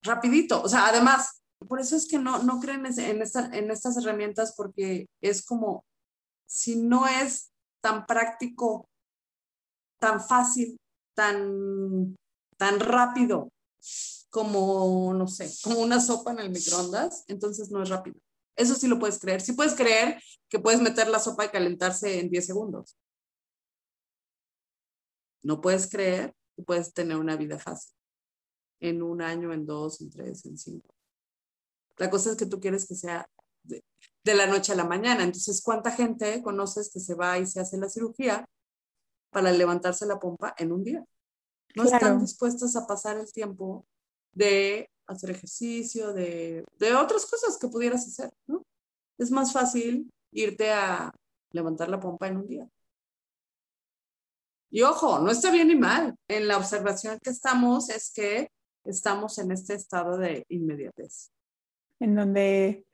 rapidito. 0.02 0.62
O 0.62 0.68
sea, 0.68 0.88
además, 0.88 1.41
por 1.68 1.80
eso 1.80 1.95
es 1.95 2.08
que 2.08 2.20
no, 2.20 2.43
no 2.43 2.60
creen 2.60 2.86
en, 2.86 3.22
esta, 3.22 3.50
en 3.54 3.72
estas 3.72 3.95
herramientas 3.98 4.54
porque 4.58 5.08
es 5.22 5.45
como, 5.45 5.86
si 6.48 6.78
no 6.78 7.06
es 7.06 7.52
tan 7.82 8.06
práctico, 8.06 8.89
tan 10.00 10.22
fácil, 10.22 10.80
tan, 11.14 12.16
tan 12.58 12.80
rápido 12.80 13.50
como, 14.30 15.14
no 15.14 15.28
sé, 15.28 15.52
como 15.64 15.80
una 15.80 16.00
sopa 16.00 16.32
en 16.32 16.39
el 16.39 16.50
microondas, 16.50 17.26
entonces 17.28 17.70
no 17.72 17.84
es 17.84 17.89
rápido. 17.89 18.18
Eso 18.56 18.74
sí 18.74 18.88
lo 18.88 18.98
puedes 18.98 19.20
creer. 19.20 19.39
Sí 19.41 19.54
puedes 19.54 19.76
creer 19.76 20.22
que 20.50 20.60
puedes 20.60 20.82
meter 20.82 21.08
la 21.08 21.20
sopa 21.20 21.45
y 21.45 21.50
calentarse 21.50 22.20
en 22.20 22.30
10 22.30 22.45
segundos. 22.45 22.98
No 25.43 25.62
puedes 25.62 25.89
creer 25.89 26.34
que 26.56 26.64
puedes 26.64 26.91
tener 26.93 27.18
una 27.18 27.36
vida 27.36 27.60
fácil. 27.60 27.93
en 28.80 29.02
un 29.02 29.24
año, 29.24 29.54
en 29.54 29.66
dos, 29.66 30.02
en 30.02 30.12
tres, 30.12 30.45
en 30.45 30.56
cinco. 30.56 30.93
La 31.98 32.12
cosa 32.12 32.32
es 32.32 32.38
que 32.38 32.45
tú 32.45 32.60
quieres 32.60 32.88
que 32.88 32.93
sea 32.93 33.28
de, 34.28 34.36
la 34.36 34.48
noche 34.48 34.74
a 34.74 34.76
la 34.76 34.84
mañana. 34.84 35.24
Entonces, 35.24 35.62
¿cuánta 35.62 35.92
gente 35.92 36.42
conoces 36.44 36.90
que 36.92 37.00
se 37.00 37.16
va 37.16 37.38
y 37.40 37.46
se 37.46 37.60
hace 37.60 37.78
la 37.78 37.90
cirugía 37.90 38.46
para 39.32 39.52
levantarse 39.52 40.06
la 40.06 40.20
pompa 40.20 40.54
en 40.58 40.72
un 40.72 40.84
día? 40.84 41.06
No 41.76 41.84
están 41.84 42.20
dispuestas 42.20 42.76
a 42.76 42.88
pasar 42.88 43.18
el 43.18 43.32
tiempo 43.32 43.86
de 44.32 44.90
hacer 45.08 45.32
ejercicio, 45.32 46.14
de, 46.14 46.66
de 46.78 46.96
otras 46.96 47.26
cosas 47.26 47.58
que 47.58 47.68
pudieras 47.68 48.08
hacer, 48.08 48.32
¿no? 48.48 48.64
Es 49.18 49.32
más 49.32 49.54
fácil 49.54 50.10
irte 50.32 50.72
a 50.72 51.12
levantar 51.52 51.90
la 51.90 52.00
pompa 52.00 52.28
en 52.28 52.38
un 52.38 52.48
día. 52.48 52.70
Y 54.70 54.82
ojo, 54.82 55.20
no 55.20 55.32
está 55.32 55.52
bien 55.52 55.70
ni 55.70 55.76
mal. 55.76 56.16
En 56.28 56.48
la 56.48 56.58
observación 56.58 57.20
que 57.24 57.30
estamos 57.30 57.90
es 57.90 58.12
que 58.14 58.52
estamos 58.84 59.38
en 59.38 59.52
este 59.52 59.76
estado 59.76 60.18
de 60.18 60.46
inmediatez. 60.50 61.32
En 62.00 62.16
donde 62.16 62.87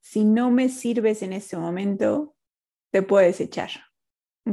si 0.00 0.24
no 0.24 0.50
me 0.50 0.68
sirves 0.68 1.22
en 1.22 1.32
este 1.32 1.56
momento, 1.56 2.34
te 2.90 3.02
puedes 3.02 3.40
echar. 3.40 3.70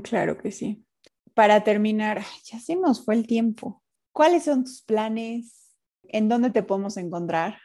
Claro 0.04 0.38
que 0.38 0.52
sí. 0.52 0.86
Para 1.34 1.64
terminar, 1.64 2.24
ya 2.44 2.60
se 2.60 2.76
nos 2.76 3.04
fue 3.04 3.16
el 3.16 3.26
tiempo. 3.26 3.84
¿Cuáles 4.12 4.44
son 4.44 4.64
tus 4.64 4.82
planes? 4.82 5.76
¿En 6.04 6.30
dónde 6.30 6.50
te 6.50 6.64
podemos 6.64 6.98
encontrar? 6.98 7.60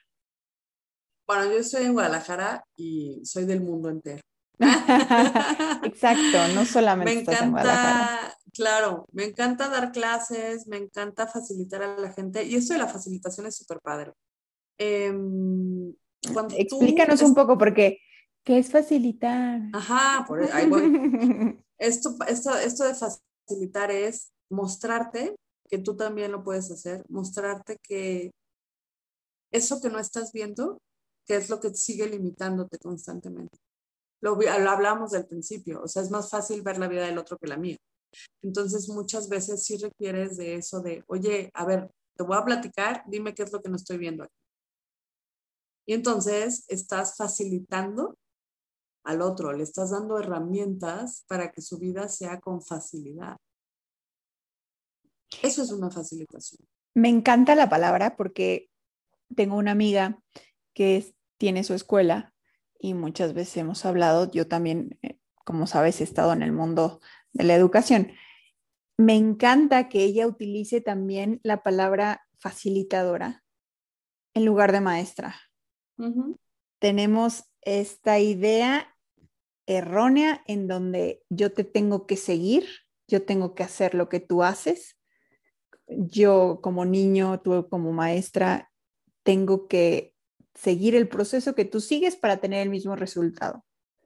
Bueno, 1.27 1.47
yo 1.47 1.59
estoy 1.59 1.85
en 1.85 1.93
Guadalajara 1.93 2.65
y 2.77 3.25
soy 3.25 3.45
del 3.45 3.63
mundo 3.63 3.89
entero. 3.89 4.21
Exacto, 5.85 6.49
no 6.55 6.65
solamente 6.67 7.15
me 7.15 7.21
encanta, 7.21 8.37
claro, 8.53 9.07
me 9.13 9.25
encanta 9.25 9.69
dar 9.69 9.93
clases, 9.93 10.67
me 10.67 10.77
encanta 10.77 11.27
facilitar 11.27 11.83
a 11.83 11.97
la 11.99 12.13
gente 12.13 12.45
y 12.45 12.55
esto 12.55 12.75
de 12.75 12.81
la 12.81 12.87
facilitación 12.87 13.47
es 13.47 13.57
súper 13.57 13.81
padre. 13.81 14.13
Explícanos 16.57 17.23
un 17.23 17.35
poco 17.35 17.59
porque 17.59 17.99
¿qué 18.45 18.59
es 18.59 18.71
facilitar? 18.71 19.61
Ajá, 19.73 20.25
por 20.27 20.43
ahí 20.43 20.69
voy. 20.69 21.59
esto, 21.79 22.17
esto, 22.27 22.57
esto 22.57 22.85
de 22.85 22.95
facilitar 22.95 23.91
es 23.91 24.31
mostrarte 24.51 25.35
que 25.69 25.79
tú 25.79 25.97
también 25.97 26.33
lo 26.33 26.45
puedes 26.45 26.71
hacer, 26.71 27.05
mostrarte 27.09 27.79
que 27.83 28.31
eso 29.51 29.81
que 29.81 29.89
no 29.89 29.99
estás 29.99 30.33
viendo, 30.33 30.79
que 31.27 31.37
es 31.37 31.49
lo 31.49 31.61
que 31.61 31.75
sigue 31.75 32.07
limitándote 32.07 32.79
constantemente. 32.79 33.59
Lo, 34.21 34.37
lo 34.37 34.71
hablamos 34.71 35.11
del 35.11 35.27
principio, 35.27 35.83
o 35.83 35.89
sea, 35.89 36.03
es 36.03 36.11
más 36.11 36.31
fácil 36.31 36.63
ver 36.63 36.79
la 36.79 36.89
vida 36.89 37.07
del 37.07 37.19
otro 37.19 37.37
que 37.39 37.49
la 37.49 37.57
mía. 37.57 37.77
Entonces, 38.43 38.89
muchas 38.89 39.29
veces 39.29 39.65
sí 39.65 39.77
requieres 39.79 40.37
de 40.37 40.57
eso 40.57 40.81
de, 40.81 41.03
oye, 41.07 41.51
a 41.55 41.65
ver, 41.65 41.91
te 42.17 42.23
voy 42.23 42.37
a 42.37 42.45
platicar, 42.45 43.03
dime 43.07 43.35
qué 43.35 43.43
es 43.43 43.53
lo 43.53 43.63
que 43.63 43.71
no 43.71 43.77
estoy 43.77 43.99
viendo 43.99 44.25
aquí. 44.25 44.42
Y 45.87 45.95
entonces 45.95 46.65
estás 46.69 47.17
facilitando 47.17 48.17
al 49.05 49.21
otro, 49.21 49.53
le 49.53 49.65
estás 49.65 49.91
dando 49.91 50.19
herramientas 50.19 51.25
para 51.27 51.51
que 51.51 51.61
su 51.61 51.79
vida 51.79 52.09
sea 52.09 52.41
con 52.41 52.63
facilidad. 52.63 53.37
Eso 55.43 55.63
es 55.63 55.73
una 55.73 55.91
facilitación. 55.91 56.67
Me 56.95 57.09
encanta 57.09 57.55
la 57.55 57.69
palabra 57.69 58.17
porque 58.17 58.71
tengo 59.35 59.57
una 59.57 59.73
amiga 59.73 60.21
que 60.75 61.15
tiene 61.39 61.65
su 61.65 61.75
escuela 61.75 62.35
y 62.79 62.95
muchas 62.95 63.33
veces 63.33 63.57
hemos 63.57 63.85
hablado, 63.85 64.31
yo 64.31 64.47
también, 64.47 64.99
eh, 65.03 65.19
como 65.45 65.67
sabes, 65.67 66.01
he 66.01 66.05
estado 66.05 66.33
en 66.33 66.43
el 66.43 66.53
mundo 66.53 67.01
de 67.33 67.45
la 67.45 67.55
educación. 67.55 68.13
Me 68.99 69.15
encanta 69.15 69.89
que 69.89 70.05
ella 70.05 70.27
utilice 70.27 70.81
también 70.81 71.41
la 71.43 71.63
palabra 71.63 72.27
facilitadora 72.39 73.43
en 74.35 74.45
lugar 74.45 74.73
de 74.73 74.81
maestra. 74.81 75.35
Tenemos 76.79 77.45
esta 77.61 78.19
idea 78.19 78.93
errónea 79.67 80.43
en 80.47 80.67
donde 80.67 81.23
yo 81.29 81.53
te 81.53 81.65
tengo 81.65 82.07
que 82.07 82.17
seguir, 82.17 82.67
yo 83.07 83.25
tengo 83.25 83.55
que 83.55 83.63
hacer 83.63 83.95
lo 83.95 84.09
que 84.09 84.21
tú 84.21 84.43
haces. 84.43 84.99
Yo 85.87 86.61
como 86.63 86.85
niño, 86.85 87.41
tú 87.41 87.69
como 87.69 87.93
maestra, 87.93 88.71
tengo 89.23 89.69
que 89.69 90.15
seguir 90.55 90.95
el 90.95 91.09
proceso 91.09 91.55
que 91.55 91.65
tú 91.65 91.81
sigues 91.81 92.17
para 92.17 92.39
tener 92.39 92.63
el 92.63 92.71
mismo 92.71 92.97
resultado. 92.97 93.65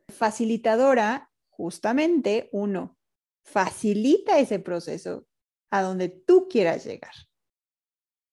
Facilitadora, 0.08 1.30
justamente, 1.48 2.48
uno, 2.52 2.96
facilita 3.42 4.38
ese 4.38 4.58
proceso 4.58 5.26
a 5.70 5.82
donde 5.82 6.08
tú 6.08 6.48
quieras 6.48 6.84
llegar. 6.84 7.12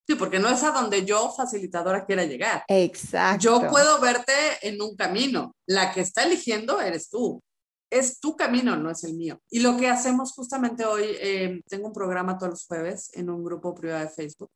Sí, 0.08 0.16
porque 0.16 0.39
no 0.39 0.49
es 0.49 0.64
a 0.64 0.72
donde 0.72 1.06
yo, 1.06 1.32
facilitadora, 1.36 2.06
quiera 2.06 2.26
llegar. 2.26 2.64
Exacto. 2.68 3.43
Yo 3.43 3.70
puedo 3.70 3.99
verte 4.01 4.34
en 4.62 4.82
un 4.82 4.95
camino. 4.95 5.56
La 5.66 5.93
que 5.93 6.01
está 6.01 6.24
eligiendo 6.24 6.82
eres 6.82 7.10
tú. 7.10 7.41
Es 7.89 8.20
tu 8.20 8.36
camino, 8.36 8.76
no 8.76 8.89
es 8.89 9.04
el 9.04 9.14
mío. 9.14 9.39
Y 9.49 9.60
lo 9.60 9.78
que 9.78 9.88
hacemos 9.88 10.34
justamente 10.34 10.84
hoy, 10.86 11.04
eh, 11.06 11.62
tengo 11.70 11.88
un 11.88 11.93
programa 11.93 12.38
todos 12.38 12.51
los 12.51 12.66
jueves 12.66 13.12
en 13.14 13.30
un 13.30 13.43
grupo 13.43 13.74
privado 13.74 14.04
de 14.04 14.10
Facebook 14.10 14.49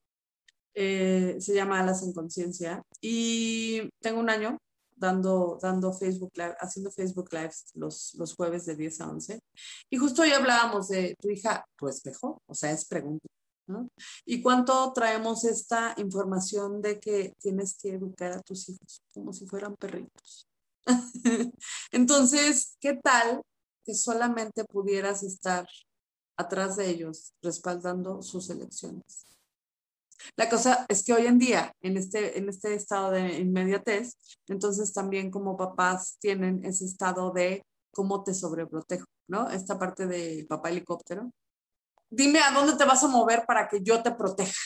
eh, 0.79 1.37
se 1.39 1.55
llama 1.55 1.79
Alas 1.79 2.03
en 2.03 2.13
Conciencia. 2.13 2.83
Y 3.01 3.89
tengo 3.99 4.19
un 4.19 4.29
año 4.29 4.59
dando, 4.95 5.57
dando 5.59 5.91
Facebook 5.91 6.31
Live, 6.35 6.55
haciendo 6.59 6.91
Facebook 6.91 7.29
Lives 7.31 7.71
los, 7.73 8.13
los 8.13 8.35
jueves 8.35 8.65
de 8.67 8.75
10 8.75 9.01
a 9.01 9.09
11. 9.09 9.39
Y 9.89 9.97
justo 9.97 10.21
hoy 10.21 10.31
hablábamos 10.33 10.89
de 10.89 11.15
tu 11.19 11.31
hija, 11.31 11.65
tu 11.75 11.87
espejo, 11.87 12.43
o 12.45 12.53
sea, 12.53 12.71
es 12.71 12.85
pregunta. 12.85 13.27
¿No? 13.67 13.89
¿Y 14.25 14.41
cuánto 14.41 14.91
traemos 14.93 15.43
esta 15.45 15.93
información 15.97 16.81
de 16.81 16.99
que 16.99 17.33
tienes 17.39 17.77
que 17.77 17.93
educar 17.93 18.31
a 18.31 18.41
tus 18.41 18.69
hijos 18.69 19.01
como 19.13 19.33
si 19.33 19.45
fueran 19.45 19.75
perritos? 19.75 20.47
Entonces, 21.91 22.77
¿qué 22.79 22.95
tal 22.95 23.41
que 23.85 23.93
solamente 23.93 24.63
pudieras 24.65 25.23
estar 25.23 25.67
atrás 26.37 26.77
de 26.77 26.89
ellos 26.89 27.33
respaldando 27.41 28.21
sus 28.21 28.49
elecciones? 28.49 29.25
La 30.35 30.49
cosa 30.49 30.85
es 30.89 31.03
que 31.03 31.13
hoy 31.13 31.27
en 31.27 31.37
día, 31.37 31.73
en 31.81 31.97
este, 31.97 32.37
en 32.37 32.49
este 32.49 32.73
estado 32.73 33.11
de 33.11 33.39
inmediatez, 33.39 34.17
entonces 34.47 34.93
también 34.93 35.31
como 35.31 35.57
papás 35.57 36.17
tienen 36.19 36.63
ese 36.65 36.85
estado 36.85 37.31
de 37.31 37.63
cómo 37.91 38.23
te 38.23 38.33
sobreprotejo, 38.33 39.05
¿no? 39.27 39.49
Esta 39.49 39.77
parte 39.79 40.05
del 40.07 40.45
papá 40.47 40.69
helicóptero. 40.69 41.31
Dime 42.09 42.39
a 42.39 42.51
dónde 42.51 42.75
te 42.75 42.85
vas 42.85 43.03
a 43.03 43.07
mover 43.07 43.45
para 43.45 43.67
que 43.67 43.81
yo 43.81 44.01
te 44.01 44.11
proteja. 44.11 44.59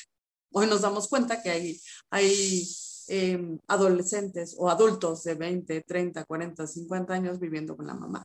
Hoy 0.51 0.67
nos 0.67 0.81
damos 0.81 1.07
cuenta 1.07 1.41
que 1.41 1.49
hay, 1.49 1.81
hay 2.09 2.67
em, 3.07 3.57
adolescentes 3.67 4.55
o 4.57 4.69
adultos 4.69 5.23
de 5.23 5.35
20, 5.35 5.81
30, 5.81 6.25
40, 6.25 6.67
50 6.67 7.13
años 7.13 7.39
viviendo 7.39 7.75
con 7.75 7.87
la 7.87 7.95
mamá, 7.95 8.23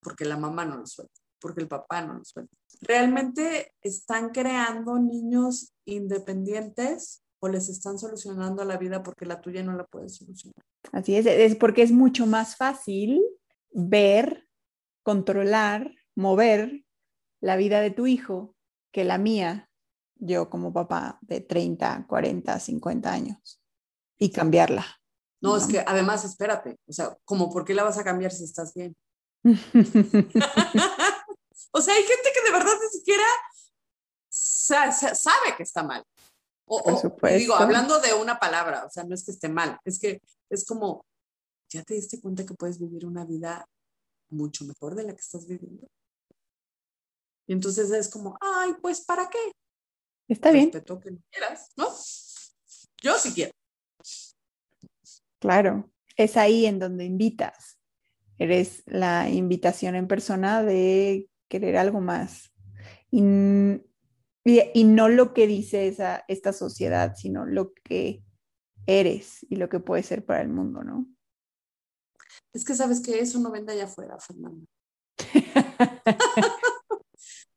porque 0.00 0.24
la 0.24 0.36
mamá 0.36 0.64
no 0.64 0.76
lo 0.76 0.86
suelta 0.86 1.24
porque 1.44 1.60
el 1.60 1.68
papá 1.68 2.00
no 2.00 2.14
lo 2.14 2.24
suelta. 2.24 2.56
¿Realmente 2.80 3.74
están 3.82 4.30
creando 4.30 4.98
niños 4.98 5.74
independientes 5.84 7.22
o 7.38 7.48
les 7.48 7.68
están 7.68 7.98
solucionando 7.98 8.64
la 8.64 8.78
vida 8.78 9.02
porque 9.02 9.26
la 9.26 9.42
tuya 9.42 9.62
no 9.62 9.76
la 9.76 9.84
puedes 9.84 10.16
solucionar? 10.16 10.64
Así 10.90 11.16
es, 11.16 11.26
es 11.26 11.54
porque 11.56 11.82
es 11.82 11.92
mucho 11.92 12.24
más 12.24 12.56
fácil 12.56 13.20
ver, 13.70 14.48
controlar, 15.02 15.94
mover 16.14 16.82
la 17.44 17.56
vida 17.56 17.82
de 17.82 17.90
tu 17.90 18.06
hijo 18.06 18.54
que 18.90 19.04
la 19.04 19.18
mía, 19.18 19.68
yo 20.16 20.48
como 20.48 20.72
papá 20.72 21.18
de 21.20 21.42
30, 21.42 22.06
40, 22.08 22.58
50 22.58 23.12
años, 23.12 23.60
y 24.18 24.30
cambiarla. 24.30 24.86
No, 25.42 25.54
es 25.58 25.66
que 25.66 25.84
además, 25.86 26.24
espérate, 26.24 26.78
o 26.88 26.92
sea, 26.92 27.14
como 27.26 27.52
por 27.52 27.66
qué 27.66 27.74
la 27.74 27.82
vas 27.82 27.98
a 27.98 28.04
cambiar 28.04 28.32
si 28.32 28.44
estás 28.44 28.72
bien. 28.74 28.96
O 31.76 31.80
sea, 31.80 31.92
hay 31.92 32.04
gente 32.04 32.30
que 32.32 32.40
de 32.42 32.52
verdad 32.52 32.74
ni 32.80 32.88
siquiera 32.88 33.24
sabe 34.30 35.56
que 35.56 35.64
está 35.64 35.82
mal. 35.82 36.04
O, 36.66 37.02
digo, 37.36 37.56
hablando 37.56 37.98
de 38.00 38.14
una 38.14 38.38
palabra, 38.38 38.84
o 38.86 38.90
sea, 38.90 39.02
no 39.02 39.12
es 39.12 39.24
que 39.24 39.32
esté 39.32 39.48
mal, 39.48 39.80
es 39.84 39.98
que 39.98 40.22
es 40.50 40.64
como, 40.64 41.04
¿ya 41.68 41.82
te 41.82 41.94
diste 41.94 42.20
cuenta 42.20 42.46
que 42.46 42.54
puedes 42.54 42.78
vivir 42.78 43.04
una 43.04 43.24
vida 43.24 43.68
mucho 44.30 44.64
mejor 44.64 44.94
de 44.94 45.02
la 45.02 45.14
que 45.14 45.20
estás 45.20 45.48
viviendo? 45.48 45.88
Y 47.46 47.52
entonces 47.52 47.90
es 47.90 48.08
como, 48.08 48.38
ay, 48.40 48.72
pues, 48.80 49.02
¿para 49.02 49.28
qué? 49.28 49.52
Está 50.28 50.50
bien. 50.50 50.72
Respeto 50.72 50.98
que 51.00 51.10
quieras, 51.30 51.70
¿no? 51.76 51.88
Yo 53.02 53.18
sí 53.18 53.32
quiero. 53.34 53.52
Claro, 55.38 55.90
es 56.16 56.36
ahí 56.36 56.64
en 56.66 56.78
donde 56.78 57.04
invitas. 57.04 57.78
Eres 58.38 58.82
la 58.86 59.28
invitación 59.28 59.94
en 59.94 60.08
persona 60.08 60.62
de 60.62 61.28
querer 61.48 61.76
algo 61.76 62.00
más. 62.00 62.50
Y, 63.10 63.20
y, 64.44 64.84
no 64.84 65.08
lo 65.08 65.34
que 65.34 65.46
dice 65.46 65.86
esa, 65.86 66.24
esta 66.28 66.52
sociedad, 66.52 67.14
sino 67.16 67.46
lo 67.46 67.72
que 67.74 68.24
eres 68.86 69.46
y 69.48 69.56
lo 69.56 69.68
que 69.68 69.80
puede 69.80 70.02
ser 70.02 70.24
para 70.24 70.40
el 70.40 70.48
mundo, 70.48 70.82
¿no? 70.82 71.06
Es 72.52 72.64
que 72.64 72.74
sabes 72.74 73.00
que 73.00 73.20
eso 73.20 73.38
no 73.38 73.50
vende 73.50 73.72
allá 73.72 73.84
afuera, 73.84 74.18
Fernando. 74.18 74.66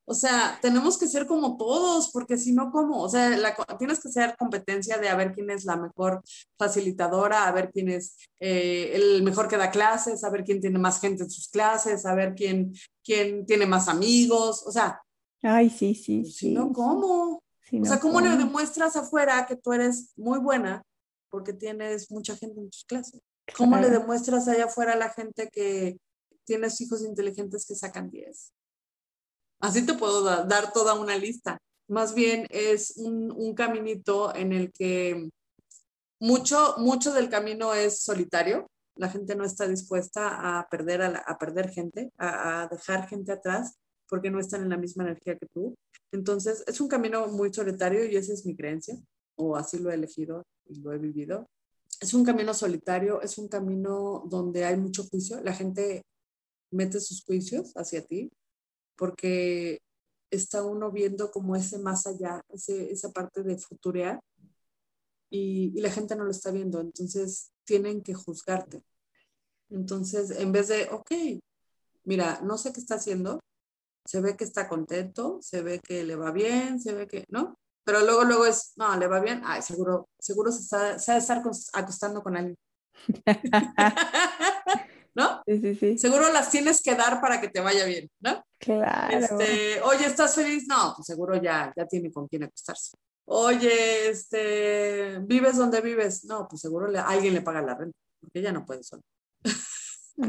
O 0.10 0.14
sea, 0.14 0.58
tenemos 0.62 0.98
que 0.98 1.08
ser 1.08 1.28
como 1.28 1.58
todos, 1.58 2.12
porque 2.12 2.38
si 2.38 2.54
no, 2.54 2.72
¿cómo? 2.72 3.02
O 3.02 3.10
sea, 3.10 3.30
tienes 3.78 4.00
que 4.00 4.10
ser 4.10 4.38
competencia 4.38 4.98
de 4.98 5.10
a 5.10 5.16
ver 5.16 5.34
quién 5.34 5.50
es 5.50 5.66
la 5.66 5.76
mejor 5.76 6.24
facilitadora, 6.58 7.46
a 7.46 7.52
ver 7.52 7.70
quién 7.74 7.90
es 7.90 8.16
eh, 8.40 8.92
el 8.94 9.22
mejor 9.24 9.50
que 9.50 9.58
da 9.58 9.70
clases, 9.70 10.24
a 10.24 10.30
ver 10.30 10.46
quién 10.46 10.62
tiene 10.62 10.80
más 10.80 11.02
gente 11.02 11.24
en 11.24 11.30
sus 11.30 11.50
clases, 11.50 12.06
a 12.06 12.16
ver 12.16 12.36
quién, 12.36 12.74
quién 13.04 13.46
tiene 13.46 13.66
más 13.66 13.90
amigos. 13.90 14.64
O 14.66 14.72
sea, 14.72 15.02
Ay, 15.44 15.70
sí, 15.70 15.94
sí, 15.94 16.22
pues, 16.22 16.36
Si 16.38 16.54
no, 16.54 16.72
¿cómo? 16.72 17.44
o 17.70 17.86
sea, 17.86 18.00
¿cómo, 18.00 18.22
le 18.22 18.30
demuestras 18.38 18.96
afuera 18.96 19.46
que 19.46 19.58
tú 19.58 19.74
eres 19.74 20.14
muy 20.16 20.40
buena 20.40 20.84
porque 21.30 21.52
tienes 21.52 22.10
mucha 22.10 22.36
gente 22.38 22.62
en 22.62 22.70
tus 22.70 22.86
clases? 22.86 23.20
¿Cómo 23.58 23.78
le 23.78 23.90
demuestras 23.90 24.48
allá 24.48 24.66
afuera 24.66 24.94
a 24.94 24.98
la 24.98 25.10
gente 25.10 25.50
que 25.52 25.98
tienes 26.46 26.80
hijos 26.82 27.04
inteligentes 27.04 27.66
que 27.66 27.76
sacan 27.76 28.10
10? 28.10 28.54
Así 29.60 29.86
te 29.86 29.94
puedo 29.94 30.24
dar 30.24 30.72
toda 30.72 30.94
una 30.94 31.18
lista. 31.18 31.58
Más 31.88 32.14
bien 32.14 32.48
es 32.50 32.98
un, 32.98 33.54
caminito 33.56 34.36
en 34.36 34.52
el 34.52 34.72
que 34.72 35.30
mucho, 36.20 36.76
mucho 36.78 37.14
del 37.14 37.30
camino 37.30 37.74
es 37.74 38.02
solitario. 38.02 38.70
La 38.96 39.10
gente 39.10 39.36
no 39.36 39.46
está 39.46 39.68
dispuesta 39.68 40.60
a 40.60 40.68
perder, 40.70 41.02
a, 41.02 41.38
perder 41.38 41.70
gente, 41.70 42.12
a, 42.18 42.68
dejar 42.70 43.08
gente 43.08 43.32
atrás 43.32 43.78
porque 44.10 44.30
no 44.30 44.40
están 44.40 44.64
en 44.64 44.70
la 44.70 44.78
misma 44.78 45.04
energía 45.04 45.38
que 45.38 45.48
tú. 45.54 45.76
Entonces, 46.12 46.64
es 46.68 46.80
un 46.82 46.88
camino 46.88 47.28
muy 47.28 47.54
solitario 47.54 48.06
y 48.06 48.16
esa 48.16 48.34
es 48.34 48.46
mi 48.46 48.56
creencia, 48.56 48.98
o 49.36 49.56
así 49.56 49.80
lo 49.80 49.92
he 49.92 49.96
elegido 49.96 50.44
y 50.66 50.80
lo 50.82 50.94
he 50.94 50.98
vivido. 50.98 51.48
Es 52.00 52.14
un 52.14 52.24
camino 52.24 52.54
solitario, 52.54 53.22
es 53.22 53.38
un 53.38 53.48
camino 53.48 54.24
donde 54.28 54.66
hay 54.66 54.78
mucho 54.78 55.04
juicio. 55.04 55.42
La 55.42 55.54
gente 55.54 56.04
mete 56.72 57.00
sus 57.00 57.24
juicios 57.24 57.74
hacia 57.76 58.06
ti, 58.06 58.32
porque 58.98 59.82
está 60.32 60.64
uno 60.64 60.92
viendo 60.92 61.32
como 61.32 61.56
ese 61.56 61.80
más 61.80 62.08
allá, 62.08 62.42
esa 62.50 63.12
parte 63.12 63.44
de 63.44 63.58
futurear, 63.58 64.20
y, 65.30 65.80
la 65.82 65.92
gente 65.92 66.16
no 66.16 66.24
lo 66.24 66.32
está 66.32 66.52
viendo, 66.52 66.80
entonces 66.80 67.52
tienen 67.66 68.02
que 68.02 68.14
juzgarte. 68.14 68.82
Entonces, 69.70 70.32
en 70.32 70.52
vez 70.52 70.70
de, 70.70 70.88
ok, 70.92 71.12
mira, 72.06 72.40
no 72.44 72.58
sé 72.58 72.72
qué 72.72 72.80
está 72.80 72.96
haciendo, 72.96 73.42
se 74.06 74.22
ve 74.22 74.38
que 74.38 74.46
está 74.46 74.70
contento, 74.70 75.40
se 75.42 75.62
ve 75.62 75.80
que 75.80 76.04
le 76.04 76.16
va 76.16 76.32
bien, 76.32 76.80
se 76.80 76.94
ve 76.94 77.08
que, 77.08 77.26
¿no? 77.30 77.58
Pero 77.84 78.02
luego, 78.02 78.24
luego 78.24 78.46
es, 78.46 78.74
no, 78.78 78.96
le 78.98 79.08
va 79.08 79.20
bien, 79.20 79.42
ay, 79.46 79.62
seguro, 79.62 80.08
seguro 80.20 80.52
se, 80.52 80.62
está, 80.62 81.00
se 81.00 81.12
va 81.12 81.18
a 81.18 81.20
estar 81.20 81.42
acostando 81.74 82.24
con 82.24 82.38
alguien. 82.38 82.58
¿no? 85.18 85.42
Sí, 85.48 85.60
sí, 85.60 85.76
sí. 85.76 85.98
Seguro 85.98 86.32
las 86.32 86.52
tienes 86.52 86.82
que 86.82 86.96
dar 86.96 87.20
para 87.20 87.42
que 87.42 87.50
te 87.50 87.60
vaya 87.60 87.86
bien, 87.86 88.10
¿no? 88.20 88.44
Claro. 88.58 89.18
Este, 89.18 89.82
oye, 89.82 90.06
¿estás 90.06 90.36
feliz? 90.36 90.66
No, 90.68 90.94
pues 90.96 91.06
seguro 91.06 91.36
ya, 91.42 91.72
ya 91.76 91.86
tiene 91.86 92.12
con 92.12 92.28
quién 92.28 92.44
acostarse. 92.44 92.98
Oye, 93.26 94.10
este, 94.10 95.20
¿vives 95.20 95.58
donde 95.58 95.82
vives? 95.82 96.26
No, 96.26 96.48
pues 96.48 96.62
seguro 96.62 96.88
le, 96.88 97.00
alguien 97.00 97.34
le 97.34 97.42
paga 97.42 97.62
la 97.62 97.76
renta, 97.76 97.98
porque 98.20 98.40
ella 98.40 98.52
no 98.52 98.66
puede 98.66 98.84
solo. 98.84 99.04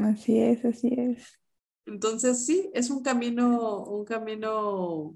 Así 0.05 0.39
es, 0.39 0.65
así 0.65 0.93
es. 0.97 1.39
Entonces, 1.87 2.45
sí, 2.45 2.71
es 2.75 2.91
un 2.91 3.03
camino, 3.03 3.85
un 3.85 4.05
camino 4.05 5.15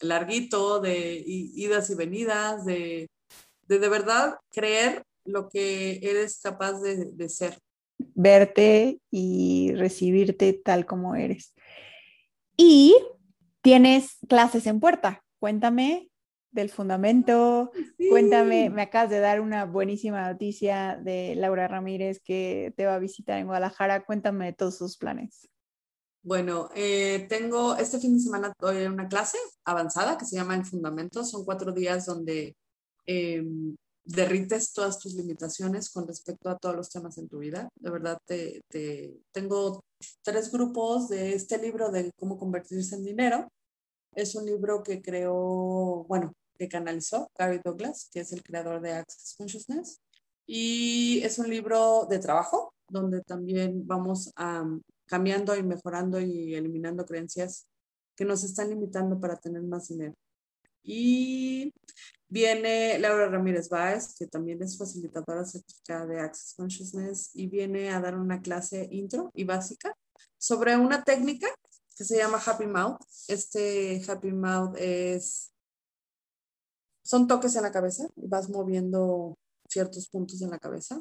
larguito 0.00 0.80
de 0.80 1.22
idas 1.26 1.90
y 1.90 1.94
venidas, 1.94 2.64
de 2.64 3.08
de, 3.68 3.78
de 3.78 3.88
verdad 3.88 4.36
creer 4.50 5.02
lo 5.24 5.48
que 5.48 5.98
eres 6.02 6.40
capaz 6.42 6.80
de, 6.80 7.06
de 7.12 7.28
ser 7.28 7.58
verte 7.98 9.00
y 9.10 9.72
recibirte 9.74 10.52
tal 10.52 10.84
como 10.86 11.14
eres. 11.14 11.54
Y 12.56 12.96
tienes 13.62 14.18
clases 14.28 14.66
en 14.66 14.80
puerta. 14.80 15.24
Cuéntame 15.38 16.10
del 16.52 16.70
fundamento, 16.70 17.72
cuéntame, 18.08 18.70
me 18.70 18.82
acabas 18.82 19.10
de 19.10 19.18
dar 19.18 19.40
una 19.40 19.64
buenísima 19.64 20.30
noticia 20.30 20.96
de 21.02 21.34
Laura 21.34 21.66
Ramírez 21.66 22.20
que 22.22 22.72
te 22.76 22.86
va 22.86 22.94
a 22.94 23.00
visitar 23.00 23.38
en 23.38 23.46
Guadalajara. 23.46 24.04
Cuéntame 24.04 24.46
de 24.46 24.52
todos 24.52 24.78
sus 24.78 24.96
planes. 24.96 25.48
Bueno, 26.22 26.70
eh, 26.74 27.26
tengo 27.28 27.76
este 27.76 27.98
fin 27.98 28.14
de 28.14 28.20
semana 28.20 28.52
doy 28.58 28.86
una 28.86 29.08
clase 29.08 29.36
avanzada 29.64 30.16
que 30.16 30.24
se 30.24 30.36
llama 30.36 30.54
El 30.54 30.64
Fundamento. 30.64 31.24
Son 31.24 31.44
cuatro 31.44 31.72
días 31.72 32.06
donde 32.06 32.56
em, 33.04 33.76
derrites 34.04 34.72
todas 34.72 34.98
tus 34.98 35.14
limitaciones 35.14 35.90
con 35.90 36.06
respecto 36.06 36.48
a 36.48 36.56
todos 36.56 36.76
los 36.76 36.88
temas 36.88 37.18
en 37.18 37.28
tu 37.28 37.38
vida. 37.38 37.68
De 37.74 37.90
verdad, 37.90 38.16
te, 38.24 38.62
tengo 39.32 39.82
tres 40.22 40.50
grupos 40.50 41.08
de 41.08 41.34
este 41.34 41.58
libro 41.58 41.90
de 41.90 42.10
cómo 42.18 42.38
convertirse 42.38 42.96
en 42.96 43.04
dinero. 43.04 43.48
Es 44.14 44.34
un 44.34 44.46
libro 44.46 44.82
que 44.82 45.02
creó, 45.02 46.04
bueno, 46.08 46.32
que 46.56 46.68
canalizó 46.68 47.28
Gary 47.36 47.60
Douglas, 47.64 48.08
que 48.12 48.20
es 48.20 48.32
el 48.32 48.42
creador 48.42 48.80
de 48.80 48.92
Access 48.92 49.34
Consciousness. 49.36 50.00
Y 50.46 51.20
es 51.22 51.38
un 51.38 51.48
libro 51.48 52.06
de 52.08 52.18
trabajo 52.18 52.74
donde 52.88 53.22
también 53.22 53.86
vamos 53.86 54.32
a, 54.36 54.64
cambiando 55.06 55.56
y 55.56 55.62
mejorando 55.62 56.20
y 56.20 56.54
eliminando 56.54 57.04
creencias 57.04 57.66
que 58.16 58.24
nos 58.24 58.44
están 58.44 58.70
limitando 58.70 59.18
para 59.18 59.36
tener 59.36 59.62
más 59.62 59.88
dinero. 59.88 60.14
Y 60.82 61.72
Viene 62.34 62.98
Laura 62.98 63.28
Ramírez 63.28 63.68
Báez, 63.68 64.16
que 64.18 64.26
también 64.26 64.60
es 64.60 64.76
facilitadora 64.76 65.44
certificada 65.44 66.04
de 66.04 66.18
Access 66.18 66.54
Consciousness, 66.56 67.30
y 67.32 67.46
viene 67.46 67.90
a 67.90 68.00
dar 68.00 68.16
una 68.18 68.42
clase 68.42 68.88
intro 68.90 69.30
y 69.34 69.44
básica 69.44 69.96
sobre 70.36 70.76
una 70.76 71.04
técnica 71.04 71.46
que 71.96 72.02
se 72.02 72.16
llama 72.16 72.42
Happy 72.44 72.66
Mouth. 72.66 72.98
Este 73.28 74.02
Happy 74.08 74.32
Mouth 74.32 74.74
es, 74.78 75.52
son 77.04 77.28
toques 77.28 77.54
en 77.54 77.62
la 77.62 77.70
cabeza, 77.70 78.08
vas 78.16 78.50
moviendo 78.50 79.38
ciertos 79.68 80.08
puntos 80.08 80.42
en 80.42 80.50
la 80.50 80.58
cabeza 80.58 81.00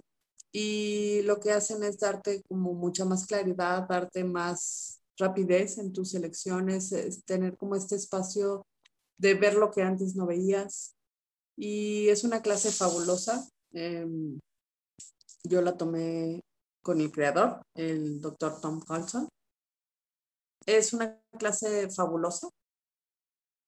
y 0.52 1.24
lo 1.24 1.40
que 1.40 1.52
hacen 1.52 1.82
es 1.82 1.98
darte 1.98 2.44
como 2.44 2.76
mucha 2.76 3.06
más 3.06 3.26
claridad, 3.26 3.88
darte 3.90 4.24
más 4.24 5.02
rapidez 5.18 5.80
en 5.80 5.94
tus 5.94 6.14
elecciones, 6.14 6.92
es 6.92 7.26
tener 7.26 7.58
como 7.58 7.76
este 7.76 7.96
espacio 7.96 8.68
de 9.18 9.34
ver 9.34 9.56
lo 9.56 9.72
que 9.72 9.82
antes 9.82 10.16
no 10.16 10.28
veías, 10.28 10.96
y 11.56 12.10
es 12.10 12.24
una 12.24 12.42
clase 12.42 12.72
fabulosa. 12.72 13.48
Em, 13.74 14.40
yo 15.44 15.62
la 15.62 15.78
tomé 15.78 16.42
con 16.82 17.02
el 17.02 17.12
creador, 17.12 17.62
el 17.76 18.22
doctor 18.22 18.60
Tom 18.62 18.82
Carlson. 18.82 19.28
Es 20.66 20.94
una 20.94 21.20
clase 21.38 21.90
fabulosa. 21.90 22.50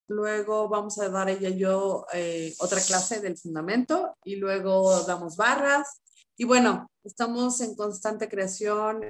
Luego 0.07 0.69
vamos 0.69 0.99
a 0.99 1.09
dar 1.09 1.29
ella 1.29 1.49
y 1.49 1.57
yo 1.57 2.05
eh, 2.13 2.53
otra 2.59 2.79
clase 2.79 3.21
del 3.21 3.37
fundamento 3.37 4.13
y 4.23 4.35
luego 4.35 5.03
damos 5.03 5.35
barras. 5.35 5.99
Y 6.37 6.45
bueno, 6.45 6.87
estamos 7.03 7.61
en 7.61 7.75
constante 7.75 8.29
creación. 8.29 9.01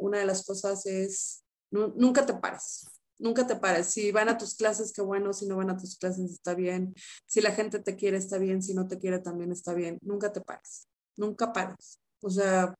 una 0.00 0.18
de 0.18 0.26
las 0.26 0.44
cosas 0.44 0.86
es, 0.86 1.42
nunca 1.70 2.24
te 2.24 2.34
pares 2.34 2.86
nunca 3.18 3.46
te 3.46 3.56
pares. 3.56 3.88
Si 3.88 4.10
van 4.12 4.28
a 4.28 4.38
tus 4.38 4.54
clases, 4.54 4.92
qué 4.92 5.02
bueno. 5.02 5.32
Si 5.32 5.46
no 5.46 5.56
van 5.56 5.70
a 5.70 5.76
tus 5.76 5.96
clases, 5.98 6.30
está 6.30 6.54
bien. 6.54 6.94
Si 7.26 7.40
la 7.40 7.52
gente 7.52 7.78
te 7.80 7.96
quiere, 7.96 8.16
está 8.18 8.38
bien. 8.38 8.62
Si 8.62 8.74
no 8.74 8.86
te 8.86 8.98
quiere, 8.98 9.18
también 9.18 9.52
está 9.52 9.74
bien. 9.74 9.98
Nunca 10.02 10.32
te 10.32 10.40
pares. 10.40 10.88
Nunca 11.16 11.52
pares. 11.52 11.98
O 12.20 12.30
sea, 12.30 12.74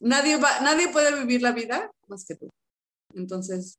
nadie, 0.00 0.36
va, 0.36 0.60
nadie 0.60 0.88
puede 0.88 1.18
vivir 1.18 1.42
la 1.42 1.52
vida 1.52 1.90
más 2.08 2.24
que 2.24 2.36
tú. 2.36 2.48
Entonces, 3.14 3.78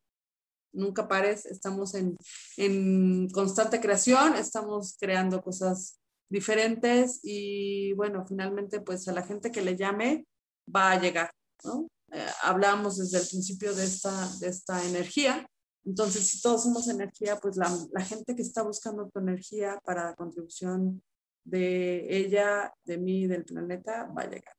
nunca 0.74 1.08
pares. 1.08 1.46
Estamos 1.46 1.96
en, 1.96 2.18
en 2.58 3.30
constante 3.30 3.80
creación. 3.80 4.36
Estamos 4.36 4.98
creando 5.00 5.42
cosas 5.42 6.00
diferentes 6.30 7.20
y 7.24 7.94
bueno, 7.94 8.26
finalmente 8.28 8.82
pues 8.82 9.08
a 9.08 9.14
la 9.14 9.24
gente 9.24 9.52
que 9.52 9.62
le 9.62 9.76
llame 9.76 10.26
va 10.74 10.92
a 10.92 11.00
llegar, 11.00 11.32
¿no? 11.64 11.88
Eh, 12.12 12.28
hablamos 12.43 12.97
desde 12.97 13.20
el 13.20 13.28
principio 13.28 13.74
de 13.74 13.84
esta, 13.84 14.30
de 14.39 14.47
esta 14.47 14.86
energía. 14.86 15.47
Entonces, 15.86 16.28
si 16.28 16.41
todos 16.41 16.64
somos 16.64 16.88
energía, 16.88 17.39
pues 17.39 17.57
la, 17.57 17.76
la 17.91 18.03
gente 18.03 18.36
que 18.36 18.41
está 18.41 18.64
buscando 18.64 19.10
tu 19.10 19.20
energía 19.20 19.80
para 19.84 20.16
contribución 20.16 21.01
de 21.43 22.05
ella, 22.18 22.74
de 22.84 22.97
mí, 22.97 23.28
del 23.28 23.45
planeta, 23.45 24.12
va 24.16 24.24
a 24.24 24.30
llegar. 24.30 24.55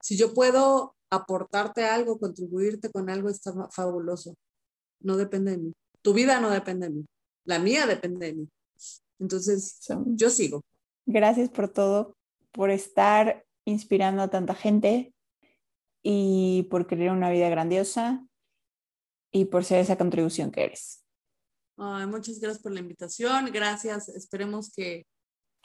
Si 0.00 0.16
yo 0.16 0.34
puedo 0.34 0.94
aportarte 1.10 1.84
algo, 1.84 2.18
contribuirte 2.18 2.90
con 2.90 3.10
algo, 3.10 3.28
está 3.28 3.52
fabuloso. 3.70 4.34
No 5.00 5.16
depende 5.16 5.52
de 5.52 5.58
mí. 5.58 5.72
Tu 6.00 6.12
vida 6.12 6.40
no 6.40 6.50
depende 6.50 6.88
de 6.88 6.94
mí. 6.94 7.06
La 7.44 7.58
mía 7.58 7.86
depende 7.86 8.26
de 8.26 8.34
mí. 8.34 8.48
Entonces, 9.18 9.80
yo 10.06 10.30
sigo. 10.30 10.64
Gracias 11.06 11.48
por 11.50 11.68
todo, 11.68 12.16
por 12.52 12.70
estar 12.70 13.44
inspirando 13.64 14.22
a 14.22 14.28
tanta 14.28 14.54
gente, 14.54 15.11
y 16.02 16.64
por 16.70 16.86
querer 16.86 17.10
una 17.10 17.30
vida 17.30 17.48
grandiosa 17.48 18.26
y 19.30 19.46
por 19.46 19.64
ser 19.64 19.80
esa 19.80 19.96
contribución 19.96 20.50
que 20.50 20.64
eres. 20.64 21.04
muchas 21.76 22.40
gracias 22.40 22.62
por 22.62 22.72
la 22.72 22.80
invitación, 22.80 23.46
gracias, 23.52 24.08
esperemos 24.08 24.72
que, 24.72 25.06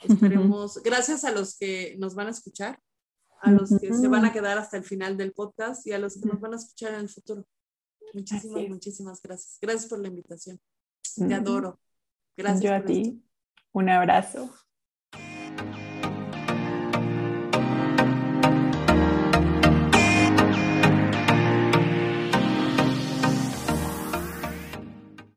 esperemos, 0.00 0.82
gracias 0.82 1.24
a 1.24 1.32
los 1.32 1.56
que 1.56 1.96
nos 1.98 2.14
van 2.14 2.28
a 2.28 2.30
escuchar, 2.30 2.80
a 3.40 3.50
los 3.50 3.70
que 3.78 3.92
se 3.92 4.08
van 4.08 4.24
a 4.24 4.32
quedar 4.32 4.58
hasta 4.58 4.76
el 4.76 4.84
final 4.84 5.16
del 5.16 5.32
podcast 5.32 5.86
y 5.86 5.92
a 5.92 5.98
los 5.98 6.20
que 6.20 6.28
nos 6.28 6.40
van 6.40 6.54
a 6.54 6.56
escuchar 6.56 6.94
en 6.94 7.00
el 7.00 7.08
futuro. 7.08 7.44
Muchísimas, 8.14 8.68
muchísimas 8.68 9.22
gracias. 9.22 9.58
Gracias 9.60 9.86
por 9.86 10.00
la 10.00 10.08
invitación. 10.08 10.60
Te 11.16 11.34
adoro. 11.34 11.78
Gracias. 12.36 12.62
Yo 12.62 12.74
a 12.74 12.84
ti. 12.84 13.22
Un 13.72 13.88
abrazo. 13.90 14.50